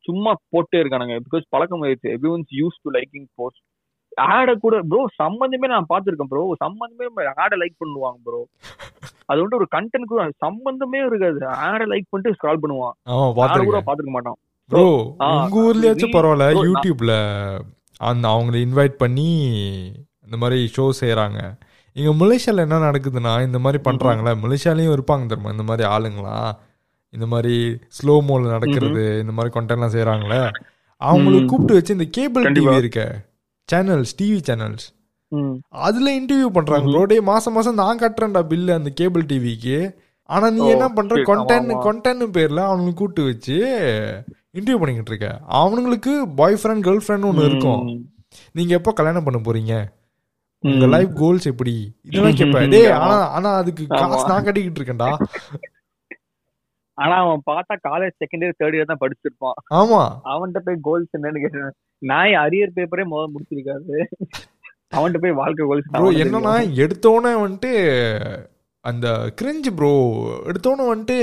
[0.05, 1.17] சும்மா போட்டே இருக்கானுங்க.
[1.27, 2.15] பிகாஸ் பழக்கம் ஆயிடுச்சு.
[2.17, 3.65] Every ones use to liking post
[4.37, 8.41] ஆட கூட ப்ரோ சம்பந்தமே நான் பார்த்திருக்கேன் ப்ரோ சம்பந்தமே ஆட லைக் பண்ணுவாங்க ப்ரோ
[9.29, 11.41] அது வந்துட்டு ஒரு கண்டென்ட் கூட சம்பந்தமே இருக்காது.
[11.67, 12.95] ஆட லைக் பண்ணிட்டு ஸ்க்ரால் பண்ணுவான்.
[13.69, 14.39] கூட பாத்துருக்கேன் பார்த்திருக்க மாட்டான்.
[14.71, 14.85] ப்ரோ
[15.35, 17.15] உங்க ஊர்லயாச்சும் பரவாயில்ல யூடியூப்ல
[18.01, 19.29] அந்த அவங்கள இன்வைட் பண்ணி
[20.27, 21.39] இந்த மாதிரி ஷோ செய்றாங்க
[21.97, 26.37] இங்க மலேசியால என்ன நடக்குதுன்னா இந்த மாதிரி பண்றாங்களே மலேசியாலயும் இருப்பாங்க தெரியுமா இந்த மாதிரி ஆளுங்களா
[27.15, 27.55] இந்த மாதிரி
[27.97, 30.43] ஸ்லோ மோல நடக்கிறது இந்த மாதிரி கண்டென்ட்லாம் செய்றாங்களே
[31.01, 31.49] அவங்களுக்கு.
[31.51, 32.45] கூப்பிட்டு வச்சு இந்த கேபிள்.
[32.57, 33.01] டிவி இருக்க
[33.69, 34.87] சேனல்ஸ் டிவி சேனல்ஸ்.
[35.81, 36.95] அதுல இன்டர்வியூ பண்றாங்க ம்ஹும்.
[36.97, 39.79] ப்ரோ டே மாசம் மாசம் நான் கட்டுறேன்டா பில்லு அந்த கேபிள் டிவிக்கு
[40.29, 41.73] ஆனா நீ என்ன பண்ற கொண்டென்ட்.
[41.87, 43.57] கொண்டென்ட் பேர்ல அவனுக்கு கூட்டு வச்சு
[44.55, 45.29] இன்டர்வியூ பண்ணிக்கிட்டு இருக்க
[45.59, 47.83] அவனுங்களுக்கு பாய் ஃப்ரெண்ட் கேர்ள் ஃப்ரெண்ட் ஒன்னு இருக்கும்.
[48.59, 49.75] நீங்க எப்போ கல்யாணம் பண்ண போறீங்க?
[50.65, 50.87] உங்க.
[50.95, 51.75] லைஃப் கோல்ஸ் எப்படி?
[52.03, 52.91] இதெல்லாம் கேட்பேன் டேய்.
[53.03, 54.29] ஆனா ஆனா அதுக்கு காசு.
[54.29, 55.11] நான் கட்டிக்கிட்டு இருக்கேன்டா.
[56.99, 59.59] ஆனா அவன் பார்த்தா college second year third year தான் படிச்சிருப்பான்.
[59.81, 60.01] ஆமா.
[60.33, 61.73] அவன்கிட்ட போய் கோல்ஸ் என்னன்னு கேட்டேன்
[62.11, 63.99] நான் அரியர் பேப்பரே முதல்ல முடிச்சிருக்காரு
[64.97, 67.73] அவன்கிட்ட போய் வாழ்க்கை கோல்ஸ் என்னன்னா எடுத்தோன்னே வந்துட்டு
[68.85, 69.07] அந்த
[69.39, 69.91] கிரிஞ்சு ப்ரோ
[70.51, 71.17] எடுத்தோன்னே வந்துட்டு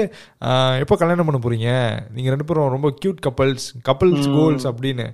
[0.81, 1.69] எப்போ கல்யாணம் பண்ண போறீங்க?
[2.15, 4.27] நீங்க ரெண்டு பேரும் ரொம்ப கியூட் கப்பல்ஸ் கப்பல்ஸ்.
[4.35, 5.05] கோல்ஸ் அப்படின்னு.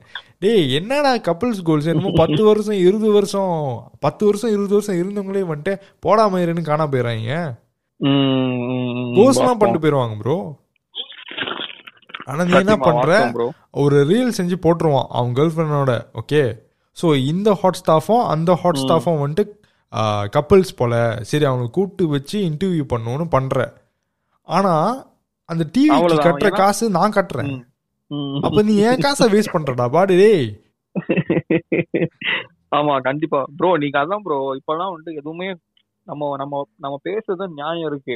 [0.44, 3.54] டேய் என்னடா கப்பல்ஸ் கோல்ஸ் என்னமோ பத்து வருஷம் இருபது வருஷம்
[4.00, 5.76] பத்து வருஷம் இருபது வருஷம் இருந்தவங்களே வந்துட்டு
[6.06, 7.38] போடாம இருன்னு காணா போயிடுறாங்க
[9.18, 10.38] கோல்ஸ்லாம் பண்ணிட்டு போயிடுவாங்க ப்ரோ
[12.28, 13.14] ஆனா நீ என்ன பண்ற?
[13.82, 16.42] ஒரு ரீல் செஞ்சு போட்டுருவான் அவன் கேர்ள் ஃப்ரெண்டோட ஓகே
[16.98, 18.82] ஸோ இந்த ஹாட் ஸ்டாஃபும் அந்த ஹாட்.
[18.82, 19.52] ஸ்டாஃபும் வந்துட்டு
[20.36, 20.94] கப்பல்ஸ் போல
[21.30, 23.58] சரி அவங்களை கூப்பிட்டு வச்சு இன்டர்வியூ பண்ணணும்னு பண்ற.
[24.48, 24.74] ஆனா
[25.50, 26.18] அந்த டிவிக்கு.
[26.26, 27.52] கட்டுற காசு நான் கட்டுறேன்.
[28.48, 29.86] அப்ப நீ ஏன் காசை வேஸ்ட் பண்றடா?
[29.96, 30.48] பாடு டேய்.
[32.78, 33.40] ஆமா கண்டிப்பா.
[33.58, 35.48] ப்ரோ நீங்க அதான் ப்ரோ இப்பெல்லாம் வந்துட்டு எதுவுமே
[36.08, 38.16] நம்ம நம்ம நம்ம பேசுறது நியாயம் இருக்கு.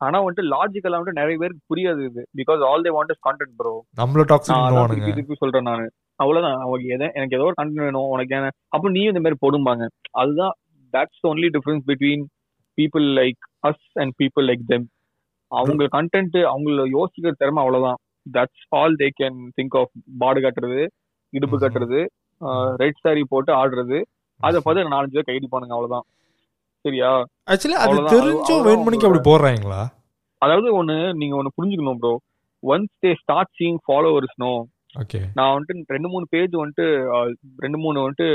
[0.00, 2.22] ஆனா வந்துட்டு லாஜிக்கலா வந்துட்டு நிறைய பேருக்கு புரியாது இது.
[2.40, 5.86] Because all they want is content bro நம்மள டாக்ஸிக் திருப்பி சொல்றேன் நானு.
[6.20, 6.58] அவ்வளவுதான்.
[6.64, 8.50] அவங்க எதை எனக்கு ஏதோ ஒரு கண்டென்ட் வேணும் உனக்கு என்ன?
[8.74, 9.84] அப்ப நீயும் இந்த மாதிரி போடும்பாங்க.
[10.22, 10.54] அதுதான்
[10.96, 12.24] that's only difference between
[12.78, 14.86] people like us and people like them
[15.52, 17.98] அவங்க கண்டென்ட் அவங்கள யோசிக்கிற திறமை அவ்வளவுதான்.
[18.26, 19.92] That's all they can think of
[20.22, 20.82] பாடு கட்டுறது
[21.32, 21.56] இடுப்பு.
[21.64, 22.00] கட்டுறது
[22.82, 23.98] ரெட் சாரி போட்டு ஆடுறது.
[24.40, 26.06] அதை பார்த்து நாலஞ்சு பேர் கைடிப்பானுங்க அவ்வளவுதான்.
[26.84, 27.10] சரியா?
[27.52, 28.00] ஆக்சுவலி அது.
[28.14, 29.82] தெரிஞ்சும் வேணுமணிக்கு அப்படி போடுறாங்களா?
[30.42, 32.14] அதாவது ஒண்ணு நீங்க ஒண்ணு புரிஞ்சுக்கணும் bro
[32.62, 34.52] once they start seeing followers no
[35.38, 36.86] நான் வந்துட்டு ரெண்டு மூணு பேஜ் வந்துட்டு
[37.64, 38.28] ரெண்டு மூணு வந்துட்டு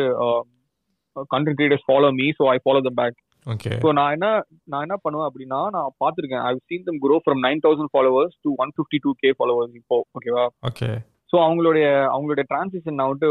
[1.32, 4.28] content creators follow me so I follow the back okay so நான் என்ன
[4.68, 6.43] நான் என்ன பண்ணுவேன் அப்படின்னா நான் பார்த்துருக்கேன்.
[6.45, 9.97] I seen them grow from nine thousand followers to one fifty two K followers இப்போ
[10.18, 10.89] ஓகேவா ஓகே
[11.30, 13.30] ஸோ அவங்களுடைய அவங்களுடைய டிரான்சிஷன் நான் வந்துட்டு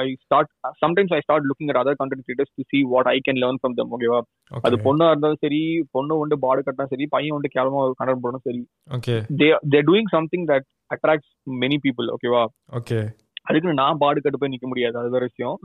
[0.00, 0.50] I start
[0.82, 3.76] sometimes I start looking at other content creators to see what I can learn from
[3.78, 4.18] them ஓகேவா
[4.60, 5.60] அது okay பொண்ணா இருந்தாலும் சரி
[5.94, 8.62] பொண்ணு வந்து பாடு கட்டினா சரி பையன் வந்து கேவலமா கண்டென்ட் போடணும் சரி.
[8.90, 12.42] Okay they they're doing something that attracts many people ஓகேவா
[12.80, 12.98] ஓகே
[13.46, 15.56] அதுக்கு நான் பாடு கட்டு போய் நிக்க முடியாது அது வேற விஷயம்.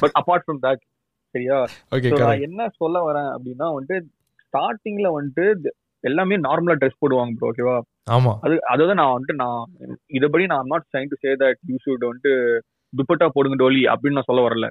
[0.00, 0.82] பட் அபார்ட் ஃப்ரம் தட்
[1.34, 1.58] சரியா?
[2.22, 4.08] நான் என்ன சொல்ல வரேன் அப்படின்னா வந்துட்டு
[4.44, 5.70] ஸ்டார்டிங்ல வந்துட்டு
[6.04, 7.76] எல்லாமே நார்மலா ட்ரெஸ் போடுவாங்க ப்ரோ ஓகேவா
[8.10, 8.32] ஆமா.
[8.44, 9.60] அது அதாவது நான் வந்துட்டு நான்
[10.18, 12.32] இதபடி நான் not trying to say that you should வந்துட்டு
[12.92, 14.66] துப்பட்டா போடுங்க டோலி அப்படின்னு நான் சொல்ல வரல.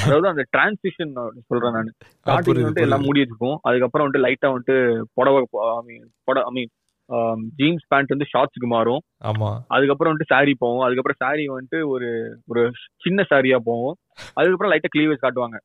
[0.00, 1.12] அதாவது அந்த டிரான்சிஷன்
[1.50, 1.90] சொல்றேன் நான்.
[2.16, 3.04] ஸ்டார்டிங் வந்துட்டு எல்லாம்.
[3.06, 4.76] மூடி வச்சுக்கும் அதுக்கப்புறம் வந்துட்டு லைட்டா வந்துட்டு
[5.18, 6.70] புடவை ஐ மீன் புட ஐ மீன்
[7.58, 9.00] ஜீன்ஸ் பேண்ட் வந்து ஷார்ட்ஸ்க்கு மாறும்.
[9.30, 9.48] ஆமா.
[9.76, 12.08] அதுக்கப்புறம் வந்துட்டு saree போவோம் அதுக்கப்புறம் saree வந்துட்டு ஒரு
[12.48, 12.62] ஒரு
[13.04, 13.96] சின்ன சாரியா போவோம்
[14.36, 15.58] அதுக்கப்புறம் லைட்டா கிளீவேஜ் காட்டுவாங்க.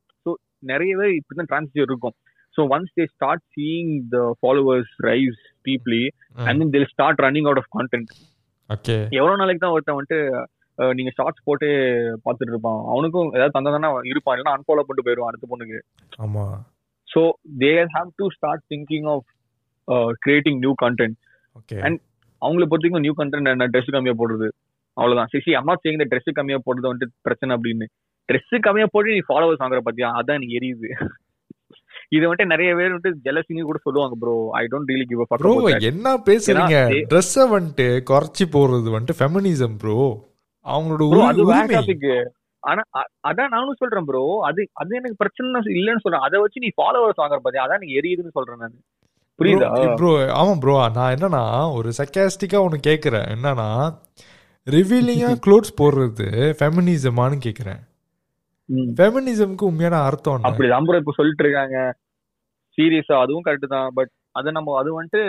[0.72, 2.16] நிறையவே இப்படிதான் டிரான்சிஷன் இருக்கும்.
[2.56, 6.04] So once they start seeing the followers rise deeply
[6.48, 8.12] and then they'll start running out of content
[8.70, 10.20] okay எவ்வளவு நாளைக்கு தான் ஒருத்தன் வந்துட்டு
[10.98, 11.68] நீங்க ஷார்ட்ஸ் போட்டு
[12.24, 12.80] பார்த்துட்டு இருப்பான்.
[12.92, 14.34] அவனுக்கும் ஏதாவது தந்தாதானே இருப்பான்.
[14.36, 15.80] இல்லைன்னா அன்ஃபாலோ பண்ணிட்டு போயிடுவான் அடுத்த பொண்ணுக்கு.
[16.24, 16.44] ஆமா.
[17.08, 17.22] So
[17.64, 19.28] they have to start thinking of
[20.26, 21.18] creating new content
[21.56, 22.02] okay And-
[22.42, 23.68] அவங்களை பொறுத்த வரைக்கும் நியூ கண்டென்ட் என்ன?
[23.74, 24.48] ட்ரெஸ் கம்மியா போடுறது.
[24.98, 25.30] அவ்வளவுதான்.
[25.34, 27.86] சிசி அம்மா சேங் ட்ரெஸ் கம்மியா போடுறது வந்துட்டு பிரச்சனை அப்படின்னு.
[28.30, 30.10] ட்ரெஸ் கம்மியா போட்டு நீ ஃபாலோவர்ஸ் வாங்குற பாத்தியா?
[30.20, 30.90] அதான் எனக்கு எரியுது.
[32.16, 35.54] இது வந்துட்டு நிறைய பேர் வந்துட்டு ஜெலசிங்க கூட சொல்லுவாங்க bro I don't really give a bro
[35.92, 36.78] என்ன பேசுறீங்க?
[37.12, 39.98] ட்ரெஸ்ஸ வந்துட்டு குறைச்சி போடுறது வந்துட்டு ஃபெமினிசம் ப்ரோ
[40.66, 42.10] அவங்களோட உரிமை.
[42.64, 42.82] ஆனா
[43.30, 46.26] அதான் நானும் சொல்றேன் ப்ரோ அது அது எனக்கு பிரச்சனை இல்லைன்னு சொல்றேன்.
[46.28, 47.66] அதை வச்சு நீ ஃபாலோவர்ஸ் வாங்குற பாத்தியா?
[47.66, 48.78] அதான் எனக்கு எரியுதுன்னு சொல்றேன் நான்.
[49.40, 49.70] புரியுதா?
[50.00, 51.44] ப்ரோ ஆமா ப்ரோ நான் என்னன்னா
[51.78, 53.28] ஒரு சக்காஸ்டிக்கா ஒன்னு கேக்குறேன்.
[53.36, 53.70] என்னன்னா
[54.68, 56.28] ரிவீலிங்கா க்ளோத்ஸ் போடுறது
[56.60, 57.82] ஃபெமினிசமான்னு கேக்குறேன்.
[58.98, 60.48] ஃபெமினிசம்க்கு உண்மையான அர்த்தம் என்ன?
[60.50, 61.78] அப்படிதான் ப்ரோ இப்ப சொல்லிட்டு இருக்காங்க
[62.78, 63.90] சீரியஸா அதுவும் கரெக்ட் தான்.
[63.98, 64.10] பட்
[64.40, 65.22] அது நம்ம அது வந்துட்டு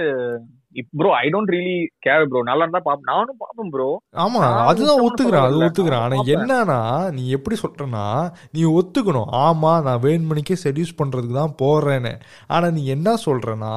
[0.98, 1.74] bro I don't really
[2.06, 3.86] care bro நல்லா இருந்தா பாப்பேன் நானும் பாப்பேன் ப்ரோ
[4.24, 5.58] ஆமா அதுதான் ஒத்துக்கிறேன் அது.
[5.66, 6.04] ஒத்துக்கிறேன்.
[6.06, 6.78] ஆனா என்னன்னா
[7.16, 8.04] நீ எப்படி சொல்றனா
[8.52, 9.30] நீ ஒத்துக்கணும்.
[9.46, 12.12] ஆமா நான் வேணுமணிக்கே செடியூஸ் பண்றதுக்கு தான் போறேன்னு.
[12.48, 13.74] ஆனா நீ என்ன சொல்றனா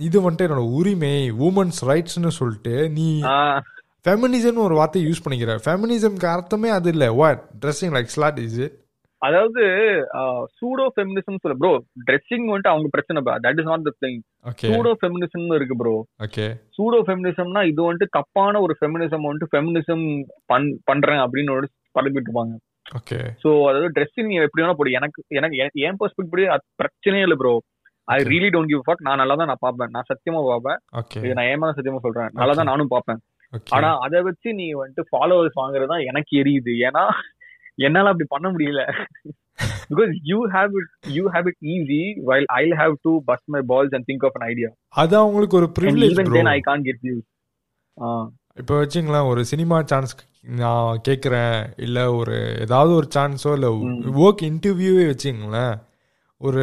[0.00, 1.14] இது வந்துட்டு என்னோட உரிமை
[1.46, 3.06] உமன்ஸ் ரைட்ஸ்னு சொல்லிட்டு நீ
[4.04, 5.54] ஃபெமினிசம்னு ஒரு வார்த்தையை யூஸ் பண்ணிக்கிற.
[5.64, 7.06] ஃபெமினிசம்க்கு அர்த்தமே அது இல்ல.
[7.20, 8.62] What dressing like slut is
[9.22, 9.62] அதாவது
[10.58, 11.70] சூடோ ஃபெமினிசம் சொல்ல ப்ரோ
[12.06, 14.20] ட்ரெஸ்ஸிங் வந்துட்டு அவங்க பிரச்சனை that is not the thing
[14.70, 15.92] pseudo feminism இருக்கு ப்ரோ
[16.26, 16.46] ஓகே
[16.76, 20.04] சூடோ ஃபெமினிசம்னா இது வந்துட்டு தப்பான ஒரு ஃபெமினிசம் வந்துட்டு ஃபெமினிசம்
[20.52, 21.56] பண் பண்றேன் அப்படின்னு
[21.96, 22.54] பரப்பிட்டு இருப்பாங்க.
[22.98, 24.96] ஓகே சோ அதாவது ட்ரெஸ்ஸிங் எப்படி வேணா போடு.
[25.00, 27.52] எனக்கு எனக்கு என் பெர்ஸ்பெக்டிவ் படி அது பிரச்சனையே இல்லை bro
[28.08, 28.16] I.
[28.32, 29.92] Really don't give fuck நான் நல்லா தான் நான் பார்ப்பேன்.
[29.96, 30.78] நான் சத்தியமா பார்ப்பேன்.
[31.26, 32.30] இது நான் ஏமா சத்தியமா சொல்றேன்.
[32.40, 33.20] நல்லா தான் நானும் பார்ப்பேன்.
[33.76, 36.72] ஆனா அதை வச்சு நீ வந்துட்டு ஃபாலோவர்ஸ் வாங்குறது தான் எனக்கு எரியுது.
[36.88, 37.04] ஏன்னா
[37.86, 38.82] என்னால அப்படி பண்ண முடியல.
[39.90, 43.94] Because you have it you have it easy while I have to bust my balls
[43.96, 44.70] and think of an idea
[45.02, 47.16] அது அவங்களுக்கு ஒரு privilege then I can get you
[48.58, 50.14] இப்போ வச்சுங்களேன் ஒரு சினிமா சான்ஸ்
[50.60, 51.54] நான் கேட்குறேன்
[51.86, 53.70] இல்லை ஒரு ஏதாவது ஒரு சான்ஸோ இல்லை
[54.24, 55.74] ஒர்க் இன்டர்வியூவே வச்சுங்களேன்
[56.40, 56.62] ஒரு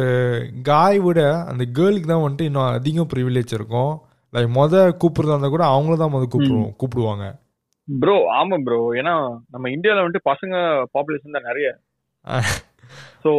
[0.62, 1.20] காய் விட
[1.50, 3.92] அந்த கேர்ளுக்கு தான் வந்துட்டு இன்னும் அதிகம் ப்ரிவிலேஜ் இருக்கும்.
[4.32, 7.26] லைக் மொத கூப்பிடுறதா இருந்தால் கூட அவங்கள தான் முத கூப்பிடுவோம் கூப்பிடுவாங்க.
[7.88, 9.14] ப்ரோ ஆமா ப்ரோ ஏன்னா
[9.54, 10.54] நம்ம இந்தியால வந்துட்டு பசங்க
[10.94, 11.68] பாப்புலேஷன் தான் நிறைய.
[13.24, 13.30] சோ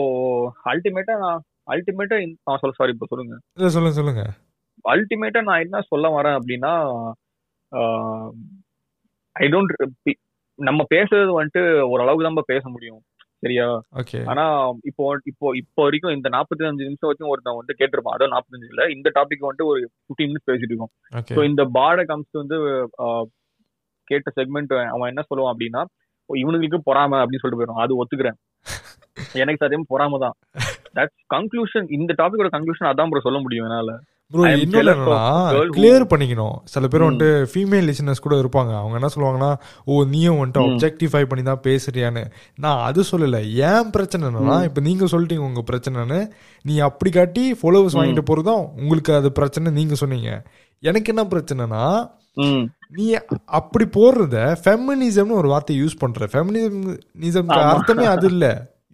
[0.71, 1.41] அல்டிமேட்டா நான்
[1.73, 2.15] அல்டிமேட்டா
[2.47, 3.35] நான் சொல்ல சாரி இப்போ சொல்லுங்க.
[3.57, 4.23] இல்லை சொல்லுங்க சொல்லுங்க.
[4.85, 6.73] அல்டிமேட்டா நான் என்ன சொல்ல வரேன் அப்படின்னா
[9.35, 9.73] ஐ டோன்ட்
[10.59, 11.61] நம்ம பேசுறது வந்துட்டு
[11.91, 13.01] ஓரளவுக்கு தான் பேச முடியும்.
[13.43, 13.65] சரியா?
[14.29, 14.43] ஆனா
[14.89, 18.15] இப்போ இப்போ இப்போ வரைக்கும் இந்த 45 நிமிஷம் வரைக்கும் ஒருத்தன் வந்து கேட்டிருப்பான்.
[18.15, 18.83] அதாவது 45 இல்ல.
[18.95, 20.91] இந்த டாபிக் வந்துட்டு ஒரு 15 மினிட்ஸ் பேசிட்டு இருக்கோம்.
[21.29, 22.57] ஸோ இந்த பாட கம்ஸ் வந்து
[24.07, 25.81] கேட்ட செக்மெண்ட் அவன் என்ன சொல்லுவான் அப்படின்னா
[26.29, 28.37] "ஓ, இவனுங்களுக்கு பொறாம அப்படின்னு சொல்லிட்டு போயிடும் அது ஒத்துக்கிறேன்.
[29.41, 30.35] எனக்கு சத்தியம் பொறாம தான்
[30.95, 33.91] தட்ஸ் கன்க்ளூஷன் இந்த டாபிக்கோட கன்க்ளூஷன் அதான் ப்ரோ சொல்ல முடியும் என்னால.
[34.31, 35.21] ப்ரோ இன்னொன்று என்னன்னா
[35.71, 37.05] கிளியர் பண்ணிக்கணும் சில பேர் ம்.
[37.05, 39.49] வந்துட்டு ஃபீமேல் லிசனர்ஸ் கூட இருப்பாங்க அவங்க என்ன சொல்லுவாங்கன்னா
[39.87, 40.65] ஓ நீயும் வந்துட்டு.
[40.67, 42.23] அப்ஜெக்டிஃபை பண்ணி தான் பேசுறியான்னு
[42.57, 44.65] நான் அது சொல்லல ஏன் பிரச்சனை என்னன்னா ம்.
[44.67, 46.19] இப்போ நீங்க சொல்லிட்டீங்க உங்க பிரச்சனைன்னு
[46.65, 47.97] நீ அப்படி காட்டி ஃபாலோவர்ஸ்.
[47.99, 50.31] வாங்கிட்டு போறதும் உங்களுக்கு அது பிரச்சனை நீங்க சொன்னீங்க
[50.83, 51.83] எனக்கு என்ன பிரச்சனைனா
[52.95, 53.05] நீ
[53.57, 57.71] அப்படி போடுறத ஃபெமினிசம்னு ஒரு வார்த்தையை யூஸ் பண்ற ஃபெமினிசம்க்கு ஆமா.
[57.71, 58.45] அர்த்தமே அது இல்ல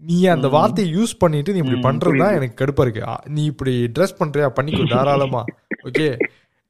[0.05, 0.47] நீ அந்த.
[0.47, 2.39] வார்த்தையை யூஸ் பண்ணிட்டு நீ இப்படி ம், பண்றது தான் புரியுது.
[2.39, 3.03] எனக்கு கடுப்பா இருக்கு.
[3.29, 4.47] நீ இப்படி ட்ரெஸ் பண்றியா?
[4.57, 5.41] பண்ணிக்கோ தாராளமா.
[5.83, 6.07] ஓகே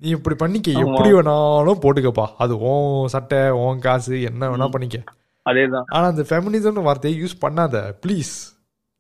[0.02, 0.70] நீ இப்படி பண்ணிக்க.
[0.84, 2.26] எப்படி வேணாலும் போட்டுக்கப்பா.
[2.38, 4.68] அது உன் சட்டை உன் காசு என்ன வேணா.
[4.68, 4.98] பண்ணிக்க.
[5.46, 5.88] அதேதான்.
[5.96, 7.76] ஆனா அந்த ஃபெமினிசம்னு வார்த்தையை யூஸ் பண்ணாத.
[8.04, 8.34] ப்ளீஸ்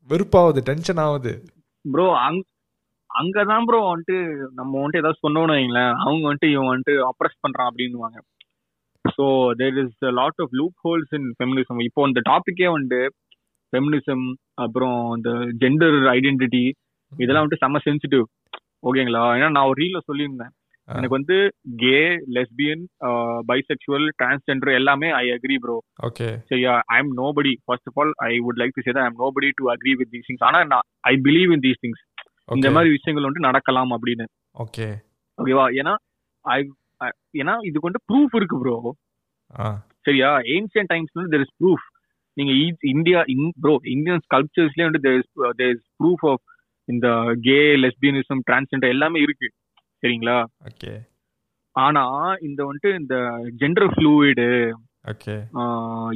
[0.09, 1.33] வெறுப்பாவது டென்ஷன் ஆகுது
[1.85, 2.39] ப்ரோ அங்
[3.09, 4.17] அங்கதான் ப்ரோ வந்துட்டு
[4.53, 5.93] நம்ம வந்துட்டு ஏதாவது சொன்னோம்னு வைங்களேன்.
[6.03, 8.17] அவங்க வந்துட்டு இவன் வந்துட்டு அப்ரஸ் பண்றான் அப்படின்னுவாங்க.
[9.05, 9.25] So
[9.57, 13.01] there is lot of loop holes in feminism இப்போ இந்த டாபிக்கே வந்துட்டு
[13.75, 14.25] ஃபெமினிசம்
[14.65, 15.29] அப்புறம் இந்த
[15.63, 16.65] ஜெண்டர் ஐடென்டிட்டி
[17.11, 18.23] இதெல்லாம் வந்துட்டு செம்ம சென்சிட்டிவ்
[18.89, 19.23] ஓகேங்களா?
[19.37, 20.53] ஏன்னா நான் ஒரு ரீல்ல சொல்லியிருந்தேன்.
[20.87, 21.35] எனக்கு வந்து
[21.81, 21.99] கே
[22.35, 22.81] லெஸ்பியன்
[23.49, 26.27] பைசெக்சுவல் டிரான்ஸ்ஜெண்டர் எல்லாமே ஐ அக்ரி ப்ரோ ஓகே.
[26.49, 29.49] சரியா I am nobody first of all I would like to say I am nobody
[29.59, 32.03] to agree with these things ஆனா நான் I believe in these things
[32.57, 34.27] இந்த மாதிரி விஷயங்கள் வந்துட்டு நடக்கலாம் அப்படின்னு.
[34.65, 34.87] ஓகே.
[35.37, 35.65] ஓகேவா?
[35.79, 35.95] ஏன்னா
[36.45, 36.59] ஐ
[37.41, 38.75] ஏன்னா இதுக்கு வந்து ப்ரூஃப் இருக்கு ப்ரோ
[40.07, 40.29] சரியா?
[40.55, 41.85] ஏன்சியன் டைம்ஸ் வந்து தெர் இஸ் ப்ரூஃப்
[42.37, 42.53] நீங்க
[42.93, 43.19] இந்தியா
[43.63, 46.43] ப்ரோ இந்தியன் ஸ்கல்ப்சர்ஸ்லயே வந்து தேர் இஸ் ப்ரூஃப் ஆஃப்
[46.87, 47.07] இந்த
[47.47, 49.47] கே லெஸ்பியனிசம் டிரான்ஸ்ஜெண்டர் எல்லாமே இருக்கு.
[50.03, 50.37] சரிங்களா?
[50.69, 50.93] ஓகே
[51.75, 52.03] ஆனா
[52.47, 53.15] இந்த வந்துட்டு இந்த
[53.61, 54.47] ஜெண்டர் ஃப்ளூயிடு
[55.11, 55.33] ஓகே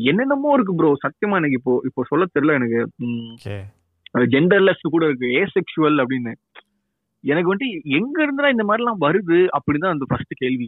[0.09, 2.79] என்னென்னமோ இருக்கு ப்ரோ சத்தியமா எனக்கு இப்போ இப்போ சொல்ல தெரியல எனக்கு.
[4.33, 5.27] ஜெண்டர்லெஸ் கூட இருக்கு.
[5.41, 6.33] ஏசெக்சுவல் அப்படின்னு.
[7.23, 10.67] எனக்கு வந்துட்டு எங்க இருந்தா இந்த மாதிரி எல்லாம் வருது அப்படிதான் அந்த ஃபர்ஸ்ட் கேள்வி.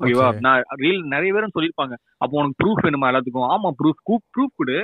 [0.00, 0.26] ஓகேவா.
[0.46, 3.48] நான் ரீல் நிறைய பேரும் சொல்லிருப்பாங்க அப்போ உனக்கு ப்ரூஃப் வேணுமா எல்லாத்துக்கும்?
[3.54, 4.00] ஆமா ப்ரூஃப்
[4.34, 4.78] ப்ரூஃப் கொடு.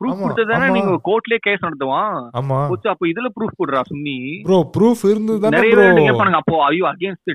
[0.00, 0.66] ப்ரூஃப் கொடுத்ததானே.
[0.76, 2.16] நீங்க கோர்ட்லயே கேஸ் நடத்துவான்.
[2.40, 2.58] ஆமா.
[2.92, 4.16] அப்போ இதுல ப்ரூஃப் கொடுறா சுன்னி.
[4.48, 7.32] ப்ரோ ப்ரூஃப் இருந்து தானே நிறைய ப்ரோ கேட்பானுங்க அப்போ ஐயோ அகேன்ஸ்ட்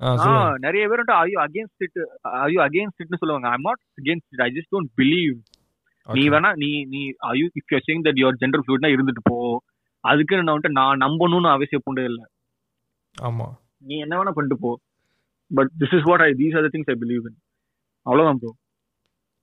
[0.00, 2.00] ஆஹ் நிறைய பேர் ஐயோ அகேன்ஸ்ட் இட்
[2.42, 3.48] ஐயோ அகேன்ஸ்ட் இட்னு சொல்லுவாங்க.
[3.54, 5.32] I'm not against it I just don't believe
[6.08, 6.22] நீ.
[6.34, 9.38] வேணா நீ நீ ஐயோ if you saying that your gender ஃப்ளூயிட்னா இருந்துட்டு போ.
[10.04, 12.20] அதுக்கு நான் வந்துட்டு நான் நம்பணும்னு அவசியம் பூண்டே இல்ல
[13.14, 13.48] ஆமா.
[13.88, 14.70] நீ என்ன வேணா பண்ணிட்டு போ.
[15.50, 17.38] But this is what I these are things I believe in
[18.06, 18.52] அவ்வளவுதான் ப்ரோ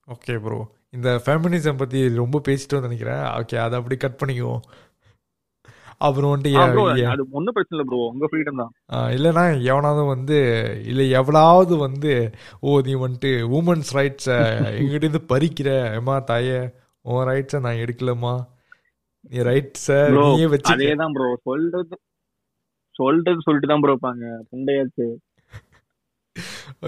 [0.08, 0.58] ஓகே ப்ரோ
[0.94, 3.22] இந்த ஃபெமினிசம் பத்தி ரொம்ப பேசிட்டோம்னு நினைக்கிறேன்.
[3.40, 4.62] ஓகே அதை அப்படி கட் பண்ணிக்குவோம்.
[6.00, 6.60] அப்புறம் வந்துட்டு
[7.12, 8.72] அது ஒன்னும் பிரச்சனை இல்ல ப்ரோ உங்க ஃப்ரீடம் தான்.
[8.92, 10.38] ஆ, இல்லைன்னா எவனாவது வந்து
[10.90, 12.12] இல்லை எவனாவது வந்து
[12.62, 14.36] ஓ நீ வந்துட்டு உமன்ஸ் ரைட்ஸை
[14.80, 16.58] எங்கிட்டேருந்து பறிக்கிற ஏமா தாயே
[17.04, 18.34] உன் ரைட்ஸை நான் எடுக்கலம்மா.
[19.30, 21.96] நீ ரைட்ஸை நீயே வச்சு அதேதான் ப்ரோ சொல்றது
[22.94, 24.24] சொல்றது சொல்லிட்டு தான் ப்ரோ இருப்பாங்க.
[24.50, 25.06] புண்டையாச்சு.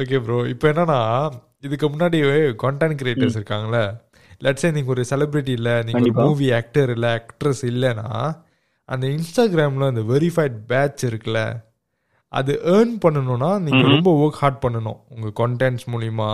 [0.01, 1.01] ஓகே ப்ரோ இப்போ என்னன்னா
[1.66, 2.18] இதுக்கு முன்னாடி
[2.64, 3.85] கான்டென்ட் கிரியேட்டர்ஸ் இருக்காங்களே
[4.47, 6.26] லட்சே நீங்கள் ஒரு செலிபிரிட்டி இல்லை நீங்கள் ஒரு.
[6.29, 8.09] மூவி ஆக்டர் இல்லை ஆக்ட்ரஸ் இல்லைன்னா
[8.89, 11.41] அந்த இன்ஸ்டாகிராமில் அந்த வெரிஃபைட் பேட்ச் இருக்குல்ல
[12.33, 13.91] அது ஏர்ன் பண்ணணும்னா நீங்கள்.
[13.95, 14.99] ரொம்ப ஒர்க் ஹார்ட் பண்ணணும்.
[15.14, 16.31] உங்கள் கான்டென்ட்ஸ் மூலிமா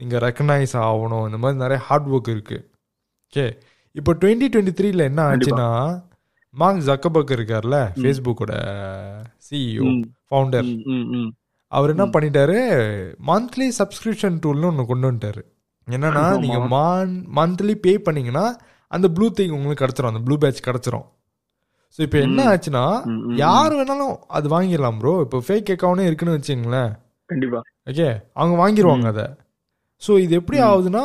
[0.00, 1.24] நீங்கள் ரெக்கனைஸ் ஆகணும்.
[1.28, 2.64] இந்த மாதிரி நிறைய ஹார்ட் ஒர்க் இருக்குது
[3.26, 3.46] ஓகே
[3.94, 5.68] இப்போ டுவெண்ட்டி டுவெண்ட்டி த்ரீல என்ன ஆச்சுன்னா
[6.54, 8.52] மார்க் ஜக்கபர்க் இருக்கார்ல ஃபேஸ்புக்கோட
[9.46, 9.84] சிஇஓ.
[10.30, 10.68] ஃபவுண்டர்.
[11.72, 12.58] அவர் என்ன பண்ணிட்டாரு?
[13.30, 15.42] மந்த்லி சப்ஸ்கிரிப்ஷன் டூல்னு ஒன்று கொண்டு வந்துட்டாரு.
[15.88, 16.24] என்னன்னா.
[16.44, 18.46] நீங்க மான் மந்த்லி பே பண்ணீங்கன்னா
[18.90, 20.12] அந்த ப்ளூ திங் உங்களுக்கு கிடைச்சிரும்.
[20.12, 21.06] அந்த ப்ளூ பேட்ச் கிடைச்சிரும்.
[21.94, 22.40] ஸோ இப்போ என்ன.
[22.52, 22.84] ஆச்சுன்னா
[23.44, 26.92] யார் வேணாலும் அது வாங்கிடலாம் ப்ரோ இப்போ ஃபேக் அக்கௌண்டே இருக்குன்னு வச்சுங்களேன்
[27.28, 27.60] கண்டிப்பா.
[27.90, 28.08] ஓகே?
[28.38, 29.26] அவங்க வாங்கிடுவாங்க அதை.
[30.02, 30.58] ஸோ இது எப்படி.
[30.68, 31.04] ஆகுதுன்னா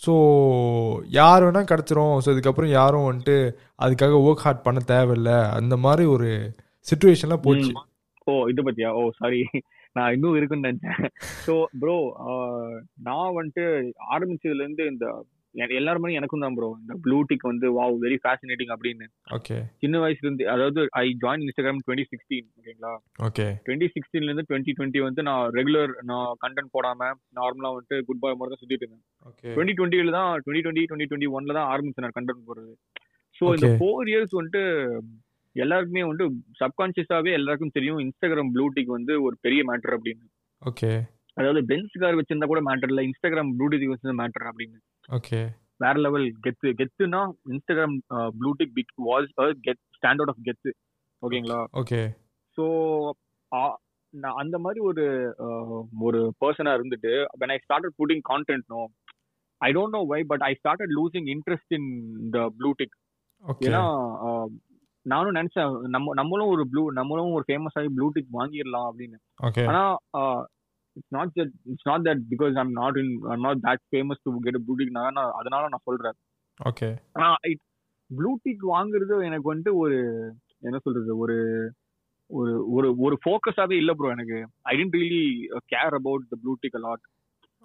[0.00, 0.12] ஸோ
[1.18, 2.14] யார் வேணா கிடச்சிரும்.
[2.24, 3.36] ஸோ இதுக்கப்புறம் யாரும் வந்துட்டு
[3.84, 5.32] அதுக்காக ஒர்க் ஹார்ட் பண்ண தேவையில்ல.
[5.58, 6.28] அந்த மாதிரி ஒரு
[6.86, 7.72] சுச்சுவேஷன்ல போச்சு.
[8.26, 8.90] ஓ இது பத்தியா?
[8.92, 9.40] ஓ சாரி
[9.96, 10.98] நான் இன்னும் இருக்குன்னு நினைச்சேன்.
[11.46, 11.94] ஸோ ப்ரோ
[13.08, 13.64] நான் வந்துட்டு
[14.14, 15.06] ஆரம்பிச்சதுல இருந்து இந்த
[15.76, 19.06] எல்லாருமே எனக்கும் தான் ப்ரோ இந்த ப்ளூ டிக் வந்து வாவ் வெரி ஃபேசினேட்டிங் அப்படின்னு.
[19.36, 22.92] ஓகே சின்ன வயசுல இருந்து அதாவது I join Instagram twenty sixteen ஓகேங்களா?
[23.28, 27.08] ஓகே டுவெண்ட்டி சிக்ஸ்டீன்ல இருந்து டுவெண்ட்டி டுவெண்ட்டி வந்து நான் ரெகுலர் நான் கண்டென்ட் போடாம
[27.38, 29.04] நார்மலா வந்துட்டு குட் பாய் மாதிரி தான் சுத்திட்டு இருந்தேன்.
[29.30, 32.72] ஓகே டுவெண்ட்டி டுவெண்ட்டில தான் டுவெண்ட்டி டுவெண்ட்டி டுவெண்ட்டி டுவெண்ட்டி ஒன்ல தான் ஆரம்பிச்சேன் நான் கண்டென்ட் போடுறது.
[33.40, 33.70] ஸோ இந்த.
[33.80, 34.62] ஃபோர் இயர்ஸ் வந்துட்டு
[35.56, 36.24] எல்லாருக்குமே வந்து
[36.60, 38.00] சப்கான்சியஸாவே எல்லாருக்கும் தெரியும்.
[38.04, 40.26] இன்ஸ்டாகிராம் ப்ளூடிக் வந்து ஒரு பெரிய மேட்டர் அப்படின்னு.
[40.62, 40.90] ஓகே
[41.36, 43.02] அதாவது பென்ஸ் கார் வச்சிருந்தா கூட மேட்டர் இல்ல.
[43.08, 44.78] இன்ஸ்டாகிராம் ப்ளூடிக் வச்சிருந்த மேட்டர் அப்படின்னு.
[45.08, 45.40] ஓகே
[45.80, 47.20] வேற லெவல் கெத்து கெத்துனா
[47.52, 47.94] Instagram
[48.40, 49.30] blue tick big was
[49.66, 50.70] get stand out of கெத்து
[51.22, 52.00] ஓகேங்களா ஓகே
[52.58, 52.64] ஸோ
[54.14, 55.04] நான் அந்த மாதிரி ஒரு
[56.00, 58.80] ஒரு பர்சனா இருந்துட்டு when I started putting content no
[59.60, 61.90] I don't know why but I started losing interest in
[62.30, 62.94] the blue tick
[63.60, 63.82] ஏன்னா
[65.06, 69.18] நானும் நினைச்சேன் நம்ம நம்மளும் ஒரு ப்ளூ நம்மளும் ஒரு ஃபேமஸ் ஆகி ப்ளூடிக் வாங்கிடலாம் அப்படின்னு.
[69.70, 69.82] ஆனா
[70.96, 73.12] it's not that it's not that because I'm not in
[73.46, 76.16] not that famous to get blue tick நான் அதனால நான் சொல்றேன்.
[76.60, 77.28] ஓகே ஆனா
[78.10, 79.98] ப்ளூடிக் வாங்குறது எனக்கு வந்துட்டு ஒரு
[80.68, 81.36] என்ன சொல்றது ஒரு
[82.30, 84.38] ஒரு ஒரு ஒரு ஃபோக்கஸாவே இல்ல ப்ரோ எனக்கு.
[84.70, 85.24] I tend really
[85.72, 87.04] care about the blue tick a lot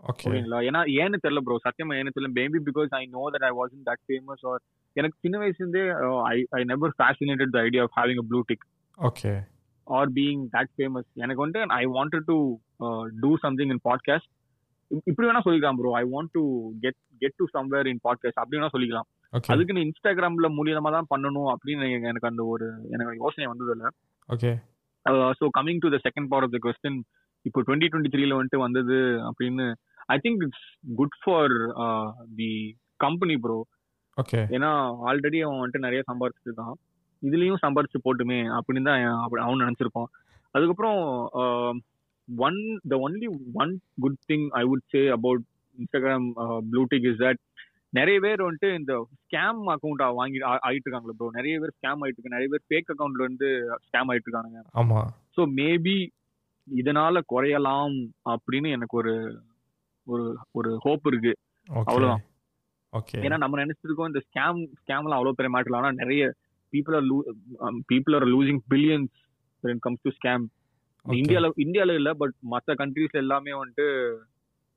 [0.04, 2.32] okay ஓகேங்களா ஏன்னா ஏன்னு தெரியல ப்ரோ சத்தியமா ஏன்னு தெரியல.
[2.40, 4.62] Maybe because I know that I was in that famous or
[4.96, 5.84] எனக்கு சின்ன வயசுல இருந்தே
[6.30, 8.64] I I never fascinated the idea of having a blue tick
[8.98, 9.32] okay
[9.88, 12.38] or being that famous எனக்கு வந்துட்டு I wanted to
[13.24, 14.30] do something in podcast
[15.08, 16.44] இப்படி வேணா சொல்லிக்கலாம் bro I want to
[16.84, 19.08] get get to somewhere in podcast அப்படி வேணா சொல்லிக்கலாம்.
[19.54, 23.88] அதுக்கு நீ இன்ஸ்டாகிராம்ல மூலியமா தான் பண்ணணும் அப்படின்னு எனக்கு- அந்த ஒரு எனக்கு யோசனை வந்தது இல்ல
[24.30, 24.52] okay
[25.40, 27.00] so coming to the second part of the question
[27.46, 28.98] இப்போ டுவெண்ட்டி டுவெண்ட்டி த்ரீல வந்துட்டு வந்தது
[29.30, 29.66] அப்படின்னு
[30.10, 30.66] I think it's
[30.96, 31.56] good for
[32.38, 32.52] the
[33.00, 33.58] company bro
[34.18, 34.70] okay ஏன்னா
[35.10, 36.76] ஆல்ரெடி அவன் வந்துட்டு நிறைய சம்பாரிச்சுட்டு இருக்கான்
[37.22, 39.04] இதுலயும் சம்பாரிச்சு போட்டுமே அப்படின்னு தான்
[39.42, 40.10] அவன் நினைச்சிருப்பான்.
[40.56, 41.00] அதுக்கப்புறம்
[42.28, 42.60] one
[42.92, 43.28] the only
[43.62, 45.44] one good thing I would say about
[45.78, 46.28] Instagram
[46.72, 47.42] blue tick is that
[47.94, 48.94] நிறைய பேர் வந்துட்டு இந்த
[49.24, 53.26] ஸ்கேம் அக்கௌண்ட் வாங்கி ஆயிட்டு இருக்காங்களே ப்ரோ நிறைய பேர் ஸ்கேம் ஆயிட்டு இருக்கு நிறைய பேர் ஃபேக் அக்கௌண்ட்ல
[53.26, 53.50] இருந்து
[53.86, 55.02] ஸ்கேம் ஆயிட்டு இருக்கானுங்க ஆமா.
[55.38, 55.98] ஸோ மேபி
[56.68, 57.96] இதனால குறையலாம்
[58.34, 59.14] அப்படின்னு எனக்கு ஒரு
[60.08, 61.34] ஒரு ஒரு ஹோப் இருக்கு.
[61.68, 62.24] அவ்வளவுதான்.
[62.96, 66.24] ஓகே ஏன்னா நம்ம நினைச்சிருக்கோம் இந்த ஸ்கேம் ஸ்கேம்லாம் அவ்வளவு பெரிய மேட்டர் ஆனா நிறைய
[66.74, 67.08] people are
[67.92, 69.14] people are losing billions
[69.64, 70.44] it comes to scam.
[71.06, 73.86] இந்தியால இந்தியால இல்ல பட் மத்த கண்ட்ரீஸ்ல எல்லாமே வந்துட்டு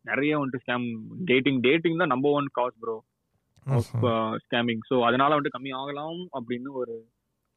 [0.05, 0.87] நிறைய வந்துட்டு ஸ்கேம்
[1.25, 2.97] டேட்டிங் டேட்டிங் தான் number one cause bro
[4.45, 6.95] scamming so அதனால வந்துட்டு கம்மி ஆகலாம் அப்படின்னு ஒரு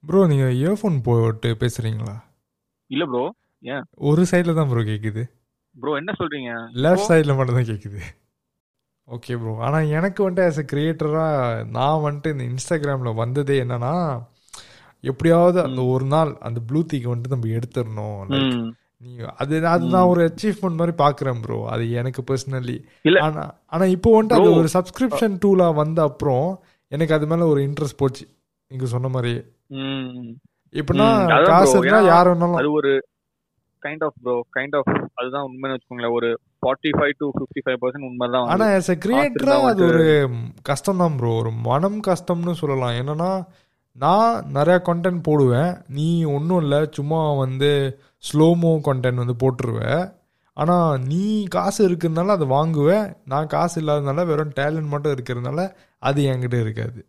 [0.03, 2.15] ப்ரோ நீங்க இயர்ஃபோன் போட்டு பேசுறீங்களா?
[2.91, 3.23] இல்ல ப்ரோ
[4.09, 5.23] ஒரு சைடில் தான் ப்ரோ கேக்குது.
[5.75, 6.51] ப்ரோ என்ன சொல்றீங்க?
[6.83, 7.99] லெஃப்ட் சைடில் மட்டும் தான் கேட்குது
[9.11, 13.93] ஓகே ப்ரோ ஆனால் எனக்கு வந்துட்டு ஆஸ் அ கிரியேட்டராக நான் வந்துட்டு இந்த இன்ஸ்டாகிராமில் வந்ததே என்னன்னா
[15.03, 18.19] எப்படியாவது அந்த ஒரு நாள் அந்த ப்ளூ தீக்கு வந்துட்டு நம்ம எடுத்துடணும்.
[19.01, 22.75] நீ அது அது நான் ஒரு அச்சீவ்மெண்ட் மாதிரி பார்க்குறேன் ப்ரோ அது எனக்கு பர்சனலி.
[23.25, 24.59] ஆனா ஆனா இப்போ வந்துட்டு அது.
[24.59, 26.45] ஒரு சப்ஸ்கிரிப்ஷன் டூலாக வந்த அப்புறம்
[26.91, 28.25] எனக்கு அது மேலே ஒரு இன்ட்ரெஸ்ட் போச்சு.
[28.71, 29.33] நீங்க சொன்ன மாதிரி
[30.93, 31.17] அதான்
[31.49, 31.75] காசு
[32.11, 32.91] யார் வேணாலும் அது ஒரு
[33.83, 36.15] kind of bro kind of அதுதான் உண்மைன்னு வச்சுக்கோங்களேன்.
[36.19, 36.29] ஒரு
[36.61, 38.77] forty five to fifty five percent உண்மை தான் ஆனா வந்து.
[38.77, 40.05] ஆஸ் எ கிரியேட்டரா அது ஒரு
[40.69, 43.31] கஷ்டம் தான் ப்ரோ ஒரு மனம் கஷ்டம்னு சொல்லலாம் என்னன்னா
[43.95, 47.71] நான் நிறைய கண்டென்ட் போடுவேன் நீ ஒன்றும் இல்லை சும்மா வந்து
[48.23, 50.03] ஸ்லோமோ கண்டென்ட் வந்து போட்டுருவேன்
[50.57, 50.75] ஆனா
[51.07, 51.23] நீ
[51.55, 55.61] காசு இருக்கிறதுனால அதை வாங்குவேன் நான் காசு இல்லாததுனால வெறும் டேலண்ட் மட்டும் இருக்கிறதுனால
[56.03, 57.01] அது என்கிட்ட இருக்காது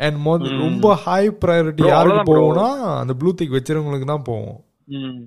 [0.00, 0.48] அண்ட் மொத.
[0.60, 2.22] ரொம்ப ஹை ப்ரையாரிட்டி யாருக்கு.
[2.30, 2.68] போகும்னா
[3.00, 4.58] அந்த ப்ளூ திக் வச்சிருவங்களுக்கு தான் போகும்
[4.96, 5.20] ம்.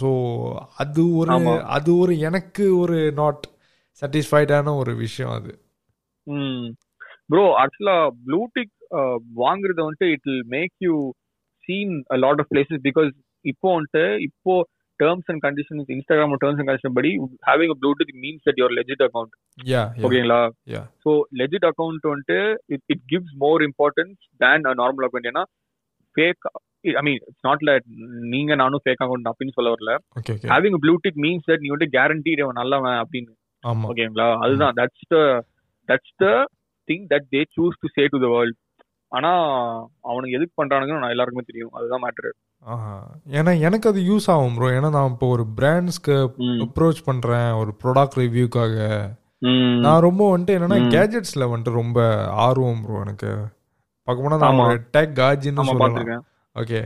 [0.00, 0.08] ஸோ
[0.76, 1.30] அது ஒரு.
[1.76, 3.44] அது ஒரு எனக்கு ஒரு நாட்
[4.02, 5.52] சாட்டிஸ்ஃபைடான ஒரு விஷயம் அது.
[7.28, 7.96] ப்ரோ ஆக்சுவலா
[8.26, 8.72] ப்ளூடிக்
[9.36, 10.94] வாங்குறது வந்துட்டு it will make you
[11.68, 11.92] seen
[12.24, 13.10] lot of places because
[13.44, 14.54] இப்போ வந்துட்டு இப்போ
[15.00, 17.10] terms and conditions Instagram terms and condition படி
[17.48, 19.32] having a blue tick means that your legit account
[20.06, 20.40] ஓகேங்களா?
[20.66, 20.84] Yeah.
[21.04, 22.38] ஸோ லெஜிட் அக்கௌண்ட் வந்துட்டு
[22.68, 25.44] it it gives more importance than normal account ஏன்னா
[26.16, 26.46] fake
[27.00, 27.86] I mean it's not like
[28.34, 29.92] நீங்க நானும் fake account அப்படின்னு சொல்ல வரல.
[30.20, 33.32] Okay okay having blue tick means that நீ வந்து கேரண்டி நல்லவன் அப்படின்னு.
[33.64, 33.86] ஆமா.
[33.92, 34.74] ஓகேங்களா அதுதான்.
[34.80, 35.18] That's the
[35.88, 36.26] that's the
[36.88, 38.58] thing that they choose to say to the world
[39.12, 39.30] ஆனா
[40.10, 41.74] அவனுக்கு எதுக்கு பண்றானுங்கன்னு நான் எல்லாருக்குமே தெரியும்.
[41.78, 42.30] அதுதான் மேட்ரு.
[43.38, 46.14] ஏன்னா எனக்கு அது யூஸ் ஆகும் ப்ரோ ஏன்னா நான் இப்போ ஒரு பிராண்ட்ஸ்க்கு
[46.64, 48.76] அப்ரோச் பண்றேன் ஒரு ப்ராடக்ட் ரிவ்யூக்காக
[49.84, 50.78] நான் ரொம்ப வந்துட்டு என்னன்னா.
[50.94, 51.98] கேஜெட்ஸ்ல வந்துட்டு ரொம்ப
[52.46, 53.30] ஆர்வம் ப்ரோ எனக்கு.
[54.08, 56.24] பார்க்க போனா நான் டெக் காஜின்னு பாத்துருக்கேன்
[56.56, 56.80] ஓகே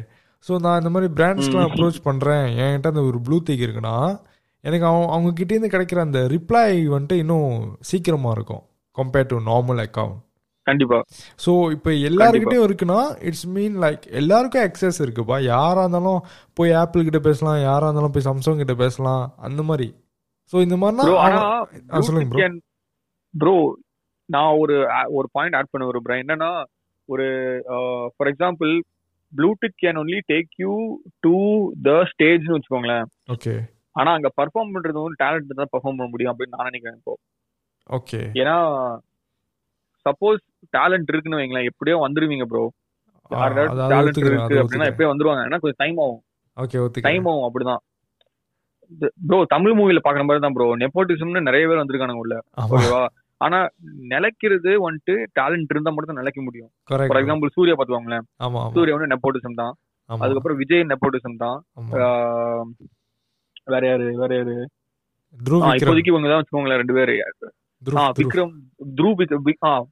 [0.47, 1.69] ஸோ நான் இந்த மாதிரி பிராண்ட்ஸ்க்குலாம்.
[1.69, 3.97] அப்ரோச் பண்ணுறேன் என்கிட்ட அந்த ஒரு ப்ளூ திக் இருக்குன்னா
[4.65, 6.65] எனக்கு அவங்க அவங்க கிட்டேருந்து கிடைக்கிற அந்த ரிப்ளை
[6.95, 7.51] வந்துட்டு இன்னும்
[7.91, 8.63] சீக்கிரமாக இருக்கும்.
[8.97, 10.17] கம்பேர்ட் டு நார்மல் அக்கௌண்ட்
[10.67, 10.99] கண்டிப்பா.
[11.45, 16.21] ஸோ இப்போ எல்லாருக்கிட்டையும் இருக்குன்னா இட்ஸ் மீன் லைக் எல்லாருக்கும் அக்சஸ் இருக்குப்பா யாராக இருந்தாலும்
[16.59, 19.89] போய் ஆப்பிள் கிட்ட பேசலாம் யாராக இருந்தாலும் போய் சாம்சங் கிட்ட பேசலாம் அந்த மாதிரி.
[20.53, 22.49] ஸோ இந்த மாதிரினா சொல்லுங்க bro.
[23.35, 23.57] ப்ரோ
[24.29, 24.77] நான் ஒரு
[25.19, 26.51] ஒரு பாயிண்ட் ஆட் பண்ண விரும்புறேன் என்னன்னா
[27.09, 27.27] ஒரு
[28.15, 28.73] for example
[29.33, 30.73] blue tick can only take you
[31.27, 31.35] to
[31.89, 33.07] the ஸ்டேஜ்னு வச்சுக்கோங்களேன்.
[33.35, 33.55] ஓகே
[34.01, 37.15] ஆனா அங்க பர்ஃபார்ம் பண்றது வந்து டேலண்ட் தான் பர்ஃபார்ம் பண்ண முடியும் அப்படின்னு நான் நினைக்கிறேன் இப்போ.
[37.99, 38.57] ஓகே ஏன்னா
[40.07, 40.43] சப்போஸ்
[40.77, 42.65] டேலண்ட் இருக்குன்னு வைங்களேன் எப்படியோ வந்துருவீங்க ப்ரோ
[43.93, 45.43] டேலண்ட் இருக்கு அப்படின்னா எப்படியோ வந்துருவாங்க.
[45.49, 46.23] ஏன்னா கொஞ்சம் டைம் ஆகும்.
[46.57, 47.83] ஓகே டைம் ஆகும் அப்படிதான்.
[49.29, 52.37] ப்ரோ தமிழ் மூவில பாக்குற மாதிரி தான் ப்ரோ நெப்போட்டிசம்னு நிறைய பேர் வந்திருக்கானுங்க உள்ள.
[52.65, 53.03] ஓகேவா?
[53.41, 53.59] ஆனா
[54.13, 56.71] நிலைக்கிறது வந்துட்டு டேலண்ட் இருந்தா மட்டும் தான் நிலைக்க முடியும்.
[56.89, 58.25] ஃபார் எக்ஸாம்பிள் சூர்யா பாத்துவாங்களேன்
[58.77, 59.75] சூர்யா வந்து நெப்போட்டிசம் தான்.
[60.11, 61.59] அதுக்கப்புறம் விஜய் நெப்போட்டிசம் தான்.
[63.73, 64.57] வேற யாரு வேற யாரு?
[65.37, 65.77] விக்ரம்.
[65.79, 67.15] இப்போதைக்கு இவங்க தான் வச்சுக்கோங்களேன் ரெண்டு பேரு.
[67.23, 68.53] ஆ த்ருவ்.
[68.99, 69.87] த்ருவ் விக்ரம்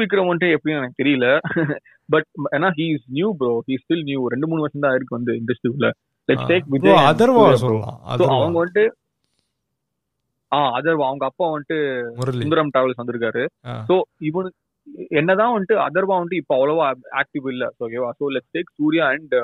[0.00, 1.28] விக்ரம் வந்துட்டு எப்படியும் எனக்கு தெரியல.
[2.08, 2.26] பட்
[2.56, 5.88] ஏன்னா he is new bro he still new ரெண்டு மூணு வருஷம் தான் இருக்கு வந்து இண்டஸ்ட்ரிக்குள்ள
[6.28, 7.46] லெட்ஸ் டேக் விஜய் அதர்வா.
[7.64, 7.98] சொல்லலாம்.
[8.36, 8.84] அவங்க வந்துட்டு
[10.52, 11.78] ஆ அதர்வா அவங்க அப்பா வந்துட்டு
[12.40, 13.42] சுந்தரம் டிராவல்ஸ் வந்திருக்காரு.
[13.88, 13.94] சோ
[14.28, 14.50] இவனு
[15.20, 16.84] என்னதான் வந்துட்டு அதர்வா வந்துட்டு இப்ப அவ்வளவா
[17.20, 17.64] ஆக்டிவ் இல்ல.
[17.84, 19.34] ஓகேவா so let's take Suriya and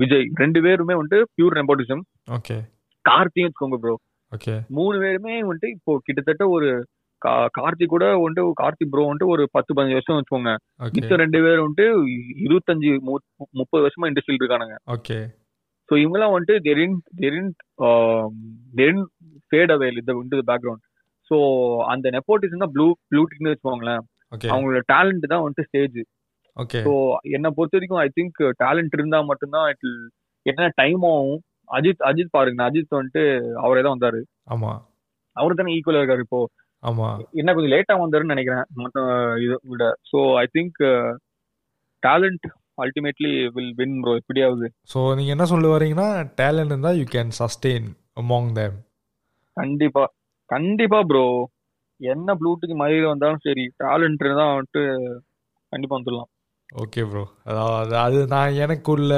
[0.00, 2.02] Vijay ரெண்டு பேருமே வந்துட்டு பியூர் நெப்போட்டிசம்
[2.38, 2.56] ஓகே
[3.04, 3.94] கார்த்தியும் வச்சுக்கோங்க ப்ரோ
[4.32, 6.68] ஓகே மூணு பேருமே வந்துட்டு இப்போ கிட்டத்தட்ட ஒரு
[7.58, 10.52] கார்த்தி கூட வந்துட்டு கார்த்தி ப்ரோ வந்துட்டு ஒரு பத்து பதினஞ்சு வருஷம் வச்சுக்கோங்க.
[10.96, 11.86] மிச்சம் ரெண்டு பேரும் வந்துட்டு
[12.46, 12.90] இருபத்தஞ்சு
[13.60, 14.76] முப்பது வருஷமா இண்டஸ்ட்ரியில் இருக்கானுங்க.
[14.96, 15.18] ஓகே
[15.92, 17.48] ஸோ இவங்கெல்லாம் வந்துட்டு தெரின் தெரின்
[18.74, 19.00] தெரின்
[19.48, 20.82] ஃபேட் அவே இந்த இந்த பேக்ரவுண்ட்
[21.30, 21.36] ஸோ
[21.92, 24.02] அந்த நெப்போட்டிசம் தான் ப்ளூ ப்ளூட்டிக்னு வச்சுக்கோங்களேன்.
[24.32, 25.98] ஓகே அவங்களோட டேலண்ட் தான் வந்துட்டு ஸ்டேஜ்
[26.56, 26.92] ஓகே ஸோ
[27.36, 29.86] என்னை பொறுத்த வரைக்கும் ஐ திங்க் டேலண்ட் இருந்தா மட்டும்தான் இட்
[30.46, 33.24] என்ன டைம் ஆகும் அஜித் அஜித் பாருங்க அஜித் வந்துட்டு
[33.64, 34.22] அவரே தான் வந்தாரு.
[34.48, 34.72] ஆமா.
[35.36, 36.40] அவரு தானே ஈக்குவலா இருக்காரு இப்போ.
[36.82, 37.08] ஆமா.
[37.40, 38.66] என்ன கொஞ்சம் லேட்டா வந்தாருன்னு நினைக்கிறேன்.
[38.82, 38.98] மற்ற
[39.44, 39.84] இதை விட.
[40.10, 40.80] So I think
[42.02, 42.48] talent
[42.78, 44.66] ultimately will win bro எப்படியாவது.
[44.92, 46.08] ஸோ நீங்க என்ன சொல்ல வரீங்கன்னா
[46.40, 47.88] டேலண்ட் இருந்தா you can sustain
[48.22, 48.76] among them
[49.56, 50.04] கண்டிப்பா.
[50.50, 51.26] கண்டிப்பா ப்ரோ
[52.00, 54.82] என்ன ப்ளூட்டுக்கு மயிறு வந்தாலும் சரி டேலண்ட் இருந்தா வந்துட்டு
[55.72, 56.30] கண்டிப்பா வந்துடலாம்.
[56.68, 59.12] ஓகே ப்ரோ அதாவது அது நான் எனக்குள்ள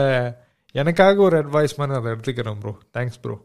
[0.74, 3.36] எனக்காக ஒரு அட்வைஸ் மாதிரி அதை எடுத்துக்கிறேன் bro thanks bro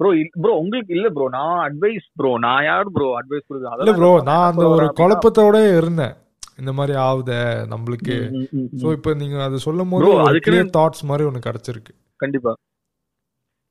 [0.00, 0.10] bro
[0.42, 4.46] bro உங்களுக்கு இல்ல ப்ரோ நான் அட்வைஸ் ப்ரோ நான் யார் ப்ரோ அட்வைஸ் கொடுக்குறது இல்ல ப்ரோ நான்
[4.50, 6.14] அந்த ஒரு குழப்பத்தோட இருந்தேன்.
[6.58, 7.32] இந்த மாதிரி ஆகுத
[7.72, 8.16] நம்மளுக்கு.
[8.82, 10.10] ஸோ இப்போ நீங்க அது சொல்லும் போது
[10.46, 11.92] கிளியர் தாட்ஸ் மாதிரி ஒன்று கிடைச்சிருக்கு.
[12.20, 12.52] கண்டிப்பா.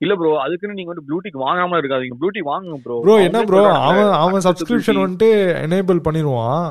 [0.00, 2.16] இல்ல ப்ரோ அதுக்குன்னு நீங்க வந்து ப்ளூடிக் வாங்காம இருக்காதீங்க.
[2.22, 5.30] ப்ளூடிக் வாங்குங்க ப்ரோ ப்ரோ என்ன ப்ரோ அவன் அவன் சப்ஸ்கிரிப்ஷன் வந்துட்டு
[5.66, 6.66] எனேபிள் பண்ணிடுவான்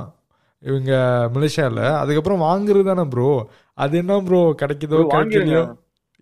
[0.64, 0.92] இவங்க
[1.36, 1.80] மலேசியால.
[2.02, 3.30] அதுக்கப்புறம் வாங்குறது தானே ப்ரோ
[3.78, 5.00] அது என்ன ப்ரோ கிடைக்குதோ.
[5.14, 5.64] கிடைக்கலையோ?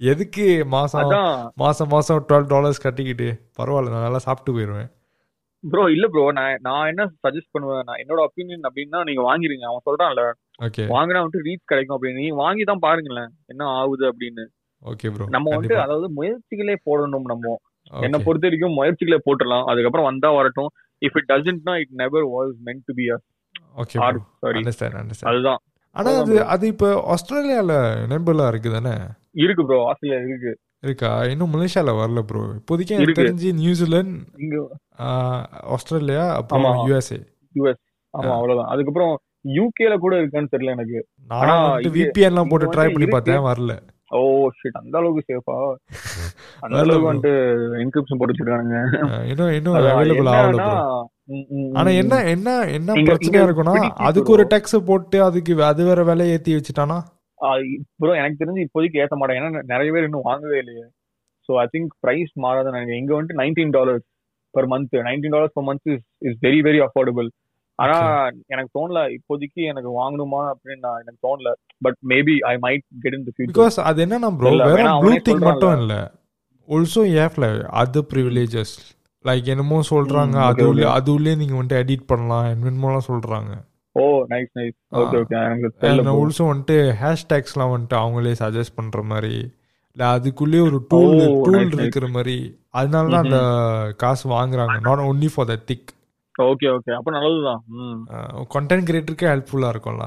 [0.02, 1.12] எதுக்கு மாசம்
[1.56, 3.28] மாசம் மாசம் டுவெல் டாலர்ஸ் கட்டிக்கிட்டு?
[3.60, 4.90] பரவாயில்ல நான் நல்லா சாப்பிட்டு போயிடுவேன்
[5.64, 7.84] ப்ரோ இல்ல ப்ரோ நான் நான் என்ன சஜஸ்ட் பண்ணுவேன்?
[7.84, 9.66] நான் என்னோட ஒப்பீனியன் அப்படின்னா நீங்க வாங்கிருங்க.
[9.72, 10.24] அவன் சொல்றான்ல.
[10.60, 12.22] ஓகே வாங்கினா வந்துட்டு ரீச் கிடைக்கும் அப்படின்னு.
[12.22, 13.32] நீங்க வாங்கி தான் பாருங்களேன்.
[13.48, 14.46] என்ன ஆகுது அப்படின்னு.
[14.84, 17.56] ஓகே ப்ரோ நம்ம வந்துட்டு அதாவது முயற்சிகளே போடணும் நம்ம.
[17.92, 19.66] என்ன பொறுத்த வரைக்கும் முயற்சிகளே போட்டுடலாம்.
[19.66, 20.72] அதுக்கப்புறம் வந்தா வரட்டும்.
[21.02, 23.06] If it டசன்ட்னா it never was meant to be
[23.76, 24.64] okay or sorry
[25.24, 25.62] அதுதான்.
[25.96, 28.94] ஆனா அது அது இப்ப ஆஸ்திரேலியால எனேபிளா இருக்கு தானே
[29.34, 30.54] இருக்கு ப்ரோ ஆஸ்திரேலியா இருக்கு.
[30.84, 31.10] இருக்கா?
[31.32, 33.22] இன்னும் மலேசியால வரல ப்ரோ இப்போதைக்கு எனக்கு.
[33.22, 34.62] தெரிஞ்சு நியூசிலாந்து
[35.76, 36.80] ஆஸ்திரேலியா அப்புறம்.
[36.90, 37.20] யூஎஸ்ஏ
[37.56, 37.82] யூஎஸ்
[38.14, 38.72] ஆமா அவ்வளவுதான்.
[38.74, 39.14] அதுக்கப்புறம்
[39.58, 41.00] யூகேல கூட இருக்கான்னு தெரியல எனக்கு.
[41.42, 41.56] ஆனா
[41.98, 43.08] விபிஎன்லாம் போட்டு ட்ரை பண்ணி.
[43.14, 43.74] பார்த்தேன் வரல.
[44.18, 44.20] ஓ
[44.58, 45.56] ஷிட் அந்த அளவுக்கு சேஃபா
[46.64, 47.08] அந்த அளவுக்கு.
[47.10, 47.32] வந்துட்டு
[47.84, 48.80] என்கிரிப்ஷன் போட்டு வச்சிருக்கானுங்க.
[49.32, 50.66] இன்னும் இன்னும் அவைலபிள் ஆகல
[51.80, 51.90] ஆனா.
[52.02, 53.76] என்ன என்ன என்ன பிரச்சனையா இருக்கும்னா
[54.10, 54.34] அதுக்கு.
[54.36, 57.00] ஒரு டேக்ஸ் போட்டு அதுக்கு அது வேற விலை ஏத்தி வச்சுட்டானா?
[58.00, 60.86] ப்ரோ எனக்கு தெரிஞ்சு இப்போதைக்கு ஏத்த மாட்டேன் ஏன்னா நிறைய பேர் இன்னும் வாங்கவே இல்லையே.
[61.50, 63.02] ஸோ ஐ திங்க் பிரைஸ் மாறாதான் நினைக்கிறேன்.
[63.02, 64.06] இங்க வந்துட்டு nineteen dollars
[64.54, 67.30] per month nineteen dollars per month is is very very affordable
[67.80, 67.98] ஆனா
[68.48, 71.52] எனக்கு தோணல இப்போதைக்கு எனக்கு வாங்கணுமா அப்படின்னு நான் எனக்கு தோணல.
[71.82, 75.44] But maybe I might get in the future because அது என்னன்னா ப்ரோ வெறும் ப்ளூ திங்
[75.50, 75.76] மட்டும்.
[75.82, 75.96] இல்ல.
[76.68, 77.46] ஆல்சோ ஏஃப்ல
[77.82, 78.74] அதர் ப்ரிவிலேஜஸ்
[79.26, 80.86] லைக் என்னமோ சொல்றாங்க அது உள்ளே.
[80.98, 83.52] அது உள்ளே நீங்க வந்துட்டு எடிட் பண்ணலாம் என்னமோலாம் சொல்றாங்க.
[83.96, 86.12] Oh nice nice okay okay எனக்கு.
[86.14, 89.34] ஆல்சோ வந்துட்டு ஹேஷ்டேக்ஸ்லாம் வந்துட்டு அவங்களே சஜஸ்ட் பண்ற மாதிரி
[89.96, 91.16] இல்ல அதுக்குள்ளேயே ஒரு டூல்
[91.46, 91.72] டூல்.
[91.78, 92.36] இருக்கிற மாதிரி.
[92.80, 93.40] அதனால தான் அந்த
[93.98, 94.78] காசு வாங்குறாங்க.
[94.88, 95.90] Not only for the tick
[96.36, 97.62] okay okay அப்ப நல்லதுதான்
[98.54, 100.06] கண்டென்ட் கிரியேட்டருக்கே ஹெல்ப்ஃபுல்லா இருக்கும்ல.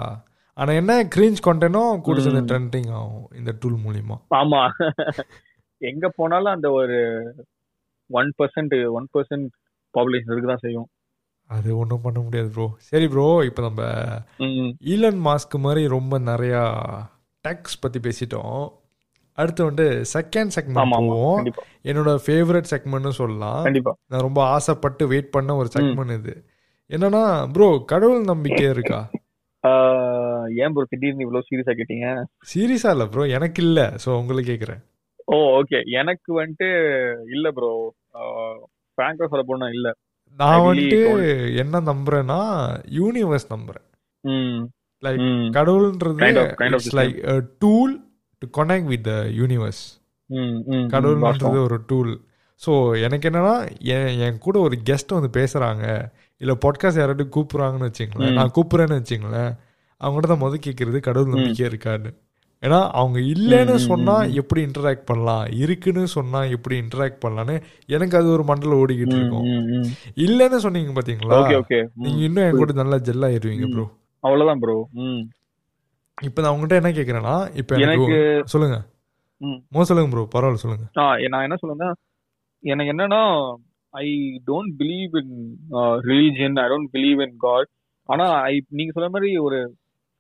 [0.59, 2.49] ஆனா என்ன கிரீஞ்ச் கண்டென்ட்டும் கூட சேர்ந்து ம்.
[2.51, 4.17] ட்ரெண்டிங் ஆகும் இந்த டூல் மூலியமா.
[4.41, 4.61] ஆமா.
[5.83, 6.99] எங்க போனாலும் அந்த ஒரு
[8.11, 9.49] one percent one percent
[9.95, 10.89] population இருக்குதான் செய்யும்.
[11.57, 13.83] அது ஒன்றும் பண்ண முடியாது ப்ரோ சரி ப்ரோ இப்போ நம்ம
[14.93, 16.63] ஈலன் மாஸ்க் மாதிரி ரொம்ப நிறையா
[17.45, 18.63] டெக்ஸ் பத்தி பேசிட்டோம்.
[19.39, 21.39] அடுத்து வந்து செகண்ட் செக்மெண்ட் போவோம்.
[21.91, 23.63] என்னோட ஃபேவரட் செக்மெண்ட்னு சொல்லலாம்.
[24.11, 26.35] நான் ரொம்ப ஆசைப்பட்டு வெயிட் பண்ண ஒரு செக்மெண்ட் இது.
[26.91, 27.23] என்னன்னா
[27.55, 29.01] ப்ரோ கடவுள் நம்பிக்கை இருக்கா?
[30.63, 32.09] ஏன் ப்ரோ திடீர்னு இவ்வளவு சீரியஸா கேட்டீங்க?
[32.53, 33.81] சீரியஸா இல்ல ப்ரோ எனக்கு இல்ல.
[34.05, 34.83] ஸோ உங்களுக்கு கேக்குறேன்.
[35.35, 36.69] ஓ ஓகே எனக்கு வந்துட்டு
[37.35, 37.71] இல்ல ப்ரோ
[38.99, 39.89] பிராங்கா சொல்ல போனா இல்ல.
[40.39, 41.01] நான் வந்துட்டு.
[41.63, 42.39] என்ன நம்புறேன்னா
[43.01, 43.87] யூனிவர்ஸ் நம்புறேன்.
[45.03, 45.21] Like
[45.57, 46.21] கடவுள்ன்றது
[47.01, 47.19] like
[47.63, 47.95] tool
[48.43, 49.83] to connect with the universe
[50.95, 52.13] கடவுள்ன்றது ஒரு டூல்
[52.61, 52.73] ஸோ
[53.07, 53.55] எனக்கு என்னன்னா
[54.27, 55.85] என் கூட ஒரு கெஸ்ட் வந்து பேசுறாங்க.
[56.41, 58.37] இல்ல பாட்காஸ்ட் யாராட்டும் கூப்பிடுறாங்கன்னு வச்சுங்களேன்.
[58.39, 59.53] நான் கூப்பிடுறேன்னு வச்சுங்களேன்.
[60.01, 61.33] அவங்ககிட்ட தான் முதல் கேட்கறது கடவுள்.
[61.35, 62.11] நம்பிக்கை இருக்கான்னு.
[62.65, 64.31] ஏன்னா அவங்க இல்லைன்னு ம், ம், சொன்னா ம்.
[64.41, 65.43] எப்படி இன்டராக்ட் பண்ணலாம்?
[65.63, 67.57] இருக்குன்னு சொன்னா எப்படி இன்டராக்ட் பண்ணலான்னு
[67.89, 69.47] எனக்கு அது ஒரு மண்டல ஓடிக்கிட்டு இருக்கும்.
[70.17, 71.39] இல்லைன்னு சொன்னீங்க பாத்தீங்களா?
[71.41, 71.81] Okay okay.
[71.97, 73.75] நீங்க இன்னும் என் கூட நல்லா ஜெல் ஆயிருவீங்க ம்.
[73.75, 73.87] ப்ரோ
[74.25, 74.77] அவ்வளவுதான் ப்ரோ
[76.19, 78.77] இப்போ நான் உங்ககிட்ட என்ன கேக்குறேன்னா இப்போ எனக்கு சொல்லுங்க.
[79.41, 79.61] ம்.
[79.85, 80.87] சொல்லுங்க ப்ரோ பரவாயில்ல சொல்லுங்க.
[81.29, 81.89] நான் என்ன சொல்லுன்னா
[82.63, 83.23] எனக்கு என்னன்னா
[83.95, 84.07] I
[84.47, 85.35] don't believe in
[86.07, 87.69] religion I don't believe in God
[88.09, 89.59] ஆனா ஐ நீங்க சொன்ன மாதிரி ஒரு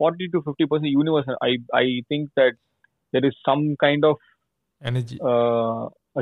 [0.00, 2.58] forty to fifty percent universe I I think that
[3.12, 4.22] there is some kind of
[4.82, 5.16] energy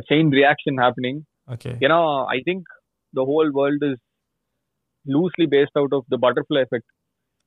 [0.09, 1.21] chain reaction happening
[1.55, 1.99] okay ஏன்னா
[2.35, 2.67] I think
[3.15, 4.03] the whole world is
[5.07, 6.91] loosely based out of the butterfly effect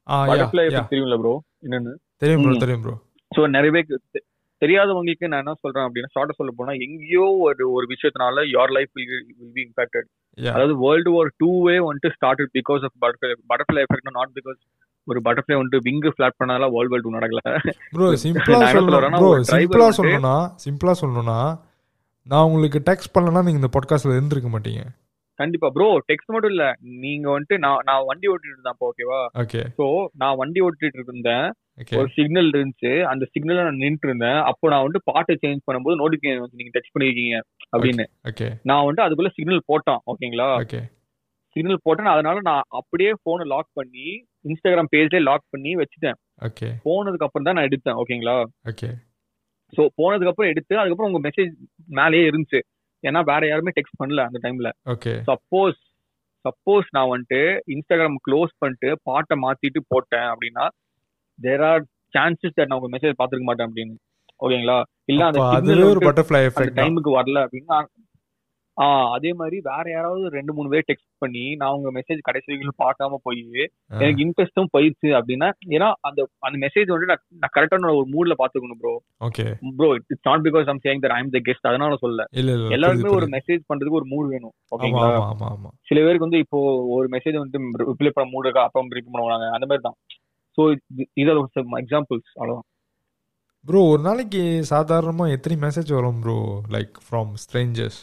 [0.07, 2.61] ah yeah butterfly yeah effect தெரியும்ல bro என்னன்னு தெரியும் bro ம்.
[2.63, 2.95] தெரியும் bro
[3.31, 4.21] so நிறைய பேருக்கு
[4.61, 9.15] தெரியாதவங்களுக்கு நான் என்ன சொல்றேன் அப்படின்னா ஷார்ட்டா சொல்ல போனா எங்கேயோ ஒரு ஒரு விஷயத்தினால your life will
[9.55, 10.07] be impacted
[10.51, 14.59] அதாவது வேர்ல்டு வார் டூவே வந்துட்டு started because of butterfly butterfly effect not because
[15.05, 17.57] ஒரு பட்டர்ஃப்ளை வந்துட்டு விங்கு ஃபிளாட் பண்ணால வார் டூ நடக்கல
[17.91, 19.15] ப்ரோ சிம்பிளா சொல்லணும்.
[19.15, 20.35] ப்ரோ சிம்பிளா வந்து- சொல்லணும்னா
[20.65, 21.59] சிம்பிளா சொல்லணும்னா
[22.23, 24.83] நான் உங்களுக்கு டெக்ஸ்ட் பண்ணலனா நீங்க இந்த பாட்காஸ்ட்ல இருந்திருக்க மாட்டீங்க.
[25.33, 25.69] கண்டிப்பா.
[25.69, 26.75] ப்ரோ டெக்ஸ்ட் மட்டும் இல்ல.
[26.81, 31.51] நீங்க வந்துட்டு நான் நான் வண்டி ஓட்டிட்டு இருந்தேன் ஓகேவா ஓகே சோ நான் வண்டி ஓட்டிட்டு இருந்தேன்.
[31.97, 33.03] ஒரு சிக்னல் இருந்துச்சு.
[33.03, 34.35] அந்த சிக்னல்ல நான் நின்றுட்டு இருந்தேன்.
[34.35, 37.41] அப்போ நான் வந்து பாட்டை சேஞ்ச் பண்ணும்போது நோட்டிபிகேஷன் வந்து நீங்க டெக்ஸ்ட் பண்ணிருக்கீங்க
[37.77, 38.05] அப்படின்னு.
[38.63, 40.91] நான் வந்துட்டு அதுக்குள்ள சிக்னல் போட்டான் ஓகேங்களா ஓகே
[41.51, 42.05] சிக்னல் போட்டேன்.
[42.05, 46.17] அதனால நான் அப்படியே போனை லாக் பண்ணி இன்ஸ்டாகிராம் பேஜ்ல லாக் பண்ணி வச்சுட்டேன்.
[46.47, 48.35] ஓகே போனதுக்கு அப்புறம் தான் நான் எடுத்தேன் ஓகேங்களா
[48.71, 48.89] ஓகே
[49.73, 51.51] சோ போனதுக்கு அப்புறம் எடுத்து அதுக்கப்புறம் உங்க மெசேஜ்
[51.99, 52.59] மேலேயே இருந்துச்சு.
[53.03, 55.79] ஏன்னா வேற யாருமே டெக்ஸ்ட் பண்ணல அந்த டைம்ல ஓகே சப்போஸ்
[56.45, 57.41] சப்போஸ் நான் வந்துட்டு
[57.75, 60.65] இன்ஸ்டாகிராம் க்ளோஸ் பண்ணிட்டு பாட்டை மாத்திட்டு போட்டேன் அப்படின்னா
[61.39, 61.83] தேர் ஆர்
[62.13, 63.95] சான்சஸ் தட் நான் உங்க மெசேஜ் பாத்துருக்க மாட்டேன் அப்படின்னு.
[64.39, 64.77] ஓகேங்களா
[65.11, 67.77] இல்ல அந்த ஒரு பட்டர்ஃப்ளை எஃபெக்ட் டைமுக்கு வரல அப்படின்னா
[68.77, 72.81] ஆ அதே மாதிரி வேற யாராவது ரெண்டு மூணு பேர் டெக்ஸ்ட் பண்ணி நான் உங்க மெசேஜ் கடைசி வரைக்கும்
[72.81, 73.41] பார்க்காம போய்
[73.99, 78.93] எனக்கு இன்ட்ரெஸ்டும் போயிடுச்சு அப்படின்னா ஏன்னா அந்த அந்த மெசேஜ் வந்து நான் கரெக்டான ஒரு மூட்ல பாத்துக்கணும் bro
[79.21, 79.45] okay
[79.77, 83.29] bro it's not because I'm saying that I'm the guest அதனால சொல்ல புரியுது, ஒரு.
[83.37, 85.71] மெசேஜ் பண்றதுக்கு ஒரு மூட் வேணும் ஓகேங்களா ஆமா ஆமா ஆமா.
[85.89, 86.59] சில பேருக்கு வந்து இப்போ
[86.95, 87.59] ஒரு மெசேஜ் வந்து
[87.91, 89.97] ரிப்ளை பண்ண மூடு இருக்கா அப்புறம் ரிப்ளை பண்ணுவாங்க அந்த மாதிரி தான்.
[90.57, 90.63] ஸோ
[91.15, 91.31] இது
[91.81, 92.67] எக்ஸாம்பிள்ஸ் அவ்வளோதான்
[93.65, 96.35] ப்ரோ ஒரு நாளைக்கு சாதாரணமா எத்தனை மெசேஜ் வரும் bro
[96.75, 98.01] like from strangers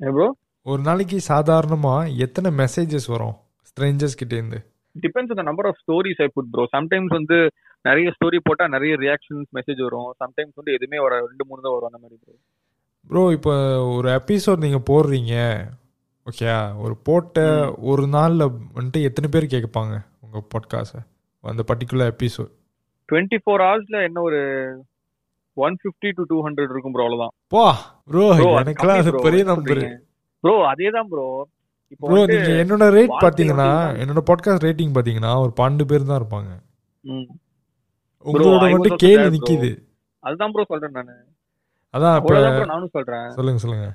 [0.00, 3.36] bro ஒரு நாளைக்கு சாதாரணமா எத்தனை மெசேஜஸ் வரும்?
[3.68, 4.58] ஸ்ட்ரேஞ்சர்ஸ் கிட்ட இருந்து
[4.94, 7.50] டிபெண்ட்ஸ் அந்த number of stories I put bro sometimes வந்து
[7.82, 10.14] நிறைய ஸ்டோரி போட்டா நிறைய ரியாக்ஷன்ஸ் மெசேஜ் வரும்.
[10.24, 12.34] சம்டைம்ஸ் வந்து எதுவுமே வர ரெண்டு மூணு தான் வரும் அந்த மாதிரி ப்ரோ
[13.10, 13.52] ப்ரோ இப்போ
[13.94, 15.34] ஒரு எபிசோட் நீங்க போடுறீங்க.
[16.26, 18.42] ஓகே ஒரு போட்ட ஒரு நாள்ல
[18.74, 20.98] வந்துட்டு எத்தனை பேர் கேட்பாங்க உங்க பாட்காஸ்ட
[21.40, 22.50] அந்த பர்டிகுலர் எபிசோட்
[23.12, 24.40] டுவெண்ட்டி ஃபோர் ஹவர்ஸ்ல என்ன ஒரு
[25.58, 27.32] one fifty to two hundred இருக்கும் ப்ரோ அவ்வளவுதான்.
[27.54, 27.62] போ
[28.10, 28.24] ப்ரோ
[28.60, 29.12] எனக்கெல்லாம் அது.
[29.26, 29.82] பெரிய நம்பர்?
[30.44, 31.26] ப்ரோ அதேதான் ப்ரோ
[31.92, 33.68] இப்போ ப்ரோ நீங்க என்னோட ரேட் பாத்தீங்கன்னா
[34.02, 36.50] என்னோட பாட்காஸ்ட் ரேட்டிங் பாத்தீங்கன்னா ஒரு பன்னெண்டு பேர் தான் இருப்பாங்க.
[38.24, 39.28] உங்களோட மட்டும் கேள்வி.
[39.36, 39.70] நிக்குது.
[40.24, 41.14] அதுதான் ப்ரோ சொல்றேன் நானு.
[41.94, 42.34] அதான் இப்ப
[42.72, 43.28] நானும் சொல்றேன்.
[43.38, 43.86] சொல்லுங்க சொல்லுங்க.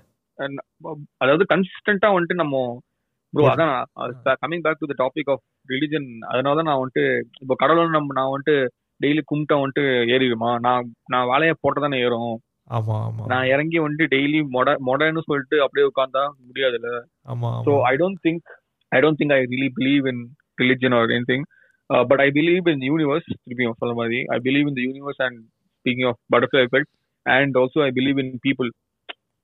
[1.24, 2.55] அதாவது கன்சிஸ்டன்டா வந்துட்டு நம்ம
[3.34, 3.51] ப்ரோ Bro.
[3.51, 7.03] அதான் coming back to the topic of religion அதனால தான் நான் வந்துட்டு
[7.41, 8.55] இப்போ கடவுள் நம்ம நான் வந்துட்டு
[9.04, 9.84] டெய்லி கும்பிட்டா வந்துட்டு
[10.16, 10.51] ஏறிடுமா?
[10.66, 10.84] நான்
[11.14, 12.36] நான் வேலையை போட்டு தானே ஏறும்.
[12.70, 13.24] ஆமா ஆமா.
[13.32, 16.91] நான் இறங்கி வந்துட்டு டெய்லி மொட மொடன்னு சொல்லிட்டு அப்படியே உட்காந்தா முடியாதுல்ல?
[17.32, 17.76] ஆமா ஆமா.
[17.91, 18.43] I don't think
[18.91, 20.24] I don't think I really believe in
[20.62, 21.45] religion or any thing
[22.10, 24.20] but I believe in universe திருப்பியும் சொல்ல மாதிரி.
[24.36, 25.39] I believe in the universe and
[25.78, 26.91] speaking of butterfly effect
[27.26, 28.70] and also I believe in people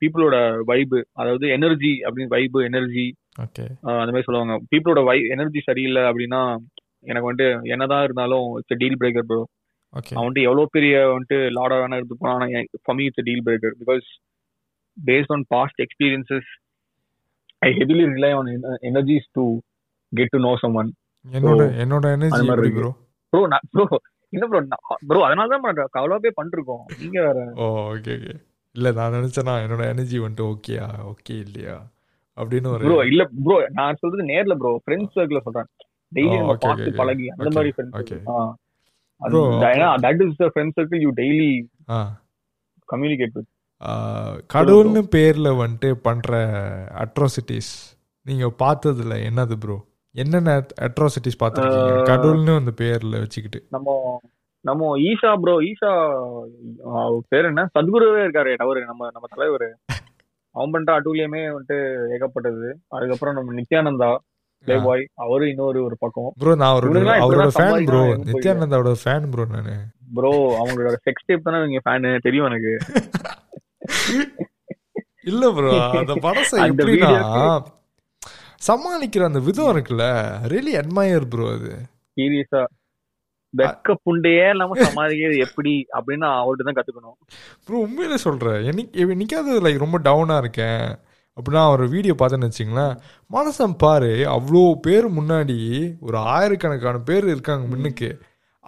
[0.02, 0.36] பீப்புளோட
[0.70, 3.08] vibe அதாவது energy அப்படின்னு vibe energy
[3.44, 4.56] okay அந்த மாதிரி சொல்லுவாங்க.
[4.72, 6.42] பீப்புளோட வை எனர்ஜி சரியில்லை அப்படின்னா
[7.06, 9.42] எனக்கு வந்துட்டு என்னதான் இருந்தாலும் இட்ஸ் டீல் பிரேக்கர் ப்ரோ
[10.14, 12.34] அவன் வந்துட்டு எவ்வளவு பெரிய வந்துட்டு லாடா வேணா இருந்து போனா
[12.84, 14.08] for me it's deal breaker because
[14.98, 16.50] based on past experiences
[17.62, 18.50] I heavily rely on
[18.90, 19.46] energies to
[20.12, 20.92] get to know someone
[21.26, 22.70] என்னோட என்னோட எனர்ஜி எப்படி.
[22.78, 22.92] ப்ரோ
[23.34, 23.42] ப்ரோ
[23.86, 23.98] ப்ரோ
[24.34, 24.60] இல்ல ப்ரோ
[25.10, 25.66] ப்ரோ அதனால தான்
[26.00, 27.40] அவ்வளோவே பண்ணிருக்கோம் நீங்க வேற.
[27.56, 28.34] ஓ ஓகே ஓகே
[28.76, 31.76] இல்ல நான் நினைச்சேனா என்னோட எனர்ஜி வந்துட்டு ஓகேயா ஓகே இல்லையா?
[32.38, 35.70] அப்படின்னு ஒரு ப்ரோ இல்ல ப்ரோ நான் சொல்றது நேர்ல ப்ரோ ஃப்ரெண்ட்ஸ் சர்க்கிள் சொல்றேன்.
[36.12, 36.92] டெய்லி Oh, நம்ம பார்த்து.
[36.94, 37.72] பழகி அந்த மாதிரி.
[37.72, 37.96] Friends
[40.04, 41.52] that is the friend circle you daily
[42.90, 43.50] communicate with
[44.48, 46.32] கடவுள்னு பேர்ல வந்துட்டு பண்ற
[47.04, 47.72] அட்ராசிட்டிஸ்
[48.26, 49.78] நீங்க பார்த்ததுல என்னது ப்ரோ
[50.16, 50.52] என்னென்ன
[50.82, 52.02] அட்ராசிட்டிஸ் பார்த்துருக்கீங்க?
[52.10, 53.60] கடவுள்னு அந்த பேர்ல வச்சுக்கிட்டு.
[53.70, 53.90] நம்ம
[54.66, 55.92] நம்ம ஈஷா ப்ரோ ஈஷா
[57.30, 57.64] பேர் என்ன?
[57.76, 59.68] சத்குருவே இருக்காரு அவரு நம்ம நம்ம தலைவர்.
[60.56, 61.78] அவன் பண்ற அட்டூழியமே வந்துட்டு
[62.12, 62.68] ஏகப்பட்டது.
[62.88, 64.10] அதுக்கப்புறம் நம்ம நித்யானந்தா.
[64.66, 66.30] பிளே பாய் அவரு இன்னொரு ஒரு பக்கம்.
[66.42, 69.76] ப்ரோ நான் அவரோட ஃபேன் ப்ரோ நித்யானந்தாவோட ஃபேன் ப்ரோ நானு.
[70.18, 70.32] ப்ரோ
[70.62, 72.74] அவங்களோட செக்ஸ் டேப் தானே இவங்க ஃபேனு தெரியும் எனக்கு.
[75.30, 76.14] இல்ல ப்ரோ அந்த
[76.64, 77.12] அந்த எப்படின்னா
[78.62, 80.06] சமாளிக்கிற அந்த விதம் இருக்குல்ல.
[80.52, 81.72] ரியலி அட்மயர் ப்ரோ அது.
[82.18, 82.62] சீரியஸா
[83.54, 87.18] வெக்க புண்டையே இல்லாம சமாளிக்கிறது எப்படி அப்படின்னு அவர்கிட்ட தான் கத்துக்கணும்.
[87.66, 88.60] ப்ரோ உண்மையிலே சொல்றேன்.
[89.12, 90.84] என்னைக்காவது லைக் ரொம்ப டவுனா இருக்கேன்.
[91.40, 92.94] அப்படின்னா ஒரு வீடியோ பார்த்தேன்னு வச்சிங்களேன்
[93.32, 95.58] மனசன் பாரு அவ்வளோ பேர் முன்னாடி
[96.02, 98.10] ஒரு ஆயிரக்கணக்கான பேர் இருக்காங்க முன்னுக்கு.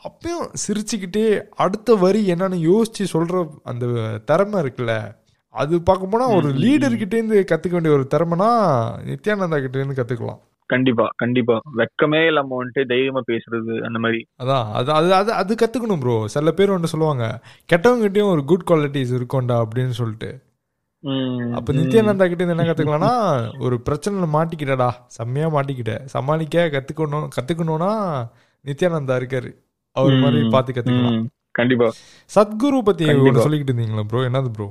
[0.06, 1.26] அப்பயும் சிரிச்சுக்கிட்டே
[1.58, 3.86] அடுத்த வரி என்னன்னு யோசிச்சு சொல்ற அந்த
[4.26, 4.94] திறமை இருக்குல்ல
[5.56, 8.48] அது பார்க்க போனா ஒரு ம், ம், லீடர் இருந்து கத்துக்க வேண்டிய ஒரு திறமைனா
[9.08, 10.40] நித்யானந்தா கிட்ட இருந்து கத்துக்கலாம்.
[10.70, 11.56] கண்டிப்பா கண்டிப்பா.
[11.78, 14.20] வெக்கமே இல்லாம வந்துட்டு தைரியமா பேசுறது அந்த மாதிரி.
[14.42, 17.26] அதான் அது அது அது அது கத்துக்கணும் ப்ரோ சில பேர் வந்து சொல்லுவாங்க
[17.70, 20.30] கெட்டவங்ககிட்டயும் ஒரு குட் குவாலிட்டிஸ் இருக்கும்டா அப்படின்னு சொல்லிட்டு.
[21.58, 21.74] அப்ப.
[21.74, 23.12] நித்யானந்தா கிட்ட என்ன கத்துக்கலாம்னா
[23.60, 25.94] ஒரு பிரச்சனைல மாட்டிக்கிட்டடா செம்மையா மாட்டிக்கிட்ட.
[26.14, 27.92] சமாளிக்க கத்துக்கணும் கத்துக்கணும்னா
[28.66, 29.50] நித்யானந்தா இருக்காரு.
[29.96, 31.24] அவர் மாதிரி ம், பார்த்து கத்துக்கலாம்.
[31.56, 31.88] கண்டிப்பா.
[32.32, 33.06] சத்குரு பத்தி
[33.40, 34.68] சொல்லிக்கிட்டு இருந்தீங்களா ப்ரோ என்னது ப்ரோ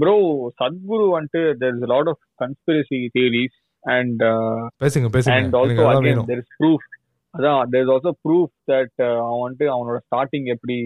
[0.00, 0.14] ப்ரோ
[0.60, 4.22] சத்குரு வந்துட்டு there is lot of conspiracy theories and
[4.82, 5.36] பேசுங்க பேசுங்க.
[5.36, 6.86] அண்ட் ஆல்சோ அதான் அகைன் தேர் இஸ் ப்ரூஃப்
[7.34, 10.76] அதான் there is also proof that அவன் வந்துட்டு அவனோட ஸ்டார்டிங் எப்படி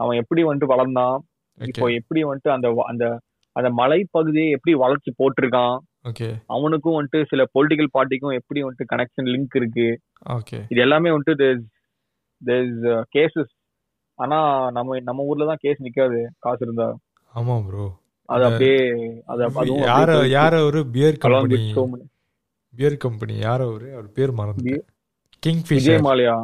[0.00, 1.16] அவன் எப்படி வந்துட்டு வளர்ந்தான்.
[1.60, 3.04] இப்போ எப்படி வந்துட்டு அந்த அந்த
[3.56, 5.76] அந்த மலைப்பகுதியை எப்படி வளர்ச்சி போட்டிருக்கான்?
[6.54, 9.86] அவனுக்கும் வந்துட்டு சில பொலிட்டிக்கல் பார்ட்டிக்கும் எப்படி வந்துட்டு கனெக்ஷன் லிங்க் இருக்கு?
[10.72, 11.48] இது எல்லாமே வந்துட்டு
[13.14, 13.52] கேசஸ்
[14.18, 14.38] ஆனா
[14.76, 16.88] நம்ம நம்ம ஊர்ல தான் கேஸ் நிக்காது காசு இருந்தா.
[17.34, 17.86] ஆமா ப்ரோ
[18.28, 18.76] அது அப்படியே
[19.32, 21.58] அது அதுவும் யார யார ஒரு பியர் கம்பெனி
[22.74, 24.74] பியர் கம்பெனி யார ஒரு அவர் பேர் மறந்து
[25.42, 26.34] கிங் ஃபிஷர் மாலியா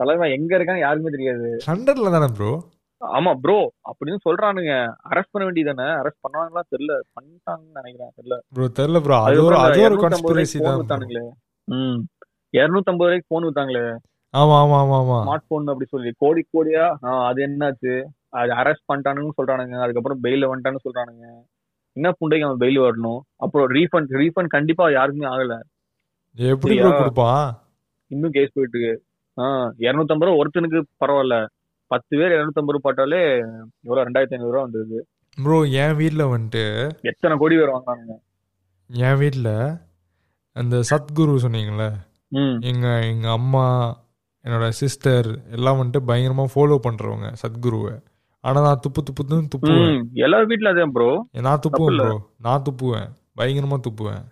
[0.00, 1.48] தலைவன் எங்க இருக்கான்னு யாருக்குமே தெரியாது.
[1.66, 2.50] லண்டன்ல தானே ப்ரோ
[3.12, 4.72] ஆமா ப்ரோ அப்படின்னு சொல்றானுங்க.
[5.10, 7.00] அரெஸ்ட் பண்ண வேண்டியதானே அரெஸ்ட் பண்ணாங்களா தெரியல.
[7.16, 8.12] பண்ணிட்டாங்கன்னு நினைக்கிறேன்.
[8.16, 8.38] தெரியல.
[8.52, 10.78] ப்ரோ தெரியல ப்ரோ அது ஒரு அது ஒரு கான்ஸ்பிரசி தான்.
[10.78, 11.24] வித்தானுங்களே.
[11.68, 11.98] ம்.
[12.52, 13.84] இருநூத்தம்பது ரூபாய்க்கு போன் வித்தாங்களே.
[14.34, 15.18] ஆமா ஆமா ஆமா ஆமா.
[15.24, 16.12] ஸ்மார்ட் போன் அப்படி சொல்லி.
[16.18, 16.84] கோடி கோடியா?
[17.26, 18.04] அது என்னாச்சு?
[18.28, 19.80] அது அரெஸ்ட் பண்ணிட்டானுன்னு சொல்றானுங்க.
[19.80, 21.26] அதுக்கப்புறம் பெயில வந்துட்டான்னு சொல்றானுங்க.
[21.92, 23.20] என்ன புண்டைக்கு அவன் பெயில் வரணும்?
[23.36, 25.60] அப்புறம் ரீஃபண்ட் ரீஃபண்ட் கண்டிப்பா யாருக்குமே ஆகல.
[26.36, 26.78] எப்படி?
[26.78, 27.60] கொடுப்பான்?
[28.06, 29.04] இன்னும் கேஸ் போயிட்டு இருக்கு.
[29.36, 31.46] ஆஹ் இருநூத்தம்பது ரூபா ஒருத்தனுக்கு பரவாயில்ல.
[31.94, 33.20] பத்து பேர் இருநூத்தம்பது ரூபா போட்டாலே
[33.84, 34.98] எவ்வளவு ரெண்டாயிரத்தி ஐநூறு ரூபா வந்தது.
[35.38, 36.64] ப்ரோ என் வீட்ல வந்துட்டு
[37.02, 38.14] எத்தனை கோடி பேர் வாங்கினானுங்க
[38.90, 39.50] என் வீட்ல
[40.56, 41.86] அந்த சத்குரு சொன்னீங்கல்ல
[42.32, 42.56] ம்.
[42.62, 43.64] எங்க எங்க அம்மா
[44.44, 47.92] என்னோட சிஸ்டர் எல்லாம் வந்துட்டு பயங்கரமா ஃபாலோ பண்றவங்க சத்குருவை.
[48.44, 49.94] ஆனா நான் துப்பு துப்புன்னு துப்புவேன்.
[50.24, 51.08] எல்லார் வீட்ல அதே ப்ரோ
[51.40, 51.98] நான் துப்புவேன்.
[52.00, 53.08] ப்ரோ நான் துப்புவேன்.
[53.38, 54.24] பயங்கரமா துப்புவேன்.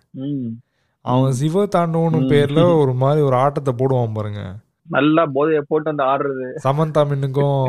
[1.05, 2.29] அவன் சிவ தாண்டவனும் ம்.
[2.31, 4.43] பேர்ல ஒரு மாதிரி ஒரு ஆட்டத்தை போடுவான் பாருங்க.
[4.87, 6.47] நல்லா போதைய போட்டு வந்து ஆடுறது.
[6.65, 7.59] சமந்தா மின்னுக்கும்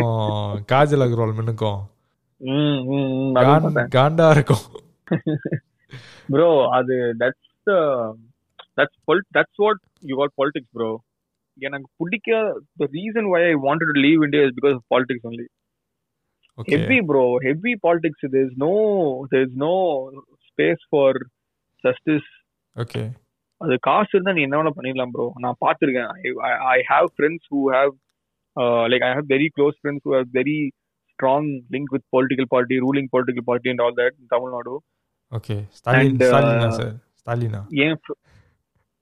[0.72, 1.80] காஜல் அகர்வால் மின்னுக்கும்.
[3.96, 4.64] காண்டா இருக்கும்.
[6.32, 6.46] ப்ரோ
[6.76, 7.50] அது that's
[8.78, 9.00] that's
[9.36, 9.80] that's what
[10.10, 10.90] you got politics bro
[11.58, 12.30] எனக்கு பிடிக்க
[12.80, 15.46] the reason why I wanted to leave India is because politics only
[16.58, 18.72] heavy bro heavy politics there is no
[19.32, 19.74] there is no
[20.48, 21.18] space for
[21.84, 22.30] justice
[22.76, 23.02] okay
[23.60, 26.10] அது காசு இருந்தா நீ என்ன வேணா பண்ணிடலாம் bro நான் பார்த்துருக்கேன்.
[26.74, 27.92] I have friends who have
[28.92, 30.58] like I have very close friends who have very
[31.10, 34.74] strong link with political party ruling political party and all that Tamil Nadu
[35.32, 37.96] okay Stalin And, ஸ்டாலினா sir ஸ்டாலினா ஏன்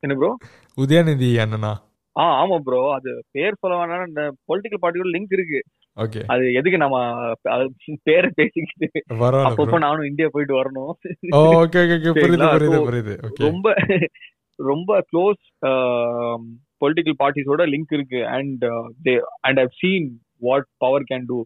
[0.02, 0.30] என்ன bro
[0.78, 1.72] Udhayanidhi அண்ணனா?
[2.16, 5.60] ஆ ஆமா bro அது பேர் சொல்ல வேணாம் இந்த பொலிட்டிக்கல் பார்ட்டியோட லிங்க் இருக்கு.
[5.96, 6.96] ஓகே அது எதுக்கு நம்ம
[8.08, 8.88] பேரை பேசிக்கிட்டு
[9.48, 10.92] அப்பப்போ நானும் இந்தியா போயிட்டு வரணும்.
[11.62, 12.46] ஓகே ஓகே ஓகே புரியுது?
[12.54, 13.14] புரியுது புரியுது.
[13.46, 13.66] ரொம்ப
[14.70, 15.42] ரொம்ப க்ளோஸ்
[16.82, 18.20] பொலிட்டிக்கல் பார்ட்டிஸோட லிங்க் இருக்கு.
[18.36, 18.64] And
[19.48, 20.06] and I've seen
[20.46, 21.38] what power can do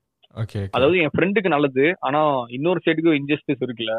[0.77, 2.21] அதாவது என் ஃப்ரெண்டுக்கு நல்லது ஆனா
[2.57, 3.95] இன்னொரு சைடுக்கு இன்ஜஸ்டிஸ் இருக்குல்ல.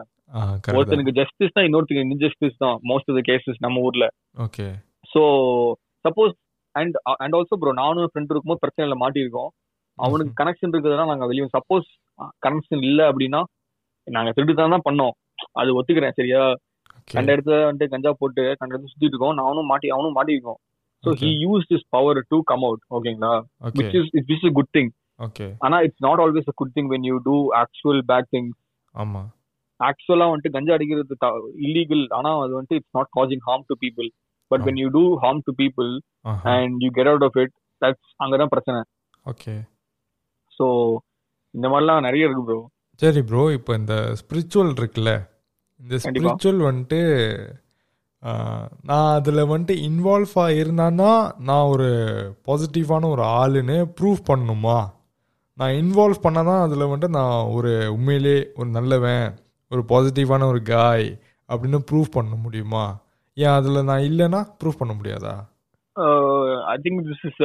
[0.78, 4.08] ஒருத்தனுக்கு ஜஸ்டிஸ் தான் இன்னொருத்தருக்கு இன்ஜஸ்டிஸ் தான் மோஸ்ட் ஆஃப் த கேசஸ் நம்ம ஊர்ல.
[4.46, 4.66] Okay
[5.14, 5.22] so
[6.06, 6.36] suppose
[6.76, 9.52] and and also bro நானும் ஃப்ரெண்ட் இருக்கும்போது பிரச்சனைல மாட்டியிருக்கோம்.
[9.98, 11.88] அவனுக்கு கனெக்ஷன் இருக்குதுன்னா நாங்க வெளியே சப்போஸ்
[12.46, 13.42] கனெக்ஷன் இல்ல அப்படின்னா
[14.08, 15.16] நாங்க திருட்டு தான் தான் பண்ணோம்.
[15.62, 16.42] அது ஒத்துக்கிறேன் சரியா?
[17.08, 19.38] கண்ட இடத்துல வந்துட்டு கஞ்சா போட்டு கண்ட இடத்துல சுத்திட்டு இருக்கோம்.
[19.42, 20.60] நானும் மாட்டி அவனும் மாட்டிருக்கோம்
[21.04, 21.10] so.
[21.22, 23.34] He use this power to come out ஓகேங்களா
[23.68, 26.90] okay which is which is good thing okay ஆனா it's not always a good thing
[26.94, 28.50] when you do actual bad thing
[28.96, 29.22] ஆமா.
[29.80, 31.18] ஆக்சுவலா வந்துட்டு கஞ்சா அடிக்கிறது
[31.66, 34.10] இல்லீகல் ஆனா அது வந்துட்டு it's not causing harm to people
[34.52, 35.90] but when you do harm to people
[36.54, 38.80] and you get out of it that's அங்கதான் பிரச்சனை.
[39.26, 39.54] ஓகே
[40.58, 40.66] ஸோ
[41.54, 42.60] இந்த மாதிரிலாம் நிறைய இருக்கு ப்ரோ
[43.00, 45.12] சரி ப்ரோ இப்போ இந்த ஸ்பிரிச்சுவல் இருக்குல்ல?
[45.80, 45.96] இந்த.
[46.04, 47.02] ஸ்பிரிச்சுவல் வந்துட்டு
[48.84, 50.32] நான் அதில் வந்துட்டு இன்வால்வ்
[50.62, 51.90] இருந்தான்னா நான் ஒரு
[52.48, 54.78] பாசிட்டிவான ஒரு ஆளுன்னு ப்ரூவ் பண்ணணுமா?
[55.58, 59.28] நான் இன்வால்வ் பண்ணாதான் அதில் வந்துட்டு நான் ஒரு உண்மையிலே ஒரு நல்லவன்
[59.72, 61.08] ஒரு பாசிட்டிவான ஒரு காய்
[61.50, 62.86] அப்படின்னு ப்ரூவ் பண்ண முடியுமா?
[63.38, 65.36] ஏன் அதில் நான் இல்லைன்னா ப்ரூவ் பண்ண முடியாதா?
[66.72, 67.42] ஐ திங்க் திஸ் இஸ்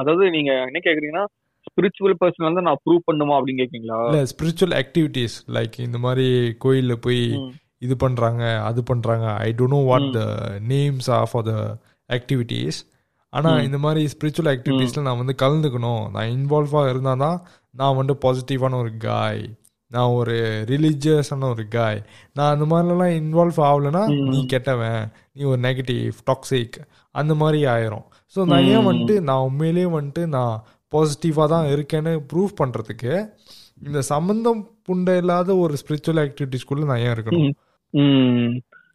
[0.00, 1.24] அதாவது நீங்க என்ன கேக்குறீங்கன்னா
[1.66, 6.26] ஸ்பிரிச்சுவல் பர்சன் வந்து நான் ப்ரூவ் பண்ணுமா அப்படின்னு கேக்குறீங்களா இல்லை ஸ்பிரிச்சுவல் ஆக்டிவிட்டீஸ் லைக் இந்த மாதிரி
[6.58, 7.22] கோயிலில் போய்.
[7.82, 10.08] இது பண்றாங்க அது பண்றாங்க I don't know what.
[10.16, 10.22] The
[10.70, 11.54] names are for the
[12.10, 12.78] activities
[13.32, 13.50] ஆனா.
[13.66, 17.38] இந்த மாதிரி ஸ்பிரிச்சுவல் ஆக்டிவிட்டீஸ்ல நான் வந்து கலந்துக்கணும் நான் இன்வால்வாக இருந்தால் தான்
[17.74, 19.42] நான் வந்து பாசிட்டிவான ஒரு காய்
[19.90, 20.34] நான் ஒரு
[20.70, 22.00] ரிலீஜியஸான ஒரு காய்
[22.36, 24.02] நான் அந்த மாதிரிலாம் இன்வால்வ் ஆகலைன்னா.
[24.30, 25.00] நீ கெட்டவன்
[25.34, 26.76] நீ ஒரு நெகட்டிவ் டாக்ஸிக்
[27.14, 28.04] அந்த மாதிரி ஆயிரும்
[28.34, 28.86] ஸோ நான் ஏன்.
[28.88, 30.54] வந்துட்டு நான் உண்மையிலேயே வந்துட்டு நான்
[30.92, 33.12] பாசிட்டிவாக தான் இருக்கேன்னு ப்ரூவ் பண்ணுறதுக்கு
[33.86, 37.52] இந்த சம்மந்தம் புண்டை இல்லாத ஒரு ஸ்பிரிச்சுவல் ஆக்டிவிட்டிஸ்குள்ள நான் ஏன் இருக்கணும்.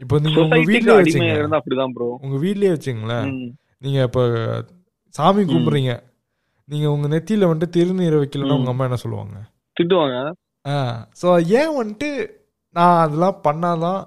[0.04, 3.30] இப்போ நீங்க உங்க வீட்லயே வச்சுங்க அப்படிதான் ப்ரோ உங்க வீட்லயே வச்சுங்களேன்.
[3.84, 4.22] நீங்க இப்ப
[5.14, 5.94] சாமி கும்பிடுறீங்க.
[6.70, 8.58] நீங்க உங்க நெத்தியில வந்துட்டு திருநீரை வைக்கலன்னா.
[8.60, 9.38] உங்க அம்மா என்ன சொல்லுவாங்க?
[9.80, 10.18] திட்டுவாங்க.
[11.22, 11.28] ஸோ
[11.60, 12.10] ஏன் வந்துட்டு
[12.76, 14.02] நான் அதெல்லாம் பண்ணாதான்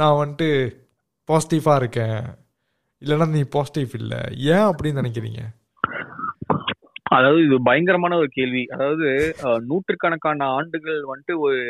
[0.00, 0.48] நான் வந்துட்டு
[1.28, 2.18] பாசிட்டிவா இருக்கேன்?
[3.02, 4.20] இல்லைன்னா நீ பாசிட்டிவ் இல்லை.
[4.54, 5.42] ஏன் அப்படின்னு நினைக்கிறீங்க?
[7.16, 8.62] அதாவது இது பயங்கரமான ஒரு கேள்வி.
[8.74, 9.08] அதாவது
[9.70, 11.60] நூற்றுக்கணக்கான ஆண்டுகள் வந்துட்டு ஒரு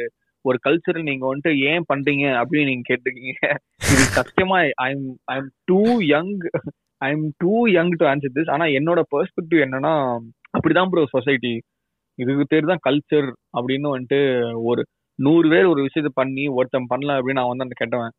[0.45, 3.45] ஒரு கல்ச்சர் நீங்க வந்துட்டு ஏன் பண்றீங்க அப்படின்னு நீங்க கேட்டிருக்கீங்க.
[3.93, 5.83] இது சத்தியமா I'm I'm too
[6.15, 6.35] young
[7.01, 9.95] I'm too young to answer this ஆனா என்னோட பெர்ஸ்பெக்டிவ் என்னன்னா
[10.57, 11.55] அப்படிதான் ப்ரோ சொசைட்டி
[12.19, 14.21] இதுக்கு பேர் தான் கல்ச்சர் அப்படின்னு வந்துட்டு
[14.71, 14.83] ஒரு
[15.19, 18.15] நூறு பேர் ஒரு விஷயத்த பண்ணி ஒருத்தன் பண்ணல அப்படின்னு நான் வந்து அந்த கேட்டவன்.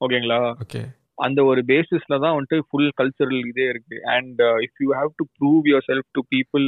[0.00, 0.38] ஓகேங்களா?
[0.64, 0.82] ஓகே.
[1.18, 3.96] அந்த ஒரு பேசிஸ்ல தான் வந்துட்டு ஃபுல் கல்ச்சரல் இதே இருக்கு.
[4.14, 6.66] And if you have to prove yourself to people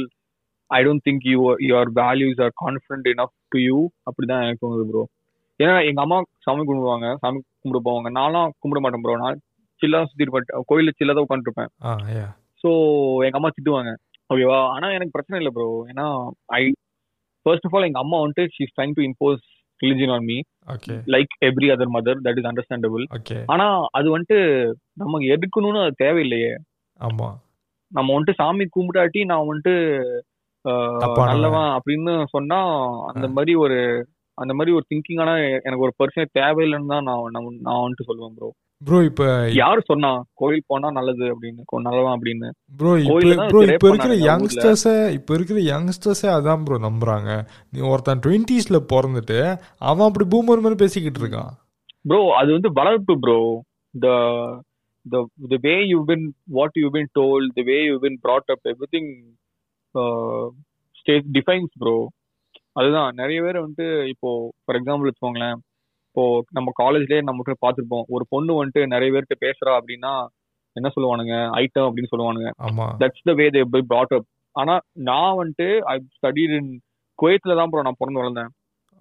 [0.71, 1.37] I don't think you
[1.69, 5.03] your values are confident enough to you அப்படிதான் எனக்கு தோணுது ப்ரோ
[5.59, 7.07] ஏன்னா எங்க அம்மா சாமி கும்பிடுவாங்க.
[7.23, 8.09] சாமி கும்பிட போவாங்க.
[8.19, 9.39] நான்லாம் கும்பிட மாட்டேன் ப்ரோ நான்
[9.81, 11.69] சில்லா சுத்தி இருப்பேன் கோயில சில்லா தான் உட்காந்துருப்பேன்
[12.63, 12.69] ஸோ
[13.27, 13.91] எங்க அம்மா திட்டுவாங்க.
[14.29, 14.59] ஓகேவா?
[14.73, 16.05] ஆனா எனக்கு பிரச்சனை இல்லை ப்ரோ ஏன்னா
[16.59, 16.61] ஐ
[17.45, 19.45] ஃபர்ஸ்ட் ஆஃப் ஆல் எங்க அம்மா வந்துட்டு she's trying to impose
[19.81, 20.37] religion on me
[21.07, 23.03] like every other mother that is understandable
[23.47, 24.39] ஆனா அது வந்துட்டு
[24.93, 26.51] நமக்கு எடுக்கணும்னு அது தேவையில்லையே.
[26.99, 27.29] ஆமா.
[27.91, 29.75] நம்ம வந்துட்டு சாமி கும்பிடாட்டி நான் வந்துட்டு.
[31.27, 32.57] நல்லவன் அப்படின்னு சொன்னா
[33.09, 33.77] அந்த மாதிரி ஒரு
[34.37, 35.31] அந்த மாதிரி ஒரு திங்கிங்கான
[35.63, 37.23] எனக்கு ஒரு பர்சனே தேவையில்லைன்னு தான் நான்
[37.61, 38.49] நான் வந்துட்டு சொல்லுவேன் ப்ரோ
[38.87, 39.25] ப்ரோ இப்போ
[39.59, 42.47] யாரு சொன்னா கோயில் போனா நல்லது அப்படின்னு நல்லவன் அப்படின்னு?
[42.79, 42.91] ப்ரோ
[43.51, 44.13] ப்ரோ இப்போ இருக்கிற.
[44.29, 47.29] யங்ஸ்டர்ஸை இப்போ இருக்கிற யங்ஸ்டர்ஸே அதான் ப்ரோ நம்புறாங்க.
[47.73, 49.39] நீ ஒருத்தன் டுவெண்ட்டீஸ்ல பிறந்துட்டு
[49.91, 51.51] அவன் அப்படி பூமர் மாதிரி பேசிக்கிட்டு இருக்கான்.
[52.09, 53.39] ப்ரோ அது வந்து வளர்ப்பு bro
[53.93, 54.07] the
[55.05, 55.19] the
[55.51, 56.25] the way you've been
[56.57, 59.07] what you've been told the way you've been brought up everything
[59.95, 60.43] uh,
[60.99, 61.95] stays defines bro.
[62.79, 63.09] அதுதான்.
[63.21, 64.29] நிறைய பேர் வந்துட்டு இப்போ
[64.63, 65.57] ஃபார் எக்ஸாம்பிள் வச்சுக்கோங்களேன்.
[66.11, 66.23] இப்போ
[66.57, 68.05] நம்ம காலேஜ்லயே நம்ம மட்டும் பார்த்திருப்போம்.
[68.15, 70.11] ஒரு பொண்ணு வந்துட்டு நிறைய பேர்கிட்ட பேசுறா அப்படின்னா
[70.75, 71.35] என்ன சொல்லுவானுங்க?
[71.61, 72.49] ஐட்டம் அப்படின்னு சொல்லுவானுங்க.
[73.01, 74.25] That's the way they by brought up.
[74.55, 74.73] ஆனா
[75.09, 76.69] நான் வந்துட்டு ஐ ஸ்டடிட் இன்
[77.19, 78.51] குவைத்ல தான் ப்ரோ நான் பிறந்து வளர்ந்தேன்.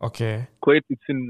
[0.01, 0.28] Okay
[0.65, 1.24] Kuwait it's in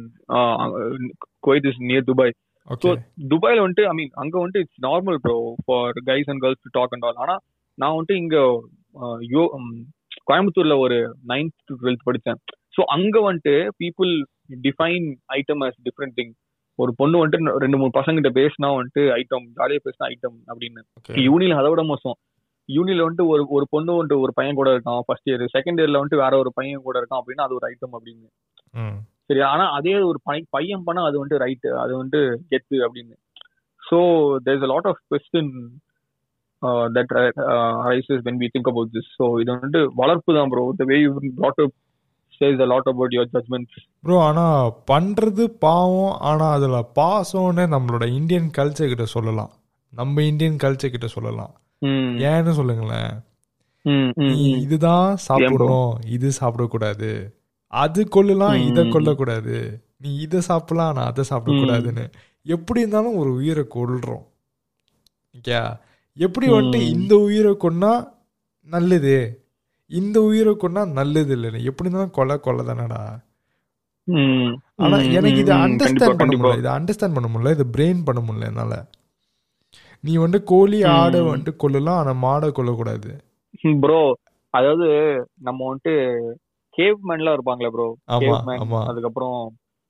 [1.47, 2.35] Kuwait is near Dubai
[2.69, 2.91] okay
[3.33, 6.95] துபாயில வந்துட்டு ஐ மீன் அங்க வந்துட்டு it's normal bro for guys and girls to talk
[6.97, 7.37] and all ஆனா
[7.79, 8.37] நான் வந்துட்டு இங்க
[9.35, 9.45] யோ
[10.31, 10.99] கோயம்புத்தூர்ல ஒரு
[11.33, 12.41] நைன்த் டு டுவெல்த் படித்தேன்
[12.77, 14.13] ஸோ அங்க வந்துட்டு people
[14.67, 15.07] define
[15.39, 16.33] item as different thing
[16.79, 20.83] ஒரு பொண்ணு வந்துட்டு ரெண்டு மூணு பசங்கிட்ட பேசினா வந்துட்டு ஐட்டம் ஜாலியா பேசினா ஐட்டம் அப்படின்னு.
[21.27, 22.17] யூனில அதை விட மோசம்.
[22.69, 25.01] யூனில வந்துட்டு ஒரு ஒரு பொண்ணு வந்துட்டு ஒரு பையன் கூட இருக்கான்.
[25.07, 28.29] ஃபர்ஸ்ட் இயர் செகண்ட் இயர்ல வந்துட்டு வேற ஒரு பையன் கூட இருக்கான் அப்படின்னா அது ஒரு ஐட்டம் அப்படின்னு.
[29.29, 30.19] சரி ஆனா அதே ஒரு
[30.55, 32.23] பையன் பண்ணா அது வந்துட்டு ரைட் அது வந்துட்டு
[32.53, 33.17] கெத்து அப்படின்னு.
[33.83, 33.99] So
[34.47, 35.53] there is lot of question
[36.97, 37.13] that
[37.91, 41.13] raises when we think about this so இது வந்துட்டு வளர்ப்பு தான் bro the way you
[41.45, 41.75] lot of
[42.41, 48.87] says lot about your judgements bro ஆனா பண்றது பாவம் ஆனா அதுல பாசம்னு நம்மளோட இந்தியன் கல்ச்சர்
[48.87, 49.51] கிட்ட சொல்லலாம்.
[49.91, 51.61] நம்ம இந்தியன் கல்ச்சர் கிட்ட சொல்லலாம்.
[51.83, 53.23] ஏன்னு சொல்லுங்களேன்.
[54.61, 55.99] இதுதான் சாப்பிடணும்.
[56.07, 57.33] இது சாப்பிடக்கூடாது.
[57.67, 58.67] அது கொள்ளலாம்.
[58.67, 59.83] இதை கொல்லக்கூடாது.
[59.97, 62.13] நீ இதை சாப்பிடலாம் நான் அதை சாப்பிடக்கூடாதுன்னு.
[62.43, 64.25] எப்படி இருந்தாலும் ஒரு உயிரை கொல்றோம்.
[65.39, 65.79] ஓகே
[66.15, 66.81] எப்படி வந்துட்டு.
[66.81, 68.09] இந்த உயிரை கொன்னா
[68.63, 69.40] நல்லது?
[69.99, 73.01] இந்த உயிரை கொன்னா நல்லது இல்லைன்னு எப்படி இருந்தாலும் கொலை கொலை தானடா.
[74.85, 76.61] ஆனா எனக்கு இதை அண்டர்ஸ்டாண்ட் பண்ண முடியல.
[76.63, 77.55] இதை அண்டர்ஸ்டாண்ட் பண்ண முடியல.
[77.57, 78.75] இதை பிரெயின் பண்ண முடியல என்னால.
[80.05, 80.79] நீ வந்துட்டு கோழி.
[80.99, 81.99] ஆடை வந்துட்டு கொல்லலாம்.
[82.03, 83.11] ஆனா மாடை கொல்லக்கூடாது.
[83.85, 84.03] ப்ரோ
[84.55, 84.89] அதாவது
[85.49, 85.95] நம்ம வந்துட்டு
[86.79, 87.89] கேவ் மேன்லாம் இருப்பாங்களே ப்ரோ
[88.91, 89.39] அதுக்கப்புறம்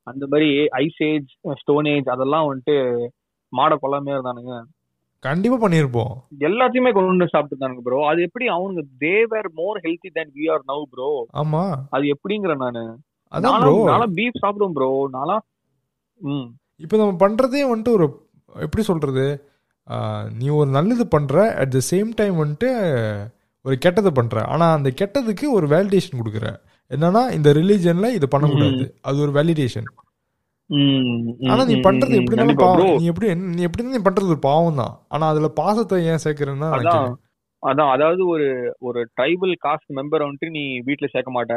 [0.06, 0.50] அந்த மாதிரி
[0.82, 2.76] ஐஸ் ஏஜ் ஸ்டோன் ஏஜ் அதெல்லாம் வந்துட்டு
[3.52, 4.54] மாடை கொல்லாமே இருந்தானுங்க.
[5.22, 6.12] கண்டிப்பா பண்ணிருப்போம்.
[6.48, 10.84] எல்லாத்தையுமே கொண்டு வந்து சாப்பிட்டுருந்தானுங்க ப்ரோ அது எப்படி அவனுங்க they were more healthy than we are now
[10.92, 11.08] bro
[11.42, 11.62] ஆமா.
[11.90, 12.84] அது எப்படிங்கிற நானு.
[13.32, 15.36] அதான் ப்ரோ நானும் பீஃப் சாப்பிடுவேன் ப்ரோ நானா
[16.22, 16.48] ம்.
[16.80, 18.06] இப்போ நம்ம பண்றதே வந்துட்டு ஒரு
[18.52, 19.26] எப்படி சொல்றது?
[20.38, 22.68] நீ ஒரு நல்லது பண்ற அட் த சேம் டைம் வந்துட்டு
[23.64, 24.36] ஒரு கெட்டது பண்ற.
[24.52, 26.46] ஆனா அந்த கெட்டதுக்கு ஒரு வேலிடேஷன் கொடுக்குற.
[26.90, 28.84] என்னன்னா இந்த ரிலீஜன்ல இது பண்ணக்கூடாது.
[29.08, 29.88] அது ஒரு வேலிடேஷன்
[31.46, 32.96] ஆனா நீ பண்றது எப்படி பாவம்.
[32.96, 36.68] நீ எப்படி நீ எப்படி நீ பண்றது ஒரு பாவம் தான் ஆனா அதுல பாசத்தை ஏன் சேர்க்கிறேன்னா
[37.62, 38.46] அதான் அதாவது ஒரு
[38.80, 41.54] ஒரு ட்ரைபல் காஸ்ட் மெம்பர் வந்துட்டு நீ வீட்ல சேர்க்க மாட்ட.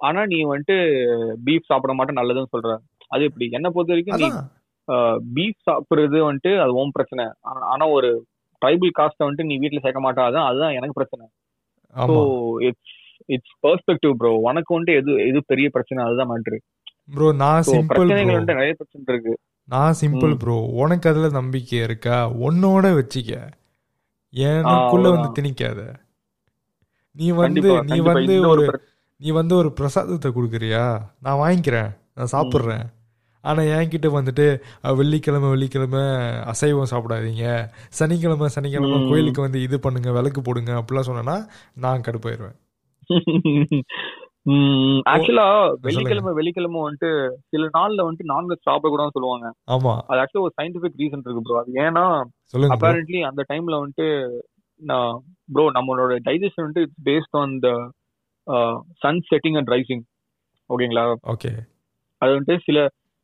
[0.00, 0.76] ஆனா நீ வந்துட்டு
[1.44, 2.72] பீஃப் சாப்பிட மாட்ட நல்லதுன்னு சொல்ற.
[3.10, 3.48] அது எப்படி?
[3.52, 4.28] என்ன பொறுத்த வரைக்கும் நீ
[5.34, 7.24] பீஃப் சாப்பிடுறது வந்துட்டு அது உன் பிரச்சனை.
[7.70, 8.10] ஆனா- ஒரு
[8.62, 11.24] ட்ரைபல் காஸ்ட வந்துட்டு நீ வீட்ல சேர்க்க மாட்டாதான் அதுதான் எனக்கு பிரச்சனை.
[11.94, 12.16] So
[12.60, 12.96] it's
[13.26, 16.58] it's perspective bro உனக்கு வந்துட்டு எது எது பெரிய பிரச்சனை அதுதான் மேட்ரு
[17.14, 18.04] ப்ரோ நான் சிம்பிள்
[18.44, 19.32] நிறைய பிரச்சனை இருக்கு.
[19.68, 20.34] நான் சிம்பிள்.
[20.38, 22.30] ப்ரோ உனக்கு அதுல நம்பிக்கை இருக்கா?
[22.30, 23.32] உன்னோட வச்சுக்க.
[24.34, 25.42] எனக்குள்ள வந்து.
[25.42, 25.80] திணிக்காத.
[27.16, 28.64] நீ வந்து நீ வந்து ஒரு
[29.20, 30.84] நீ வந்து ஒரு பிரசாதத்தை கொடுக்குறியா?
[31.18, 31.90] நான் வாங்கிக்கிறேன்.
[32.14, 32.84] நான் சாப்பிட்றேன்.
[33.44, 34.46] ஆனா என்கிட்ட வந்துட்டு
[34.96, 36.02] வெள்ளிக்கிழமை வெள்ளிக்கிழமை
[36.44, 37.44] அசைவம் சாப்பிடாதீங்க.
[37.90, 39.08] சனிக்கிழமை சனிக்கிழமை.
[39.08, 41.36] கோயிலுக்கு வந்து இது பண்ணுங்க விளக்கு போடுங்க அப்படிலாம் சொன்னேன்னா
[41.74, 42.58] நான் கடுப்பாயிருவேன்.
[45.12, 45.46] ஆக்சுவலா
[45.86, 47.10] வெள்ளிக்கிழமை வெள்ளிக்கிழமை வந்துட்டு
[47.52, 49.48] சில நாள்ல வந்துட்டு நான்வெஜ் சாப்பிடக்கூடாதுன்னு சொல்லுவாங்க.
[49.74, 49.92] ஆமா.
[50.10, 52.04] அது ஆக்சுவலா ஒரு சயின்டிபிக் ரீசன் இருக்கு ப்ரோ அது ஏன்னா.
[52.74, 54.08] அப்பேரண்ட்லி அந்த டைம்ல வந்துட்டு
[55.54, 57.68] ப்ரோ நம்மளோட டைஜஷன் வந்துட்டு it's based on the
[59.04, 60.04] sun setting and rising
[60.70, 61.04] ஓகேங்களா?
[61.34, 61.50] ஓகே.
[62.22, 62.78] அது வந்துட்டு சில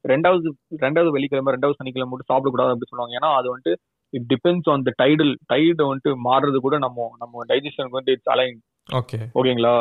[0.05, 0.49] ரெண்டாவது
[0.85, 3.19] ரெண்டாவது வெள்ளிக்கிழமை ரெண்டாவது சனிக்கிழமை மட்டும் சாப்பிடக்கூடாது அப்படி சொல்லுவாங்க.
[3.21, 3.75] ஏன்னா அது வந்துட்டு
[4.13, 8.59] it depends on the tidal tide வந்துட்டு மாறுறது கூட நம்ம நம்ம டைஜஷனுக்கு வந்து இட்ஸ் அலைன்
[8.89, 9.19] ஓகே.
[9.39, 9.77] ஓகேங்களா?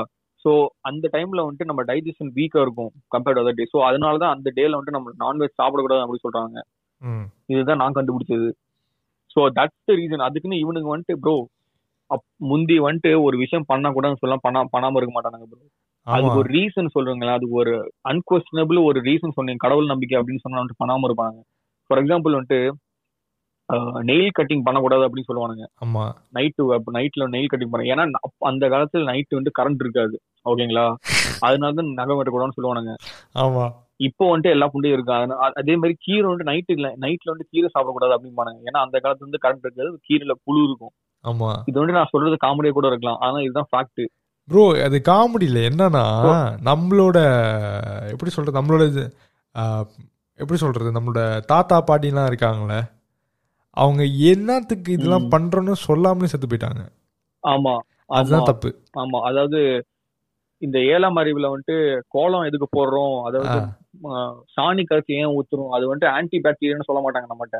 [0.45, 0.51] ஸோ
[0.81, 4.77] அந்த டைம்ல வந்துட்டு நம்ம டைஜஷன் வீக்கா இருக்கும் கம்பேர்ட் அதர் டே ஸோ அதனால தான் அந்த டேல
[4.77, 6.57] வந்துட்டு நம்ம நான்வெஜ் சாப்பிடக்கூடாது அப்படி சொல்றாங்க.
[7.49, 8.49] இதுதான் நான் கண்டுபிடிச்சது.
[9.35, 11.35] ஸோ தட்ஸ் த ரீசன் அதுக்குன்னு இவனுங்க வந்துட்டு ப்ரோ
[12.49, 15.63] முந்தி வந்துட்டு ஒரு விஷயம் பண்ண கூட சொல்ல பண்ணா பண்ணாம இருக்க மாட்டானுங்க ப்ரோ
[16.07, 17.35] அதுக்கு ஒரு ரீசன் சொல்றீங்களா?
[17.37, 17.73] அதுக்கு ஒரு
[18.11, 19.61] அன்கொஸ்டனபிள் ஒரு ரீசன் சொன்னீங்க.
[19.63, 21.37] கடவுள் நம்பிக்கை அப்படின்னு சொன்னா வந்துட்டு பண்ணாம இருப்பாங்க.
[21.89, 22.59] ஃபார் எக்ஸாம்பிள் வந்துட்டு
[24.09, 25.65] நெயில் கட்டிங் பண்ணக்கூடாது அப்படின்னு சொல்லுவானுங்க.
[25.85, 26.03] ஆமா.
[26.37, 26.63] நைட்டு
[26.97, 28.03] நைட்ல நெயில் கட்டிங் பண்ண ஏன்னா
[28.49, 30.15] அந்த காலத்துல நைட் வந்து கரண்ட் இருக்காது.
[30.51, 30.85] ஓகேங்களா
[31.47, 32.93] அதனால தான் நகை வெட்டக்கூடாதுன்னு சொல்லுவானுங்க.
[33.43, 33.65] ஆமா.
[34.07, 35.13] இப்போ வந்துட்டு எல்லா புண்டையும் இருக்கு.
[35.61, 38.59] அதே மாதிரி கீரை வந்துட்டு நைட்டு இல்ல நைட்ல வந்து கீரை சாப்பிடக்கூடாது அப்படிம்பானுங்க.
[38.69, 40.93] ஏன்னா அந்த காலத்துல வந்து கரண்ட் இருக்காது கீரைல புழு இருக்கும்.
[41.25, 41.51] ஆமா.
[41.69, 43.21] இது வந்து நான் சொல்றது காமெடியா கூட இருக்கலாம்.
[43.27, 44.03] ஆனா இதுதான் ஃபேக்ட்
[44.49, 46.03] ப்ரோ அது காமெடியில் என்னன்னா
[46.67, 47.17] நம்மளோட
[48.13, 48.57] எப்படி சொல்றது?
[48.59, 48.83] நம்மளோட
[50.39, 50.89] எப்படி சொல்றது?
[50.97, 51.21] நம்மளோட
[51.51, 52.79] தாத்தா பாட்டிலாம் இருக்காங்களே
[53.77, 55.31] அவங்க என்னத்துக்கு இதெல்லாம் ம்.
[55.31, 56.83] பண்றோன்னு சொல்லாமலே செத்து போயிட்டாங்க.
[57.43, 57.73] ஆமா
[58.09, 58.69] அதுதான் தப்பு.
[59.01, 59.59] ஆமா அதாவது
[60.61, 61.77] இந்த ஏழாம் அறிவுல வந்துட்டு
[62.15, 63.15] கோலம் எதுக்கு போடுறோம்?
[63.27, 63.57] அதாவது
[64.55, 65.71] சாணி கரைச்சி ஏன் ஊத்துறோம்?
[65.75, 67.59] அது வந்துட்டு ஆன்டி பாக்டீரியான்னு சொல்ல மாட்டாங்க நம்மகிட்ட.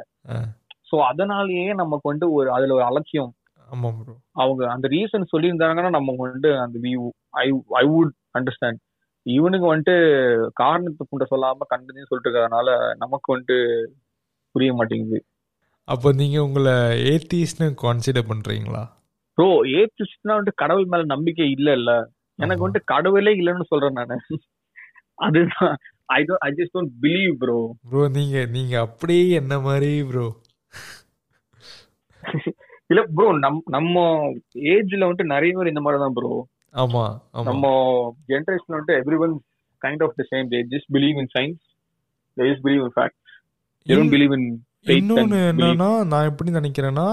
[0.90, 3.32] சோ அதனாலயே நமக்கு வந்துட்டு ஒரு அதுல ஒரு அலட்சியம்.
[4.40, 7.04] அவங்க அந்த ரீசன் சொல்லியிருந்தாங்கன்னா நமக்கு வந்துட்டு அந்த view
[7.42, 7.46] I
[7.80, 8.80] I would understand
[9.26, 9.96] இவனுக்கு வந்துட்டு
[10.56, 13.58] காரணத்தை கொண்டு சொல்லாம கண்டதையும் சொல்லிட்டு இருக்கறதுனால நமக்கு வந்துட்டு
[14.56, 15.20] புரிய மாட்டேங்குது.
[15.88, 16.74] அப்போ நீங்க உங்களை
[17.10, 18.84] ஏத்தீஸ்னு கான்சிடர் பண்றீங்களா?
[19.38, 19.48] ப்ரோ
[19.80, 21.92] ஏத்திஸ்ட்னா வந்துட்டு கடவுள் மேல நம்பிக்கை இல்ல இல்ல
[22.40, 22.64] எனக்கு.
[22.64, 24.18] வந்துட்டு கடவுளே இல்லைன்னு சொல்றேன் நானு.
[25.18, 25.76] அதுதான்.
[26.10, 30.26] I don't I just don't believe bro bro நீங்க நீங்க அப்படியே என்ன மாதிரி ப்ரோ
[32.92, 34.02] இல்ல ப்ரோ நம் நம்ம
[34.72, 36.32] ஏஜ்ல வந்துட்டு நிறைய பேர் இந்த மாதிரி தான் ப்ரோ
[36.76, 37.04] ஆமா.
[37.48, 37.66] நம்ம
[38.32, 39.34] ஜென்ரேஷன் வந்துட்டு everyone
[39.82, 41.62] kind of the same they just believe in science
[42.38, 43.18] they just believe in fact
[43.88, 44.48] they don't believe in
[44.86, 47.08] இன்னொன்னு என்னன்னா நான் எப்படி நினைக்கிறேன்னா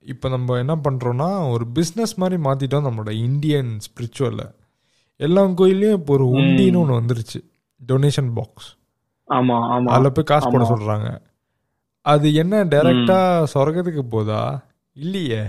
[0.00, 4.54] இப்போ நம்ம என்ன பண்றோம்னா ஒரு பிஸ்னஸ் மாதிரி மாத்திட்டோம் நம்மளோட இந்தியன் ஸ்பிரிச்சுவல்ல
[5.16, 7.40] எல்லா கோயிலையும் இப்போ ஒரு உண்டின்னு ஒன்று வந்துருச்சு.
[7.88, 8.76] டொனேஷன் பாக்ஸ்
[9.28, 9.84] ஆமா ஆமா.
[9.84, 10.72] அதில் போய் காசு போட ஆமா.
[10.72, 11.18] சொல்றாங்க.
[12.00, 14.64] அது என்ன டைரக்டா சொர்க்கத்துக்கு போதா?
[14.92, 15.42] இல்லையே.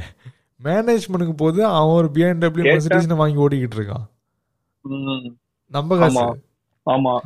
[0.63, 5.35] மேனேஜ்மெண்ட்டுக்கு போது அவன் ஒரு பிஎன்டபிள்யூ கேட்டா- மெர்சிடிஸ் வாங்கி ஓடிக்கிட்டு இருக்கான்.
[5.67, 6.43] நம்ம காசு.
[6.85, 7.17] ஆமா.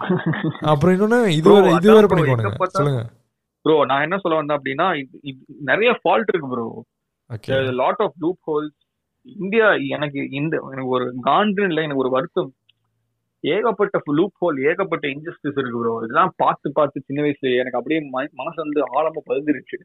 [0.61, 3.09] அப்புறம் இன்னொன்னு இது வேற இது வேற பார்த்தா- சொல்லுங்க.
[3.61, 4.87] ப்ரோ நான் என்ன சொல்ல வந்தேன் அப்படின்னா
[5.61, 6.67] நிறைய ஃபால்ட் இருக்கு bro
[7.79, 8.13] lot of
[8.47, 8.77] loopholes
[9.39, 12.51] India எனக்கு இந்த எனக்கு ஒரு காண்டுன்னு இல்லை எனக்கு ஒரு வருத்தம்.
[13.43, 17.99] ஏகப்பட்ட லூப் ஹோல் ஏகப்பட்ட இன்ஜஸ்டிஸ் இருக்கு ப்ரோ இதெல்லாம் பார்த்து பார்த்து சின்ன வயசுல எனக்கு அப்படியே
[18.31, 19.79] மனசு வந்து ஆழமா பதிஞ்சிருச்சு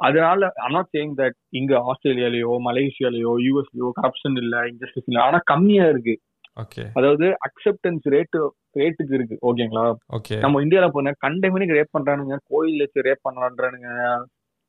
[0.00, 5.22] அதனால not saying that இங்க ஆஸ்திரேலியாலயோ மலேசியாலயோ யூஎஸ்லயோ கரப்ஷன் இல்ல இன்ஜஸ்டிஸ் இல்ல.
[5.22, 6.14] ஆனா கம்மியா இருக்கு.
[6.94, 8.40] அதாவது அக்செப்டன்ஸ் ரேட்டு
[8.76, 9.36] ரேட்டுக்கு இருக்கு.
[9.48, 9.84] ஓகேங்களா
[10.16, 13.88] ஓகே நம்ம இந்தியால போன கண்டமினுக்கு ரேப் பண்றானுங்க கோயில் வச்சு ரேப் பண்றானுங்க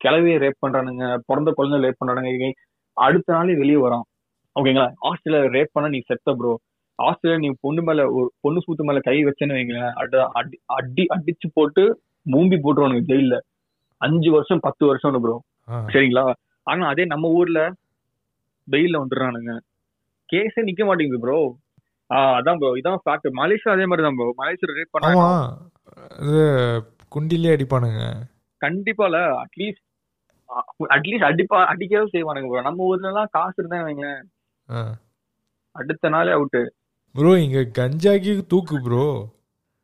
[0.01, 2.49] கிளவியை ரேப் பண்றானுங்க பிறந்த குழந்தை ரேப் பண்றானுங்க
[2.97, 4.05] அடுத்த நாளே வெளியே வரோம்
[4.55, 6.53] ஓகேங்களா ஆஸ்திரேலியா ரேப் பண்ண நீ செத்த ப்ரோ
[6.99, 11.47] ஆஸ்திரேலியா நீ பொண்ணு மேல ஒரு பொண்ணு சூத்து மேல கை வச்சேன்னு வைங்களேன் அட- அடி அடி அடிச்சு
[11.53, 11.83] போட்டு
[12.25, 13.37] மூம்பி போட்டுருவானுங்க ஜெயில
[14.01, 15.37] அஞ்சு வருஷம் பத்து வருஷம் ப்ரோ
[15.87, 16.23] சரிங்களா?
[16.67, 17.59] ஆனா அதே நம்ம ஊர்ல
[18.67, 19.51] வெயில்ல வந்துடுறானுங்க.
[20.29, 21.37] கேஸே நிக்க மாட்டேங்குது ப்ரோ
[22.31, 25.29] அதான் ப்ரோ இதான் ஃபேக்ட் மலேசியா அதே மாதிரி தான் ப்ரோ மலேசியா ரேப் பண்ணா ஆமா.
[26.21, 26.43] இது
[27.11, 28.01] குண்டிலே அடிப்பானுங்க.
[28.61, 29.83] கண்டிப்பால அட்லீஸ்ட்
[30.89, 34.21] அட்லீஸ்ட் அடிப்பா அடிக்கவும் செய்வானுங்க ப்ரோ நம்ம ஊர்ல எல்லாம் காசு இருந்தா வைங்களேன்.
[35.75, 36.61] அடுத்த நாளே அவுட்டு
[37.15, 39.05] ப்ரோ இங்க கஞ்சாக்கி தூக்கு ப்ரோ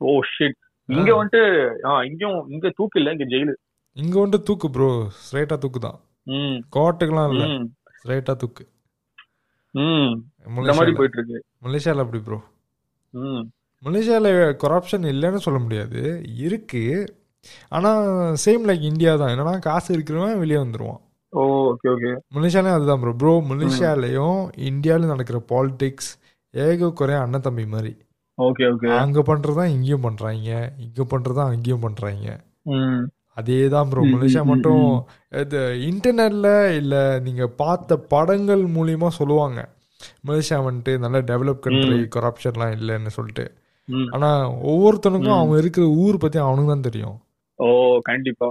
[0.02, 0.60] ஓ ஷிட்
[0.90, 1.42] இங்க வந்துட்டு
[2.08, 3.54] இங்கேயும் இங்க தூக்கு இல்ல இங்க ஜெயிலு
[3.98, 4.90] இங்க வந்துட்டு தூக்கு ப்ரோ
[5.20, 5.98] ஸ்ட்ரைட்டா தூக்கு தான்
[6.28, 6.58] ம்.
[6.76, 7.46] கோர்ட்டுக்கெல்லாம் இல்ல.
[7.98, 9.66] ஸ்ட்ரைட்டா தூக்கு ம் இந்த மாதிரி மலேசியால
[11.00, 12.04] போயிட்டு இருக்கு மலேசியால.
[12.06, 12.40] அப்படி ப்ரோ
[13.84, 14.28] மலேசியால
[14.64, 16.02] கரப்ஷன் இல்லைன்னு சொல்ல முடியாது.
[16.46, 16.84] இருக்கு.
[17.76, 17.90] ஆனா
[18.46, 19.32] சேம் லைக் இந்தியா தான்.
[19.34, 21.02] என்னன்னா காசு இருக்கிறவன் வெளியே வந்துருவான்.
[21.34, 24.40] ஓ ஓகே ஓகே மலேசியாலையும் அதுதான் ப்ரோ ப்ரோ மலேசியாலையும்
[24.70, 26.12] இந்தியாவிலும் நடக்கிற பாலிடிக்ஸ்
[26.54, 27.94] ஏக குறைய அண்ணன் தம்பி மாதிரி.
[28.38, 30.50] ஓகே ஓகே அங்க பண்றதுதான் இங்கேயும் பண்றாங்க.
[30.86, 32.28] இங்க பண்றதுதான் அங்கேயும் பண்றாங்க.
[33.38, 34.86] அதே தான் ப்ரோ மலேசியா மட்டும்.
[35.42, 35.60] இது
[35.90, 36.50] இன்டர்நெட்ல
[36.82, 36.96] இல்ல
[37.26, 39.60] நீங்க பார்த்த படங்கள் மூலியமா சொல்லுவாங்க.
[40.28, 43.46] மலேசியா வந்துட்டு நல்ல டெவலப் கண்ட்ரி கரப்ஷன்லாம் இல்லைன்னு சொல்லிட்டு.
[44.16, 44.30] ஆனா
[44.72, 45.40] ஒவ்வொருத்தனுக்கும்.
[45.40, 47.16] அவங்க இருக்கிற ஊர் பத்தி அவனுக்கு தான் தெரியும்.
[47.60, 47.68] ஓ
[48.10, 48.48] கண்டிப்பா.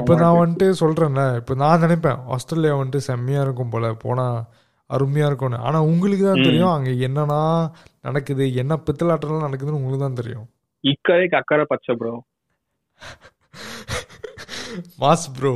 [0.00, 0.38] இப்போ நான்.
[0.40, 4.26] வந்துட்டு சொல்றேன்ல இப்போ நான் நினைப்பேன் ஆஸ்திரேலியா வந்துட்டு செம்மையா இருக்கும் போல போனா
[4.90, 5.60] அருமையா இருக்கும்னு.
[5.68, 6.44] ஆனா உங்களுக்கு தான்.
[6.46, 7.40] தெரியும் அங்க என்னன்னா
[8.08, 10.46] நடக்குது என்ன பித்தலாட்டம்லாம் நடக்குதுன்னு உங்களுக்கு தான் தெரியும்.
[10.84, 12.12] இக்கரைக்கு அக்கறை பச்சை ப்ரோ
[15.02, 15.54] மாஸ் ப்ரோ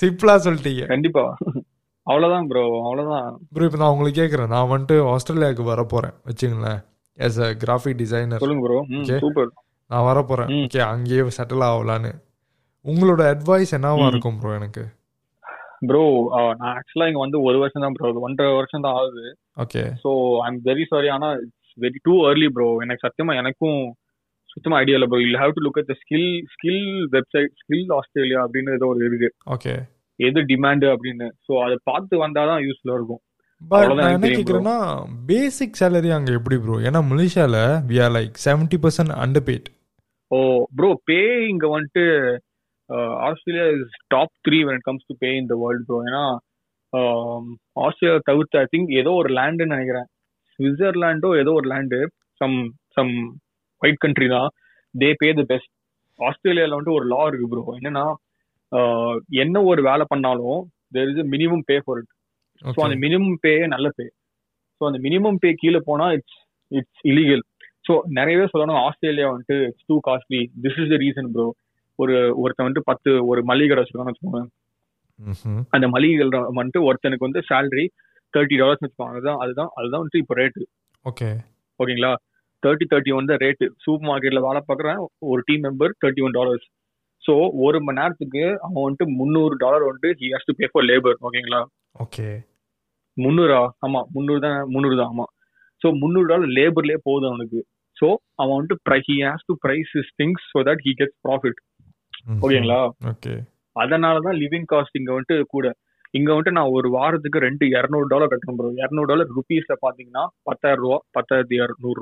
[0.00, 0.84] சிம்பிளா சொல்லிட்டீங்க.
[0.92, 1.24] கண்டிப்பா.
[2.06, 3.28] அவ்வளவுதான் ப்ரோ அவ்வளவுதான்.
[3.54, 6.80] ப்ரோ இப்போ நான் உங்களுக்கு கேட்குறேன் நான் வந்துட்டு ஆஸ்திரேலியாவுக்கு வர போறேன் வச்சுங்களேன்
[7.18, 8.78] as a கிராஃபிக் டிசைனர் சொல்லுங்க ப்ரோ.
[9.24, 9.50] சூப்பர்
[9.90, 10.50] நான் வர போறேன்.
[10.64, 12.12] ஓகே அங்கேயே செட்டில் ஆகலான்னு.
[12.84, 14.06] உங்களோட அட்வைஸ் என்னவா.
[14.12, 14.84] இருக்கும் ப்ரோ எனக்கு?
[15.88, 16.02] ப்ரோ
[16.60, 19.24] நான் ஆக்சுவலா இங்க வந்து ஒரு வருஷம் தான் ப்ரோ ஒன்றரை வருஷம் தான் ஆகுது.
[19.64, 20.10] Okay so
[20.44, 23.78] I am very sorry ஆனா it's very too early bro எனக்கு சத்தியமா எனக்கும்
[24.54, 28.40] சுத்தமா ஐடியா இல்லை bro you have to look at the skill skill website skill Australia
[28.46, 29.30] அப்படின்னு ஏதோ ஒரு இருக்கு.
[29.56, 29.74] ஓகே
[30.18, 31.28] எது டிமாண்ட் அப்படின்னு.
[31.46, 33.22] ஸோ அதை பார்த்து வந்தாதான் யூஸ்ஃபுல்லா இருக்கும்.
[34.52, 34.70] என்ன
[35.30, 37.56] பேசிக் சேலரி அங்க எப்படி ப்ரோ ஏன்னா மலேசியால
[37.90, 39.12] we are like seventy percent
[39.48, 39.68] underpaid
[40.30, 40.38] oh
[40.78, 41.18] bro pay
[41.50, 42.04] இங்க வந்துட்டு
[43.28, 46.24] Australia is top three when it comes to pay in the world bro ஏன்னா
[47.84, 50.08] ஆஸ்திரேலியா தவிர்த்து ஐ திங்க் ஏதோ ஒரு லேண்டுன்னு நினைக்கிறேன்.
[50.54, 52.00] சுவிட்சர்லாண்டோ ஏதோ ஒரு land
[52.40, 52.56] some
[52.96, 53.14] some
[53.82, 54.48] white country தான்.
[54.94, 55.70] தே பே தி பெஸ்ட்
[56.18, 58.04] ஆஸ்திரேலியால வந்துட்டு ஒரு லா இருக்கு ப்ரோ என்னன்னா
[59.42, 60.60] என்ன ஒரு வேலை பண்ணாலும்
[60.94, 62.10] there is minimum pay for it
[62.62, 64.06] so அந்த மினிமம் பே நல்ல பே
[64.80, 66.38] ஸோ அந்த மினிமம் பே கீழே போனா இட்ஸ்
[66.70, 67.42] இட்ஸ் இலீகல்
[67.84, 71.46] ஸோ நிறைய பேர் சொல்லணும் ஆஸ்திரேலியா வந்துட்டு it's too costly this is the reason bro
[71.98, 74.42] ஒரு ஒருத்தன் வந்துட்டு பத்து ஒரு மளிகை கடை வச்சிருக்கான்னு வச்சுக்கோங்க
[75.72, 76.26] அந்த மளிகை
[76.58, 77.84] வந்துட்டு ஒருத்தனுக்கு வந்து சேலரி
[78.34, 79.14] தேர்ட்டி டாலர்ஸ் வச்சுக்கோங்க.
[79.14, 80.62] அதுதான் அதுதான் அதுதான் வந்துட்டு இப்போ ரேட்டு
[81.04, 81.28] ஓகே
[81.80, 82.12] ஓகேங்களா
[82.62, 85.00] தேர்ட்டி தேர்ட்டி ஒன் தான் ரேட்டு சூப்பர் மார்க்கெட்ல வேலை பார்க்குறேன்
[85.32, 86.66] ஒரு team member thirty one dollars
[87.24, 87.34] so
[87.64, 91.60] ஒரு மணி நேரத்துக்கு அவன் வந்துட்டு முந்நூறு டாலர் வந்துட்டு he has to pay for labour ஓகேங்களா?
[91.94, 92.26] ஓகே.
[93.16, 93.60] முந்நூறா?
[93.84, 95.26] ஆமா முந்நூறு தான் முந்நூறு தான் ஆமா.
[95.82, 97.60] ஸோ முந்நூறு டாலர் லேபர்லயே போகுது அவனுக்கு.
[97.96, 98.06] ஸோ
[98.38, 101.60] அவன் வந்துட்டு he has to price his things so that he gets profit
[102.44, 102.80] ஓகேங்களா?
[103.12, 103.34] ஓகே.
[103.76, 105.66] அதனால தான் லிவிங் காஸ்ட் இங்க வந்துட்டு கூட.
[106.14, 110.82] இங்க வந்துட்டு நான் ஒரு வாரத்துக்கு ரெண்டு இரநூறு டாலர் கட்டணும் ப்ரோ இரநூறு டாலர் ருபீஸ்ல பாத்தீங்கன்னா பத்தாயிரம்
[110.84, 112.00] ரூபா பத்தாயிரத்தி இரநூறு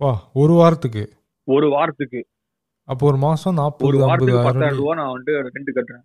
[0.00, 0.10] வா
[0.42, 1.02] ஒரு வாரத்துக்கு?
[1.48, 2.20] ஒரு வாரத்துக்கு.
[2.88, 6.04] அப்போ ஒரு மாசம் ஒரு நாற்பது வாரத்துக்கு பத்தாயிரம் ரூபா நான் வந்துட்டு ரெண்டு கட்டுறேன்.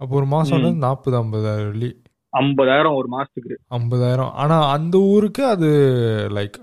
[0.00, 1.90] அப்போ ஒரு மாசம் வந்து நாற்பது ஐம்பதாயிரம் வெள்ளி
[2.32, 3.54] ஐம்பதாயிரம் ஒரு மாசத்துக்கு.
[3.78, 4.32] ஐம்பதாயிரம்.
[4.42, 5.68] ஆனா அந்த ஊருக்கு அது
[6.38, 6.56] லைக்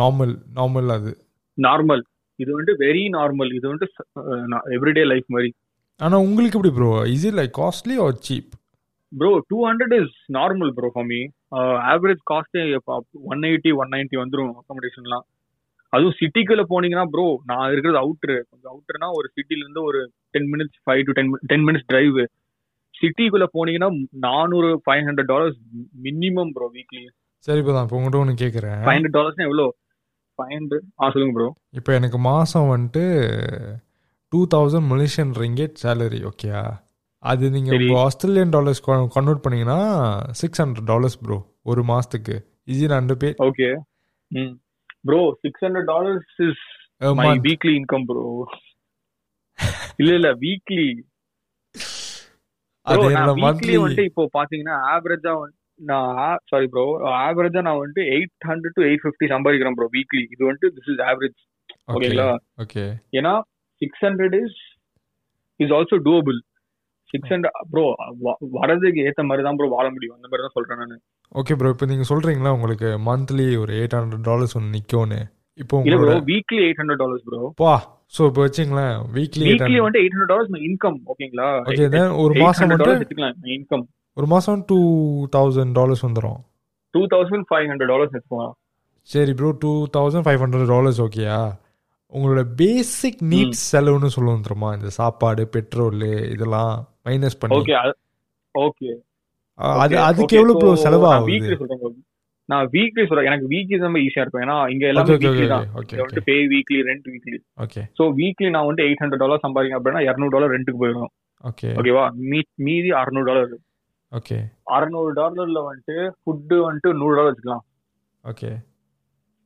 [0.00, 1.12] நார்மல் நார்மல் அது.
[1.58, 2.02] நார்மல்
[2.38, 4.06] இது வந்துட்டு வெரி நார்மல் இது வந்துட்டு
[4.76, 5.50] எவ்ரிடே லைஃப் மாதிரி.
[6.00, 8.52] ஆனா உங்களுக்கு எப்படி bro is it like costly or cheap
[9.12, 11.20] bro two hundred is normal bro for me
[11.92, 12.62] average காஸ்டே
[13.32, 15.26] one eighty one ninety வந்துடும் அக்காமடேஷன்லாம்
[15.92, 20.00] அதுவும் சிட்டிக்குள்ள போனீங்கன்னா ப்ரோ நான் இருக்கிறது அவுட்ரு கொஞ்சம் அவுட்டர்னா ஒரு சிட்டில இருந்து ஒரு
[20.34, 22.18] ten minutes five to ten ten minutes drive
[22.94, 23.90] சிட்டிக்குள்ள போனீங்கன்னா
[24.26, 25.58] நானூறு five hundred dollars
[26.06, 27.02] minimum bro weekly
[27.44, 29.66] சரி இப்போ நான் இப்போ உங்கள்கிட்ட ஒன்று கேட்குறேன் ஃபைவ் ஹண்ட்ரட் டாலர்ஸ்னா எவ்வளோ?
[30.38, 31.48] ஃபைவ் ஹண்ட்ரட் ஆ சொல்லுங்க ப்ரோ
[31.78, 33.04] இப்போ எனக்கு மாதம் வந்துட்டு
[34.32, 36.62] two thousand Malaysian ringgit salary ஓகேயா
[37.22, 38.82] அது நீங்கள் ஆஸ்திரேலியன் டாலர்ஸ்
[39.16, 39.80] கன்வெர்ட் பண்ணீங்கன்னா
[40.40, 41.36] சிக்ஸ் ஹண்ட்ரட் டாலர்ஸ் ப்ரோ
[41.66, 42.36] ஒரு மாதத்துக்கு
[42.76, 43.68] it underpay okay
[44.30, 44.52] hmm.
[45.04, 46.62] Bro six hundred dollars is
[47.20, 48.26] my weekly income bro
[49.96, 50.88] இல்ல இல்ல வீக்லி
[53.40, 55.32] வீக்லி வந்துட்டு இப்போ பாத்தீங்கன்னா ஆவரேஜா
[55.80, 56.84] நான் சாரி ப்ரோ
[57.20, 61.02] ஆவரேஜா நான் வந்துட்டு eight hundred to eight fifty சம்பாதிக்கிறேன் ப்ரோ வீக்லி இது வந்துட்டு திஸ் இஸ்
[61.08, 61.38] ஆவரேஜ்
[61.86, 62.28] ஓகே ஓகேங்களா
[62.64, 63.34] ஓகே ஏன்னா
[63.82, 64.58] six hundred is
[65.60, 66.38] is also doable
[67.12, 67.84] six hundred bro
[68.56, 70.16] வரதுக்கு ஏத்த மாதிரி தான் ப்ரோ வாழ முடியும்.
[70.16, 71.00] அந்த மாதிரி தான் சொல்றேன் நான்.
[71.32, 75.20] ஓகே ப்ரோ இப்போ நீங்கள் சொல்கிறீங்களா உங்களுக்கு மந்த்லி ஒரு எயிட் ஹண்ட்ரட் டாலர்ஸ் ஒன்று நிற்கும்னு
[75.58, 77.74] இப்போ உங்களோட weekly eight hundred dollars bro பா
[78.14, 82.62] ஸோ இப்போ வச்சுங்களேன் வீக்லி வீக்லி வந்துட்டு எயிட் ஹண்ட்ரட் டாலர்ஸ் இன்கம் ஓகேங்களா ஓகே தென் ஒரு டாலர்ஸ்
[82.64, 83.84] மட்டும் எடுத்துக்கலாம் இன்கம்
[84.16, 84.78] ஒரு மாதம் டூ
[85.36, 86.40] தௌசண்ட் டாலர்ஸ் வந்துடும்
[86.94, 88.54] two thousand five hundred dollars எடுத்துக்கலாம்
[89.08, 91.38] சரி bro two thousand five hundred dollars ஓகேயா
[92.12, 96.02] உங்களோட பேசிக் நீட்ஸ் செலவுன்னு சொல்லுவோம் தெரியுமா இந்த சாப்பாடு பெட்ரோல்
[96.34, 96.72] இதெல்லாம்.
[97.06, 97.58] மைனஸ் பண்ணி.
[97.58, 97.74] ஓகே
[98.54, 98.90] ஓகே
[99.84, 101.98] அது அதுக்கு எவ்வளவு ப்ரோ செலவாகுது வீக்லி சொல்றேன்.
[102.48, 103.28] நான் வீக்லி சொல்றேன்.
[103.30, 104.44] எனக்கு வீக்லி ரொம்ப ஈஸியா இருக்கும்.
[104.44, 105.66] ஏன்னா இங்க எல்லாமே வீக்லி தான்.
[105.76, 110.02] வந்துட்டு pay weekly rent weekly okay so weekly நான் வந்துட்டு எயிட் ஹண்ட்ரட் டாலர் சம்பாதிக்கிறேன் அப்படின்னா
[110.08, 111.12] இரநூறு டாலர் ரெண்டுக்கு போயிடும்.
[111.50, 112.04] ஓகே ஓகேவா
[112.66, 113.54] மீதி அறுநூறு டாலர்
[114.18, 114.38] ஓகே
[114.76, 117.64] அறுநூறு டாலர்ல வந்துட்டு ஃபுட்டு வந்துட்டு நூறு டாலர் வச்சுக்கலாம்.
[118.24, 118.50] ஓகே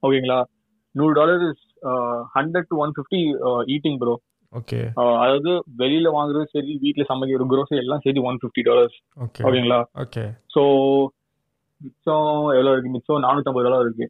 [0.03, 0.39] ஓகேங்களா
[0.95, 1.63] நூறு dollar is
[2.37, 3.21] hundred to one fifty
[3.75, 4.15] eating bro
[4.53, 4.81] okay
[5.23, 9.81] அதாவது வெளியில வாங்குறது சரி வீட்ல சமைக்கிற குரோசரி எல்லாம் சரி ஒன் ஃபிஃப்டி டாலர்ஸ் ஓகே ஓகேங்களா?
[10.05, 10.25] ஓகே
[10.55, 10.63] ஸோ
[11.81, 12.93] மிச்சம் எவ்வளோ இருக்கு?
[12.95, 14.07] மிச்சம் நானூற்றம்பது டாலர் இருக்கு.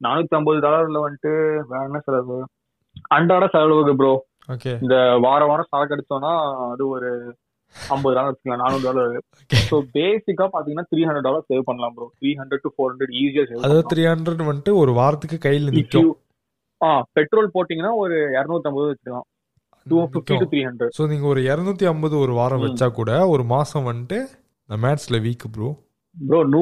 [0.00, 1.32] நானூற்றம்பது டாலர்ல வந்துட்டு
[1.70, 2.38] வேற என்ன செலவு?
[3.16, 4.12] அன்றாட செலவு ப்ரோ
[4.48, 6.32] ஓகே இந்த வார வாரம் சரக்கு அடிச்சோம்னா
[6.72, 7.08] அது ஒரு
[7.76, 9.12] ஐம்பது டாலர் வச்சுக்கலாம் நானூறு டாலர்
[9.64, 13.44] ஸோ பேசிக்கா பாத்தீங்கன்னா த்ரீ ஹண்ட்ரட் டாலர் சேவ் பண்ணலாம் bro three hundred to four hundred ஈஸியா
[13.44, 16.10] சேவ் அதாவது த்ரீ ஹண்ட்ரட் வந்துட்டு ஒரு வாரத்துக்கு கையில் நிற்கும்
[16.80, 19.26] ஆ பெட்ரோல் போட்டீங்கன்னா ஒரு இரநூத்தம்பது வச்சுக்கலாம்.
[20.96, 22.64] ஸோ நீங்கள் ஒரு இரநூத்தி ஐம்பது ஒரு வாரம்.
[22.66, 24.18] வச்சா கூட ஒரு மாதம் வந்துட்டு
[24.68, 25.70] இந்த மேட்ச்சில் வீக் ப்ரோ
[26.16, 26.60] ப்ரோ நூ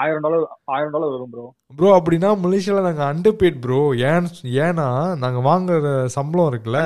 [0.00, 0.42] ஆயிரம் டாலர்
[0.74, 1.44] ஆயிரம் டாலர் வரும் ப்ரோ
[1.78, 3.80] ப்ரோ அப்படின்னா மலேசியாவில் நாங்கள் அண்டர் பேட் ப்ரோ
[4.10, 4.28] ஏன்
[4.64, 4.88] ஏன்னா
[5.22, 5.78] நாங்கள் வாங்குற
[6.16, 6.80] சம்பளம் இருக்குல்ல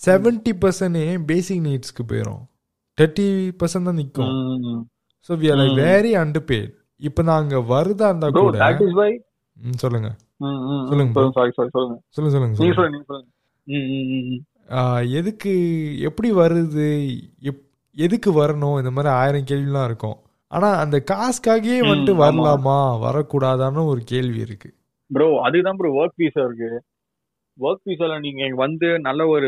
[0.00, 2.42] செவன்டி பர்சன்டே பேசிக் நீட்ஸ்க்கு போயிடும்
[2.98, 3.26] தேர்ட்டி
[3.60, 4.30] பர்சன்ட் தான் நிற்கும்.
[5.28, 5.60] So we are.
[5.82, 6.12] Very
[6.50, 6.70] underpaid
[7.00, 8.58] இப்போ நாங்கள் வருதா இருந்தா கூட
[9.82, 10.08] சொல்லுங்க.
[10.90, 11.12] சொல்லுங்க
[11.48, 11.96] சொல்லுங்க.
[12.16, 12.56] சொல்லுங்க சொல்லுங்க.
[15.18, 15.52] எதுக்கு
[16.00, 16.86] எப்படி வருது
[17.40, 17.62] எப்
[17.96, 20.18] எதுக்கு வரணும் இந்த மாதிரி ஆயிரம் கேள்விலாம் இருக்கும்.
[20.52, 22.12] ஆனா அந்த காசுக்காகவே வந்துட்டு.
[22.16, 22.76] வரலாமா
[23.06, 24.68] வரக்கூடாதான்னு ஒரு கேள்வி இருக்கு.
[25.10, 26.70] ப்ரோ அதுதான் ப்ரோ ஒர்க் வீசா இருக்கு.
[27.58, 29.46] ஒர்க் வீசால நீங்க வந்து நல்ல ஒரு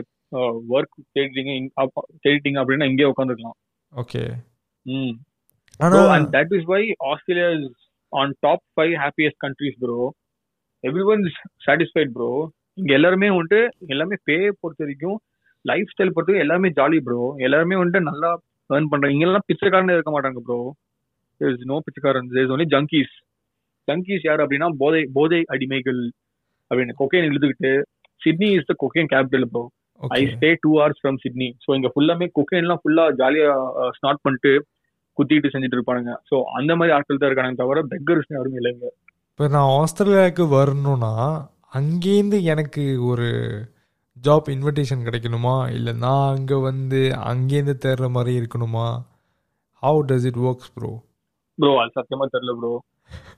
[0.71, 1.53] ஒர்க் தேடிட்டீங்க
[2.25, 3.59] தேடிட்டீங்க அப்படின்னா இங்கே உட்காந்துக்கலாம்
[3.93, 4.23] ஓகே.
[4.87, 5.13] ம்.
[5.81, 6.81] ஆனா and that is why
[7.13, 7.81] Australia is
[8.13, 9.99] on top five happiest countries bro
[11.05, 11.23] everyone
[11.67, 12.31] satisfied bro
[12.79, 13.61] இங்க எல்லாருமே வந்துட்டு
[13.95, 15.19] எல்லாமே பே பொறுத்த வரைக்கும்
[15.65, 18.31] லைஃப் ஸ்டைல் பொறுத்த வரைக்கும் எல்லாமே ஜாலி ப்ரோ எல்லாருமே வந்துட்டு நல்லா
[18.71, 20.59] ஏர்ன் பண்றாங்க இங்க எல்லாம் பிச்சைக்காரனே இருக்க மாட்டாங்க ப்ரோ
[21.41, 22.31] இஸ் நோ பிச்சைக்காரன்.
[22.43, 23.15] இஸ் ஒன்லி ஜங்கீஸ்
[23.89, 26.01] ஜங்கீஸ் யார் அப்படின்னா போதை போதை அடிமைகள்
[26.71, 27.73] அப்படின்னு கொக்கைன் இழுத்துக்கிட்டு
[28.23, 29.63] Sydney is the cocaine capital bro
[30.01, 33.49] I stay two hours from Sydney so இங்க ஃபுல்லாமே குக்கைன்லாம் ஃபுல்லா ஜாலியா
[33.99, 34.53] ஸ்டார்ட் பண்ணிட்டு
[35.19, 36.13] குத்திட்டு செஞ்சுட்டு இருப்பானுங்க.
[36.29, 38.87] ஸோ அந்த மாதிரி ஆட்கள் தான் இருக்காங்க தவிர பெக்கர்ஸ் யாரும் இல்லைங்க.
[39.31, 41.13] இப்போ நான் ஆஸ்திரேலியாவுக்கு வரணும்னா
[41.73, 43.29] அங்கேருந்து எனக்கு ஒரு
[44.17, 45.57] ஜாப் இன்விடேஷன் கிடைக்கணுமா?
[45.77, 48.87] இல்லை நான் அங்கே வந்து அங்கேருந்து தேடுற மாதிரி இருக்கணுமா?
[49.83, 50.91] How does it works bro
[51.59, 52.73] bro அது சத்தியமா தெரியல ப்ரோ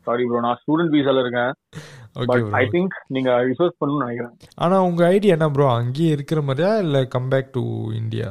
[0.06, 1.52] சாரி ப்ரோ நான் ஸ்டூடெண்ட் வீசால இருக்கேன்.
[2.60, 4.34] ஐ திங்க் நீங்க ரிசர்ச் பண்ணணும்னு நினைக்கிறேன்.
[4.64, 7.62] ஆனால் உங்கள் ஐடியா என்ன ப்ரோ அங்கேயே இருக்கிற மாதிரியா இல்லை come back to
[8.00, 8.30] India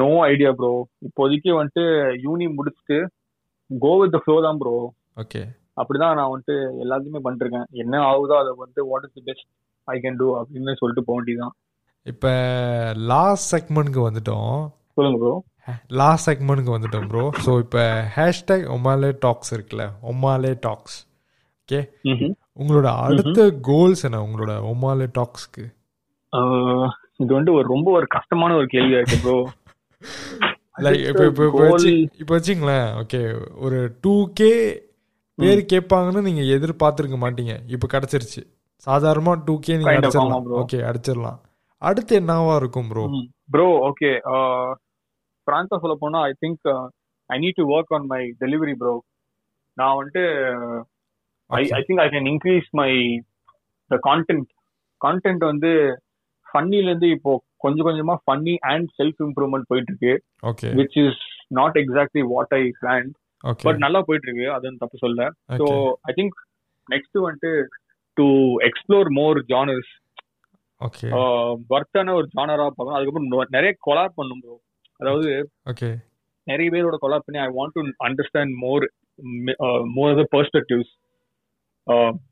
[0.00, 0.72] no idea bro
[1.08, 1.84] இப்போதைக்கு வந்துட்டு
[2.24, 2.98] யூனி முடிச்சுட்டு
[3.70, 4.74] கோ வித் த ஃப்ளோ தான் ப்ரோ
[5.22, 5.42] ஓகே
[5.76, 9.48] அப்படிதான் நான் வந்துட்டு எல்லாத்தையுமே பண்ணிருக்கேன் என்ன ஆகுதோ அதை வந்து what is the best
[9.88, 11.54] I can do அப்படின்னு சொல்லிட்டு போக வேண்டியதுதான்.
[12.06, 12.30] இப்போ
[13.12, 14.54] லாஸ்ட் செக்மெண்ட்க்கு வந்துட்டோம்.
[14.98, 15.34] சொல்லுங்க ப்ரோ
[16.00, 17.82] லாஸ்ட் செக்மெண்ட்க்கு வந்துட்டோம் ப்ரோ ஸோ இப்போ
[18.16, 19.84] ஹேஷ்டேக் ஒமாலே டாக்ஸ் இருக்குல்ல.
[20.10, 20.98] ஒமாலே டாக்ஸ்
[21.62, 21.80] ஓகே
[22.62, 25.64] உங்களோட அடுத்த கோல்ஸ் என்ன உங்களோட ஒமாலே டாக்ஸ்க்கு
[27.22, 29.36] இது வந்து ஒரு ரொம்ப ஒரு கஷ்டமான ஒரு கேள்வியா இருக்கு ப்ரோ
[30.84, 31.44] லைக் இப்போ இப்போ
[32.22, 32.88] இப்போ வச்சுங்களேன்.
[33.02, 33.20] ஓகே
[33.64, 34.50] ஒரு டூ கே
[35.38, 37.54] பேர் கேட்பாங்கன்னு நீங்க எதிர்பார்த்துருக்க மாட்டீங்க.
[37.74, 38.42] இப்போ கிடைச்சிருச்சு.
[38.86, 40.48] சாதாரணமா டூ கே நீங்க அடிச்சிடலாம்.
[40.62, 41.38] ஓகே அடிச்சிடலாம்.
[41.82, 43.04] அடுத்து என்னவா இருக்கும் ப்ரோ
[43.54, 44.10] ப்ரோ ஓகே
[45.46, 46.68] பிராங்கா சொல்ல போனா I think
[47.30, 48.94] I need to work on my delivery bro
[49.76, 50.22] நான் வந்துட்டு
[51.50, 52.90] I I think I can increase my
[53.90, 54.48] the content
[55.00, 55.72] content வந்து
[56.46, 57.32] ஃபன்னில இருந்து இப்போ
[57.64, 60.14] கொஞ்சம் கொஞ்சமா ஃபன்னி அண்ட் செல்ஃப் இம்ப்ரூவ்மெண்ட் போயிட்டு இருக்கு
[60.50, 61.22] okay which is
[61.60, 63.10] not exactly what I plan
[63.64, 65.26] but நல்லா போயிட்டு இருக்கு அதுன்னு தப்பு சொல்ல
[65.60, 66.36] so okay I think
[66.88, 67.52] next வந்துட்டு
[68.16, 68.26] to
[68.68, 69.92] explore more genres
[70.80, 71.08] okay
[71.70, 72.96] ஒர்த்தான ஒரு ஜானரா பார்க்கணும்.
[72.96, 74.56] அதுக்கப்புறம் நிறைய கொலாப் பண்ணும் ப்ரோ
[75.00, 75.30] அதாவது
[75.66, 75.88] ஓகே
[76.46, 78.84] நிறைய பேரோட கொலாப் பண்ணி I want to understand more
[79.96, 80.92] more other perspectives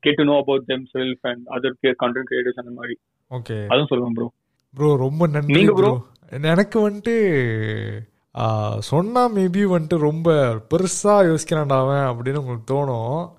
[0.03, 2.95] get to know about them self and other content creators அந்த மாதிரி.
[3.31, 4.27] ஓகே அதுவும் சொல்லுவேன் ப்ரோ
[4.75, 5.91] ப்ரோ ரொம்ப நன்றி நீங்க ப்ரோ?
[6.49, 7.15] எனக்கு வந்துட்டு
[8.79, 10.29] சொன்னா மேபி வந்துட்டு ரொம்ப
[10.69, 13.31] பெருசா யோசிக்கிறான்டா அவன் அப்படின்னு உங்களுக்கு தோணும்.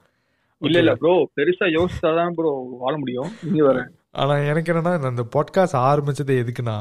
[0.62, 3.32] இல்ல இல்ல ப்ரோ பெருசா யோசிச்சாதான் ப்ரோ வாழ முடியும்.
[3.42, 6.76] நீங்க வர ஆனா எனக்கு என்னன்னா இந்த- பாட்காஸ்ட் ஆரம்பிச்சது எதுக்குன்னா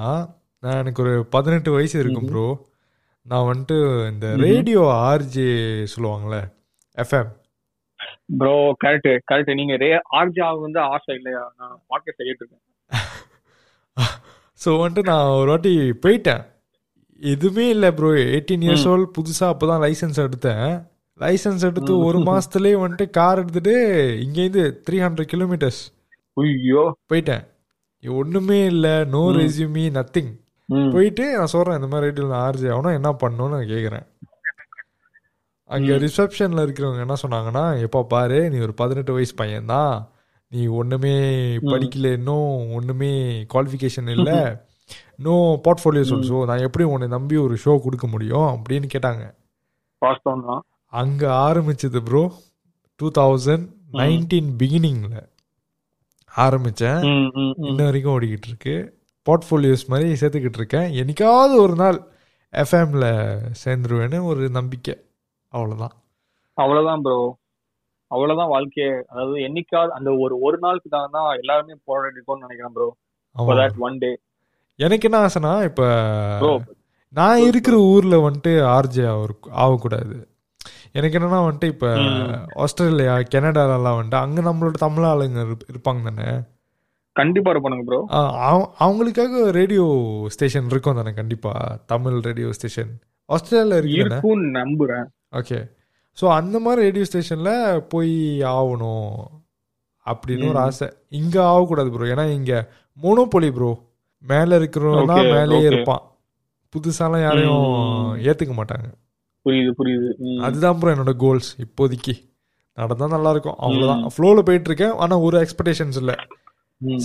[0.60, 2.46] நான் எனக்கு ஒரு பதினெட்டு வயசு இருக்கும் ப்ரோ
[3.26, 3.78] நான் வந்துட்டு
[4.12, 5.50] இந்த ரேடியோ ஆர்ஜே
[5.94, 6.40] சொல்லுவாங்கல்ல
[6.98, 7.30] எஃப்எம்.
[8.38, 11.54] ப்ரோ கரெக்ட் கரெக்ட் நீங்க ரே ஆர்ஜா வந்து ஆசை இல்லையா?
[11.58, 12.64] நான் பாட்காஸ்ட் செய்யிட்டு இருக்கேன்
[14.66, 16.44] ஸோ வந்துட்டு நான் ஒரு வாட்டி போயிட்டேன்.
[17.24, 20.68] எதுவுமே இல்லை ப்ரோ எயிட்டீன் இயர்ஸ் ஓல்ட் புதுசாக அப்போ தான் லைசன்ஸ் எடுத்தேன்.
[21.20, 23.76] லைசன்ஸ் எடுத்து ஒரு மாசத்துலயே வந்துட்டு கார் எடுத்துட்டு
[24.24, 25.82] இங்கேருந்து த்ரீ ஹண்ட்ரட் கிலோமீட்டர்ஸ்
[26.38, 26.84] ஐயோ.
[27.12, 27.44] போயிட்டேன்.
[28.04, 30.32] ஒன்றுமே இல்லை நோ ரெஸ்யூமி நத்திங்.
[30.94, 34.06] போயிட்டு நான் சொல்றேன் இந்த மாதிரி ரேடியோல நான் ஆர்ஜி ஆகணும் என்ன பண்ணணும்னு நான் கேட்குறேன்
[35.70, 39.94] அங்க ரிசப்ஷன்ல இருக்கிறவங்க என்ன சொன்னாங்கன்னா எப்போ பாரு நீ ஒரு பதினெட்டு வயசு பையன்தான்.
[40.52, 41.16] நீ ஒண்ணுமே
[41.72, 43.12] படிக்கல இன்னும் ஒண்ணுமே
[43.54, 44.30] குவாலிஃபிகேஷன் இல்ல.
[45.24, 45.36] நோ
[45.66, 48.48] போர்ட்ஃபோலியோ சொல்ஸோ நான் எப்படி உன்னை நம்பி ஒரு ஷோ கொடுக்க முடியும்?
[48.54, 49.24] அப்படின்னு கேட்டாங்க.
[50.94, 52.24] அங்க ஆரம்பிச்சது ப்ரோ
[53.00, 55.16] டூ தௌசண்ட் நைன்டீன் பிகினிங்ல
[57.10, 57.30] ம்.
[57.70, 58.76] இன்ன வரைக்கும் ஓடிக்கிட்டு இருக்கு.
[59.28, 60.88] போர்ட்ஃபோலியோஸ் மாதிரி சேர்த்துக்கிட்டு இருக்கேன்.
[61.02, 61.98] என்னைக்காவது ஒரு நாள்
[62.54, 63.06] எஃப்எம்ல
[63.64, 64.96] சேர்ந்துருவேன்னு ஒரு நம்பிக்கை.
[65.54, 65.96] அவ்வளவுதான்.
[66.58, 67.20] அவ்வளவுதான் ப்ரோ
[68.12, 68.90] அவ்வளவுதான் வாழ்க்கையே.
[69.12, 72.88] அதாவது என்னைக்காவது அந்த ஒரு ஒரு நாளுக்கு தான் தான் எல்லாருமே போராடிக்கோன்னு நினைக்கிறேன் bro.
[73.36, 74.12] For that one day
[74.80, 75.82] எனக்கு என்ன ஆசைனா இப்ப
[77.14, 79.04] நான் இருக்கிற ஊர்ல வந்துட்டு ஆர்ஜே
[79.56, 80.16] ஆகக்கூடாது
[80.92, 81.88] எனக்கு என்னன்னா வந்துட்டு இப்ப
[82.56, 86.28] ஆஸ்திரேலியா கனடாலலாம் வந்துட்டு அங்க நம்மளோட தமிழ் ஆளுங்க இருப்- இருப்பாங்க தானே?
[87.16, 88.00] கண்டிப்பா இருப்பானுங்க ப்ரோ
[88.80, 89.86] அவங்களுக்காக ரேடியோ
[90.28, 91.52] ஸ்டேஷன் இருக்கும் தானே கண்டிப்பா.
[91.86, 92.92] தமிழ் ரேடியோ ஸ்டேஷன்
[93.30, 95.06] ஆஸ்திரேலியால இருக்கு நம்புறேன்.
[95.34, 95.60] ஓகே
[96.18, 97.52] ஸோ அந்த மாதிரி ரேடியோ ஸ்டேஷன்ல
[97.90, 98.16] போய்
[98.52, 99.14] ஆகணும்
[100.06, 100.88] அப்படின்னு ஒரு ஆசை.
[101.12, 102.54] இங்க ஆகக்கூடாது ப்ரோ ஏன்னா இங்க
[102.98, 103.72] மோனோபொலி ப்ரோ
[104.24, 105.70] மேல இருக்கிறவன் மேலேயே.
[105.72, 106.04] இருப்பான்.
[106.74, 107.66] புதுசாலாம் யாரையும்.
[108.30, 108.88] ஏத்துக்க மாட்டாங்க.
[109.46, 110.10] புரியுது புரியுது.
[110.48, 112.14] அதுதான் ப்ரோ என்னோட கோல்ஸ் இப்போதைக்கு.
[112.78, 114.04] நடந்தா நல்லா இருக்கும் அவ்வளவுதான்.
[114.14, 116.14] ஃப்ளோல போயிட்டு இருக்கேன் ஆனா ஒரு எக்ஸ்பெக்டேஷன்ஸ் இல்ல.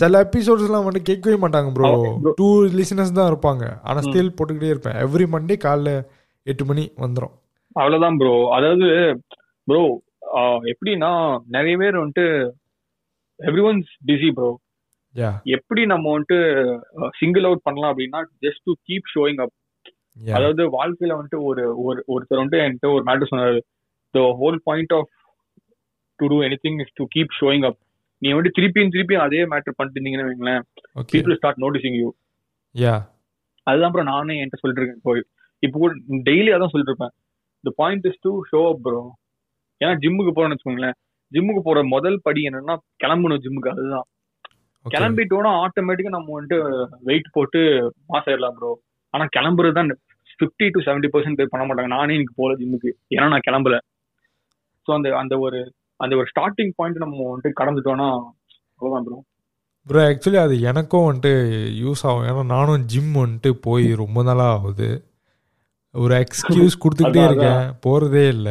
[0.00, 1.90] சில எபிசோட்ஸ் எல்லாம் வந்து கேட்கவே மாட்டாங்க ப்ரோ.
[2.38, 2.46] டூ
[2.78, 3.64] லிசனர்ஸ் தான் இருப்பாங்க.
[3.82, 4.96] ஆனா ஸ்டில் போட்டுக்கிட்டே இருப்பேன்.
[5.06, 5.90] எவ்ரி மண்டே காலைல
[6.46, 7.34] எட்டு மணி வந்துடும்
[7.76, 8.86] அவ்வளவுதான் ப்ரோ அதாவது
[9.68, 9.82] ப்ரோ
[10.72, 11.10] எப்படின்னா
[11.56, 12.26] நிறைய பேர் வந்துட்டு
[13.40, 14.48] எவ்ரி ஒன்ஸ் பிஸி ப்ரோ
[15.54, 16.38] எப்படி நம்ம வந்துட்டு
[17.20, 19.54] சிங்கிள் அவுட் பண்ணலாம் அப்படின்னா just to keep showing up
[20.36, 23.60] அதாவது வாழ்க்கையில வந்துட்டு ஒரு ஒரு ஒருத்தர் வந்துட்டு என்கிட்ட ஒரு மேட்டர் சொன்னாரு.
[24.14, 25.10] The whole point of
[26.18, 27.78] to do anything is to keep showing up
[28.22, 30.62] நீ வந்துட்டு திருப்பியும் திருப்பியும் அதே மேட்டர் பண்ணிட்டு இருந்தீங்கன்னு வைங்களேன்.
[31.12, 32.08] People start noticing you
[32.74, 32.94] yeah
[33.66, 35.12] அதுதான் அப்புறம் நானே என்கிட்ட சொல்லிட்டு இருக்கேன் இப்போ.
[35.62, 35.92] இப்போ கூட
[36.28, 37.14] டெய்லி அதான் சொல்லிட்டு இருப்பேன்.
[37.64, 39.02] The point is to show up bro
[39.80, 40.96] ஏன்னா ஜிம்முக்கு போறோம்னு வச்சுக்கோங்களேன்.
[41.32, 42.74] ஜிம்முக்கு போற முதல் படி என்னன்னா
[43.04, 44.06] கிளம்பணும் ஜிம்முக்கு அதுதான்.
[44.94, 46.58] கிளம்பிட்டோம்னா ஆட்டோமேட்டிக்கா நம்ம வந்துட்டு
[47.08, 47.60] வெயிட் போட்டு
[48.10, 48.70] பாஸ் ஆயிடலாம் ப்ரோ
[49.14, 49.90] ஆனா கிளம்புறது தான்
[50.40, 51.90] ஃபிஃப்டி டு செவன்டி பர்சன்ட் பேர் பண்ண மாட்டாங்க.
[51.94, 53.76] நானே இன்னைக்கு போல ஜிம்முக்கு ஏன்னா நான் கிளம்பல.
[54.86, 55.60] ஸோ அந்த அந்த ஒரு
[56.00, 58.08] அந்த ஒரு ஸ்டார்டிங் பாயிண்ட் நம்ம வந்துட்டு கடந்துட்டோம்னா
[58.80, 59.18] அவ்வளவுதான் ப்ரோ
[59.86, 61.32] ப்ரோ ஆக்சுவலி அது எனக்கும் வந்துட்டு
[61.82, 62.26] யூஸ் ஆகும்.
[62.30, 64.88] ஏன்னா நானும் ஜிம் வந்துட்டு போய் ரொம்ப நாளா ஆகுது.
[65.94, 67.62] ஒரு எக்ஸ்கியூஸ் கொடுத்துக்கிட்டே இருக்கேன்.
[67.84, 68.48] போறதே இல்ல.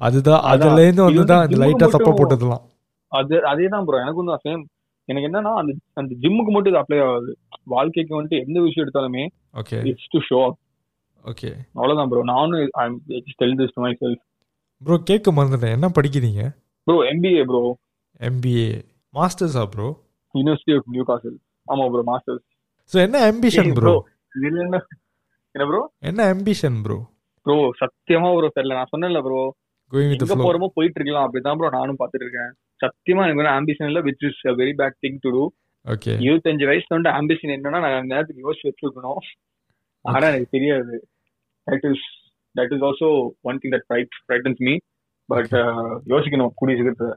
[0.00, 0.52] அதுதான் அதான்.
[0.52, 2.62] அதுல இருந்து வந்து தான் இந்த gym லைட்டா தப்பா மட்டும் போட்டதெல்லாம்
[3.12, 4.62] அது அதே தான் ப்ரோ எனக்கும் தான் சேம்
[5.08, 7.30] எனக்கு என்னன்னா அந்த அந்த ஜிம்முக்கு மட்டும் இது அப்ளை ஆகாது.
[7.66, 9.24] வாழ்க்கைக்கு வந்துட்டு எந்த விஷயம் எடுத்தாலுமே
[9.60, 10.40] okay it's to show
[11.24, 12.86] okay அவ்வளவுதான் ப்ரோ நானும் I
[13.40, 14.22] tell this to myself
[14.82, 15.74] bro கேட்க மறந்துட்டேன்.
[15.76, 16.44] என்ன படிக்கிறீங்க?
[16.86, 17.62] ப்ரோ எம்பிஏ ப்ரோ
[18.20, 18.68] எம்பிஏ
[19.14, 19.88] மாஸ்டர்ஸா bro
[20.34, 22.44] university of Newcastle ஆமா ப்ரோ மாஸ்டர்ஸ்
[22.92, 23.94] ஸோ என்ன அம்பிஷன் ப்ரோ
[24.40, 24.78] இதுல என்ன
[25.54, 26.98] என்ன ப்ரோ என்ன அம்பிஷன் ப்ரோ
[27.46, 28.76] ப்ரோ சத்தியமா ப்ரோ தெரியல.
[28.78, 29.40] நான் சொன்னேன்ல ப்ரோ
[29.92, 31.26] கோயிங் வித் போறோமோ போயிட்டு இருக்கலாம்.
[31.26, 32.52] அப்படிதான் ப்ரோ நானும் பாத்துட்டு இருக்கேன்.
[32.82, 35.44] சத்தியமா எனக்கு ஆம்பிஷன் இல்ல which is very bad thing to do
[35.86, 39.20] okay இருபத்தஞ்சு வயசுல வந்து ஆம்பிஷன் என்னன்னா நான் அந்த நேரத்துக்கு யோசிச்சு வச்சிருக்கணும்.
[40.04, 40.94] ஆனா எனக்கு தெரியாது.
[41.66, 42.06] That is
[42.54, 43.08] that is also
[43.50, 43.86] one thing that
[44.26, 44.74] frightens me
[45.28, 45.54] but
[46.12, 47.12] யோசிக்கணும் கூடிய சீக்கிரத்துல.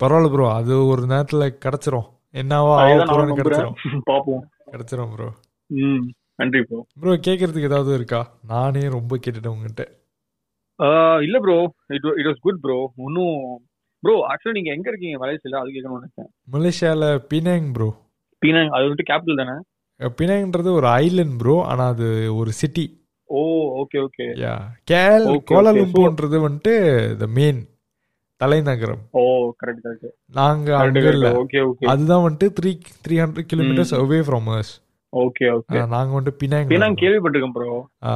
[0.00, 2.08] பரவாயில்ல ப்ரோ அது ஒரு நேரத்துல கிடைச்சிரும்.
[2.34, 3.40] என்னவா ஆக அதுதான் நான் போறோம்னு நம்புறேன்.
[3.40, 4.02] கிடைச்சிரும்.
[4.10, 4.42] பாப்போம்.
[4.72, 5.28] கிடைச்சிரும் ப்ரோ
[5.70, 6.04] ம்
[6.40, 8.20] நன்றி ப்ரோ ப்ரோ கேட்கறதுக்கு ஏதாவது இருக்கா?
[8.52, 9.84] நானே ரொம்ப கேட்டுட்டேன் உங்ககிட்ட.
[11.26, 11.56] இல்ல bro
[11.96, 12.76] it it was good bro
[13.06, 13.34] இன்னும்
[14.02, 15.16] ப்ரோ ஆக்சுவலா நீங்க எங்க இருக்கீங்க?
[15.20, 15.58] மலேசியால?
[15.60, 16.28] அது கேட்கணும்னு நினைச்சேன்.
[16.48, 17.88] மலேசியால பினாங் ப்ரோ
[18.42, 19.56] பீனாங் அது வந்துட்டு கேபிட்டல் தானே?
[20.16, 22.84] பினாங்ன்றது ஒரு ஐலண்ட் ப்ரோ ஆனா அது ஒரு city
[23.30, 23.40] oh
[23.80, 24.54] okay okay yeah
[24.84, 25.26] கேல்.
[25.50, 26.72] கோலாலும்பூன்றது வந்துட்டு
[27.18, 27.60] த மெயின்
[28.40, 29.02] தலைநகரம்.
[29.12, 29.22] ஓ
[29.60, 31.28] கரெக்ட் கரெக்ட் நாங்க அங்க இல்ல.
[31.40, 32.70] ஓகே ஓகே அதுதான் வந்துட்டு three
[33.04, 34.72] three hundred kilometres away from us
[35.12, 37.68] okay okay நாங்க வந்துட்டு பினாங் பீனாங் கேள்விப்பட்டிருக்கேன் ப்ரோ
[38.04, 38.14] ஆ,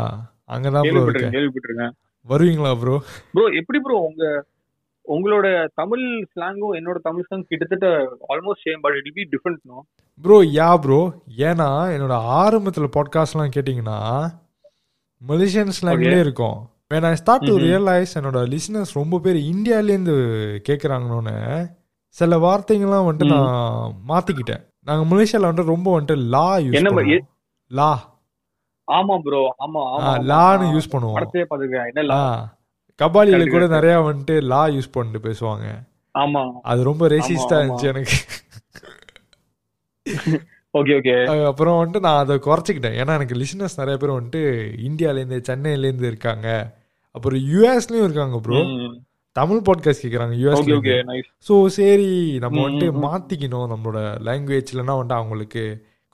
[0.48, 1.94] அங்கதான் ப்ரோ கேள்விப்பட்டிருக்கேன்
[2.26, 2.96] வருவீங்களா ப்ரோ
[3.34, 4.24] ப்ரோ எப்படி ப்ரோ உங்க
[5.08, 7.88] உங்களோட தமிழ் ஸ்லாங்கும் என்னோட தமிழ் ஸ்லாங் கிட்டத்தட்ட
[8.28, 9.84] almost same but it be different no
[10.22, 13.98] bro yeah bro ஏன்னா என்னோட ஆரம்பத்துல பாட்காஸ்ட்லாம் கேட்டிங்கன்னா
[15.28, 16.68] மலேசியன் ஸ்லாங்லேயே இருக்கும்.
[16.94, 17.58] When I start to.
[17.58, 20.16] Realise என்னோட லிசனர்ஸ் ரொம்ப பேர் இந்தியாலேருந்து
[20.68, 21.36] கேட்குறாங்கன்னு
[22.08, 23.44] சில வார்த்தைங்கள்லாம் வந்துட்டு ம்.
[23.44, 24.62] நான் மாத்திக்கிட்டேன்.
[24.80, 27.24] நாங்க மலேசியால வந்துட்டு ரொம்ப வந்துட்டு லா யூஸ்
[27.70, 27.92] லா
[28.88, 29.82] ஆமா ப்ரோ ஆமா
[30.32, 31.16] லான்னு யூஸ் பண்ணுவோம்.
[33.00, 33.66] கபாலியில கூட.
[33.68, 35.66] நிறைய வந்துட்டு லா யூஸ் பண்ணிட்டு பேசுவாங்க.
[36.14, 36.42] ஆமா.
[36.62, 37.56] அது ரொம்ப ரெசிஸ்டா.
[37.58, 38.16] இருந்துச்சு எனக்கு.
[40.74, 41.12] ஓகே ஓகே
[41.44, 42.96] அப்புறம் வந்துட்டு நான் அதை குறைச்சிக்கிட்டேன்.
[42.96, 44.42] ஏன்னா எனக்கு லிசனர்ஸ் நிறைய பேர் வந்துட்டு
[44.84, 46.46] இந்தியாலேருந்து சென்னையிலேருந்து இருக்காங்க.
[47.14, 48.60] அப்புறம் யூஎஸ்லயும் இருக்காங்க ப்ரோ
[49.36, 50.74] தமிழ் பாட்காஸ்ட் கேட்குறாங்க யூஎஸ்ல
[51.48, 52.08] ஸோ சரி
[52.38, 53.04] நம்ம வந்துட்டு ம், ம்.
[53.04, 55.62] மாத்திக்கணும் நம்மளோட லாங்குவேஜ்லனா வந்துட்டு அவங்களுக்கு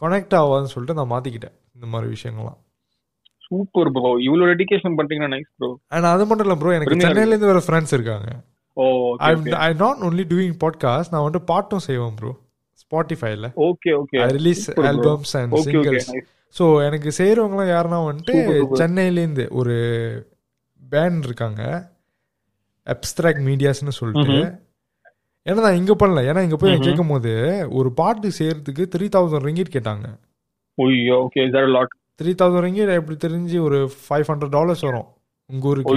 [0.03, 1.57] கனெக்ட் ஆகாதுன்னு சொல்லிட்டு நான் மாத்திக்கிட்டேன்.
[1.75, 2.59] இந்த மாதிரி விஷயங்கள்லாம்.
[3.51, 7.09] சூப்பர் ப்ரோ இவ்வளவு டெடிகேஷன் பண்றீங்கன்னா நைஸ் ப்ரோ அண்ட் அது மட்டும் இல்லை ப்ரோ எனக்கு இருக்கு.
[7.09, 8.29] சென்னையிலேருந்து வர ஃப்ரெண்ட்ஸ் இருக்காங்க.
[8.77, 8.85] ஓ
[9.69, 12.33] I not only doing podcast நான் வந்துட்டு பாட்டும் செய்வேன் bro
[12.83, 14.65] ஸ்பாட்டிஃபைல okay okay release.
[14.91, 16.11] Albums and singles
[16.59, 18.37] so எனக்கு செய்கிறவங்களாம் யாருன்னா வந்துட்டு.
[18.81, 19.75] சென்னையிலேருந்து ஒரு
[20.83, 21.63] பேண்ட் இருக்காங்க.
[22.87, 24.39] அப்ஸ்ட்ராக்ட் மீடியாஸ்னு சொல்லிட்டு.
[25.47, 26.23] ஏன்னா நான் இங்கே பண்ணல.
[26.31, 26.75] ஏன்னா இங்கே போய்.
[26.87, 27.33] கேட்கும் போது
[27.79, 30.09] ஒரு பாட்டு செய்யறதுக்கு த்ரீ தௌசண்ட் ரிங்கிட் கேட்டாங்க.
[31.23, 31.45] Okay
[31.77, 35.09] lot three thousand ringgit எப்படி தெரிஞ்சு ஒரு ஃபைவ் ஹண்ட்ரட் டாலர்ஸ் வரும்
[35.51, 35.95] உங்க ஊருக்கு.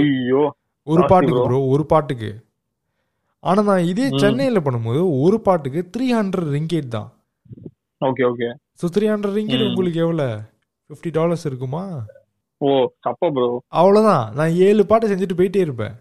[0.86, 1.44] ஒரு பாட்டுக்கு bro.
[1.48, 2.30] ப்ரோ ஒரு பாட்டுக்கு.
[3.44, 4.06] ஆனா நான் இதே.
[4.22, 7.08] சென்னையில பண்ணும்போது ஒரு பாட்டுக்கு த்ரீ ஹண்ட்ரட் ரிங்கேட் தான்.
[8.00, 8.48] Okay okay.
[8.80, 9.64] So three hundred ringgit.
[9.68, 10.26] உங்களுக்கு எவ்வளோ
[10.90, 11.82] ஃபிஃப்டி டாலர்ஸ் இருக்குமா?
[12.60, 12.70] ஓ
[13.06, 13.48] தப்பா ப்ரோ
[13.80, 15.94] அவ்வளோதான் நான் ஏழு பாட்டு செஞ்சுட்டு போயிட்டே இருப்பேன்.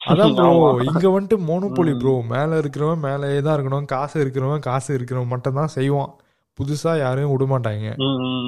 [0.00, 0.50] அதான் ப்ரோ.
[0.90, 1.94] இங்க வந்துட்டு மோனோபோலி.
[2.02, 3.88] ப்ரோ மேல இருக்கிறவன் மேலேயே தான் இருக்கணும்.
[3.94, 6.12] காசு இருக்கிறவன் காசு இருக்கிறவன் மட்டும் தான் செய்வான்.
[6.60, 7.88] புதுசா யாரையும் விட மாட்டாங்க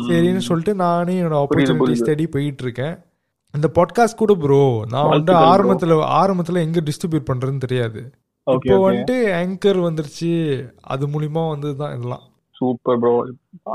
[0.09, 2.09] சரின்னு சொல்லிட்டு நானே என்னோட ஆப்பர்ச்சுனிட்டிஸ் புரியுது.
[2.11, 2.95] தேடி போயிட்டு இருக்கேன்
[3.55, 4.61] இந்த பாட்காஸ்ட் கூட ப்ரோ
[4.93, 5.41] நான் வந்து bro.
[5.53, 8.01] ஆரம்பத்துல ஆரம்பத்துல எங்க டிஸ்ட்ரிபியூட் பண்றதுன்னு தெரியாது.
[8.47, 10.31] இப்போ வந்துட்டு ஆங்கர் வந்துருச்சு.
[10.93, 12.23] அது மூலியமா வந்தது தான் இதெல்லாம்.
[12.57, 13.13] சூப்பர் ப்ரோ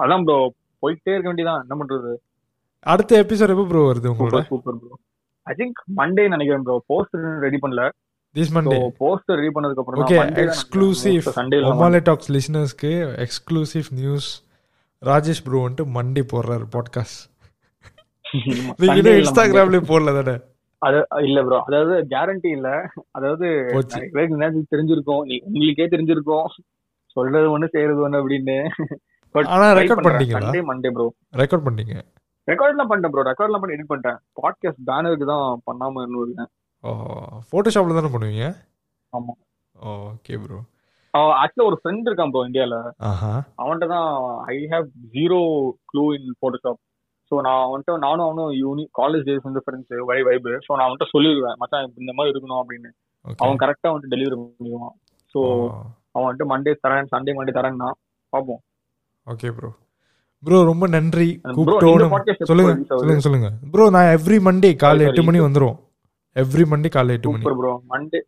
[0.04, 0.38] அதான் ப்ரோ
[0.84, 2.12] போயிட்டே இருக்க வேண்டியதான் என்ன பண்றது?
[2.86, 4.42] அடுத்த எபிசோட் எப்போ ப்ரோ வருது உங்களோட?
[4.52, 4.98] Super bro
[5.48, 7.84] I think Monday நினைக்கிறேன் ப்ரோ போஸ்டர் ரெடி பண்ணல.
[8.38, 11.28] திஸ் மண்டே போஸ்டர் ரெடி பண்ணதுக்கு அப்புறம் ஓகே எக்ஸ்க்ளூசிவ்
[11.72, 12.92] ஒமாலே டாக்ஸ் லிசனர்ஸ்க்கு
[13.26, 14.30] எக்ஸ்க்ளூசிவ் நியூஸ்
[15.02, 17.24] ராஜேஷ் ப்ரோ வந்துட்டு மண்டே போடுறாரு பாட்காஸ்ட்
[18.82, 20.34] நீங்க இன்ஸ்டாகிராம்லயே போடல தானே?
[20.82, 20.98] அது
[21.28, 22.70] இல்ல ப்ரோ அதாவது கேரண்டி இல்ல.
[23.12, 23.48] அதாவது
[24.74, 25.22] தெரிஞ்சிருக்கும்.
[25.48, 26.48] உங்களுக்கே தெரிஞ்சிருக்கும்.
[27.16, 28.58] சொல்றது ஒண்ணு செய்யறது ஒண்ணு அப்படின்னு.
[29.36, 30.42] பட் ஆனா record பண்ணிட்டீங்களா?
[30.42, 31.06] சண்டே மண்டே ப்ரோ
[31.42, 31.96] ரெக்கார்ட் பண்ணீங்க.
[32.48, 34.20] ரெக்கார்ட்லாம் பண்ணிட்டேன் ப்ரோ ரெக்கார்ட்லாம் பண்ணி எடிட் பண்ணிட்டேன்.
[34.42, 36.52] பாட்காஸ்ட் பேனருக்கு தான் பண்ணாம இன்னும் இருக்கேன்
[36.84, 36.90] ஓ
[37.48, 38.48] ஃபோட்டோஷாப்ல தானே பண்ணுவீங்க?
[39.14, 39.34] ஆமா.
[40.12, 40.60] ஓகே ப்ரோ
[41.42, 42.76] ஆக்சுவலா ஒரு ஃப்ரெண்ட் இருக்கான் ப்ரோ இந்தியால
[43.62, 44.10] அவன்கிட்ட தான்
[44.54, 45.40] I have zero
[45.92, 46.80] clue in Photoshop
[47.32, 51.08] so நான் அவன்கிட்ட நானும் அவனும் யூனி காலேஜ் டேஸ் வந்து ஃப்ரெண்ட்ஸ் வை வைபு ஸோ நான் அவன்கிட்ட
[51.14, 52.90] சொல்லிடுவேன் மச்சான் இந்த மாதிரி இருக்கணும் அப்படின்னு.
[53.44, 54.94] அவன் கரெக்டா வந்துட்டு டெலிவரி பண்ணிடுவான்.
[55.36, 55.40] ஸோ
[56.14, 57.90] அவன் வந்துட்டு மண்டே தரேன் சண்டே மண்டே தரேன்னா
[58.34, 58.62] பார்ப்போம்.
[59.28, 59.72] ஓகே ப்ரோ
[60.44, 61.30] ப்ரோ ரொம்ப நன்றி.
[61.58, 63.22] கூப்பிட்டோன்னு சொல்லுங்க?
[63.28, 65.06] சொல்லுங்க ப்ரோ நான் எவ்ரி மண்டே காலை.
[65.10, 65.78] எட்டு மணி வந்துரும்.
[66.42, 67.46] எவ்ரி மண்டே காலை எட்டு மணி.
[67.62, 68.20] ப்ரோ மண்டே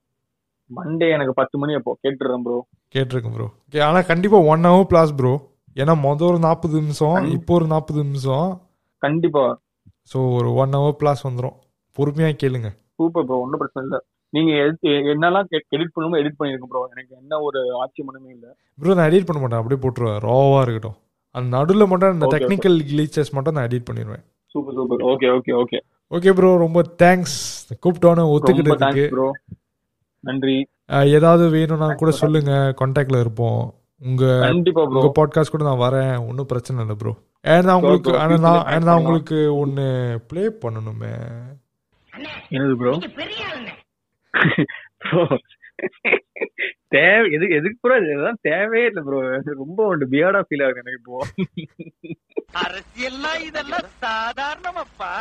[0.69, 1.91] மண்டே எனக்கு பத்து மணி அப்போ.
[2.03, 2.57] கேட்டுறேன் ப்ரோ
[2.95, 5.33] கேட்டிருக்கேன் ப்ரோ ஓகே ஆனா கண்டிப்பா ஒன் ஹவர் பிளாஸ் ப்ரோ
[5.81, 8.47] ஏன்னா மொதல் ஒரு நாற்பது நிமிஷம் இப்போ ஒரு நாற்பது நிமிஷம்.
[9.01, 9.43] கண்டிப்பா.
[10.11, 11.57] ஸோ ஒரு ஒன் ஹவர் பிளாஸ் வந்துரும்.
[11.97, 12.69] பொறுமையா கேளுங்க.
[12.99, 13.99] சூப்பர் ப்ரோ ஒன்றும் பிரச்சனை இல்லை.
[14.33, 14.51] நீங்க
[15.13, 18.51] என்னெல்லாம் எடிட் பண்ணுமோ எடிட் பண்ணிருக்கோம் ப்ரோ எனக்கு என்ன ஒரு ஆட்சேபனமே இல்லை.
[18.81, 19.61] ப்ரோ நான் எடிட் பண்ண மாட்டேன்.
[19.61, 20.19] அப்படியே போட்டுருவேன்.
[20.27, 20.97] ராவா இருக்கட்டும்.
[21.35, 24.23] அந்த நடுவில் மட்டும் அந்த டெக்னிக்கல் கிளீச்சஸ் மட்டும் நான் எடிட் பண்ணிடுவேன்
[24.55, 25.79] super super okay okay okay
[26.09, 27.25] okay bro ரொம்ப தேங்க்ஸ்
[27.85, 29.31] கூப்பிட்டோன்னு ஒத்துக்கிட்டதுக்கு.
[30.19, 30.67] நன்றி.
[30.87, 32.73] ஏதாவது வேணும்னா கூட சொல்லுங்க.
[32.79, 33.73] கான்டாக்ட்ல இருப்போம்.
[33.99, 36.27] உங்க உங்க பாட்காஸ்ட் கூட நான் வரேன்.
[36.27, 38.17] ஒன்றும் பிரச்சனை இல்லை ப்ரோ ஏன்னா உங்களுக்கு bro.
[38.17, 41.11] ஆனா நான் plan உங்களுக்கு ஒன்னு ப்ளே பண்ணணுமே.
[42.49, 42.99] என்னது ப்ரோ
[44.97, 45.27] ப்ரோ
[46.91, 49.17] தேவை எதுக்கு எதுக்கு ப்ரோ இதெல்லாம் தேவையே இல்லை ப்ரோ
[49.63, 49.79] ரொம்ப
[50.13, 51.17] பியர்டா ஃபீல் ஆகுது எனக்கு இப்போ.
[52.63, 55.11] அரசியல்னா இதெல்லாம் சாதாரணமாப்பா.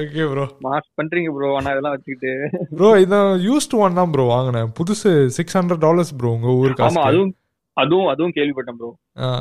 [0.00, 2.32] ஓகே ப்ரோ மாஸ் பண்றீங்க ப்ரோ ஆனா இதெல்லாம் வச்சுக்கிட்டு.
[2.78, 4.70] ப்ரோ இதான் யூஸ்ட் ஒன் தான் ப்ரோ வாங்கினேன்.
[4.80, 7.32] புதுசு சிக்ஸ் ஹண்ட்ரட் டாலர்ஸ் ப்ரோ உங்க ஊர் ஆமா அதுவும்
[7.76, 8.90] அதுவும் அதுவும் கேள்விப்பட்டேன் ப்ரோ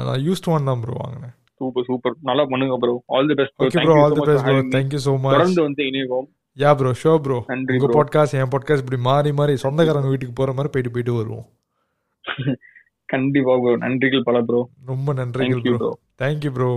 [0.07, 1.33] நான் யூஸ்ட் ஒன் தான் ப்ரோ வாங்கினேன்.
[1.61, 5.01] சூப்பர் சூப்பர் நல்லா பண்ணுங்க bro all the best okay bro all the best bro thank you
[5.07, 6.27] so much தொடர்ந்து வந்து இணைவோம்.
[6.57, 7.37] யா ப்ரோ ஷோ ப்ரோ
[7.85, 7.91] உங்க.
[7.93, 11.45] பாட்காஸ்ட் என் பாட்காஸ்ட் இப்படி மாறி மாறி சொந்தக்காரங்க வீட்டுக்கு போற மாதிரி போயிட்டு போயிட்டு வருவோம்.
[13.09, 15.91] கண்டிப்பா ப்ரோ நன்றிகள் பல ப்ரோ ரொம்ப நன்றிகள் ப்ரோ
[16.21, 16.71] தேங்க்யூ ப்ரோ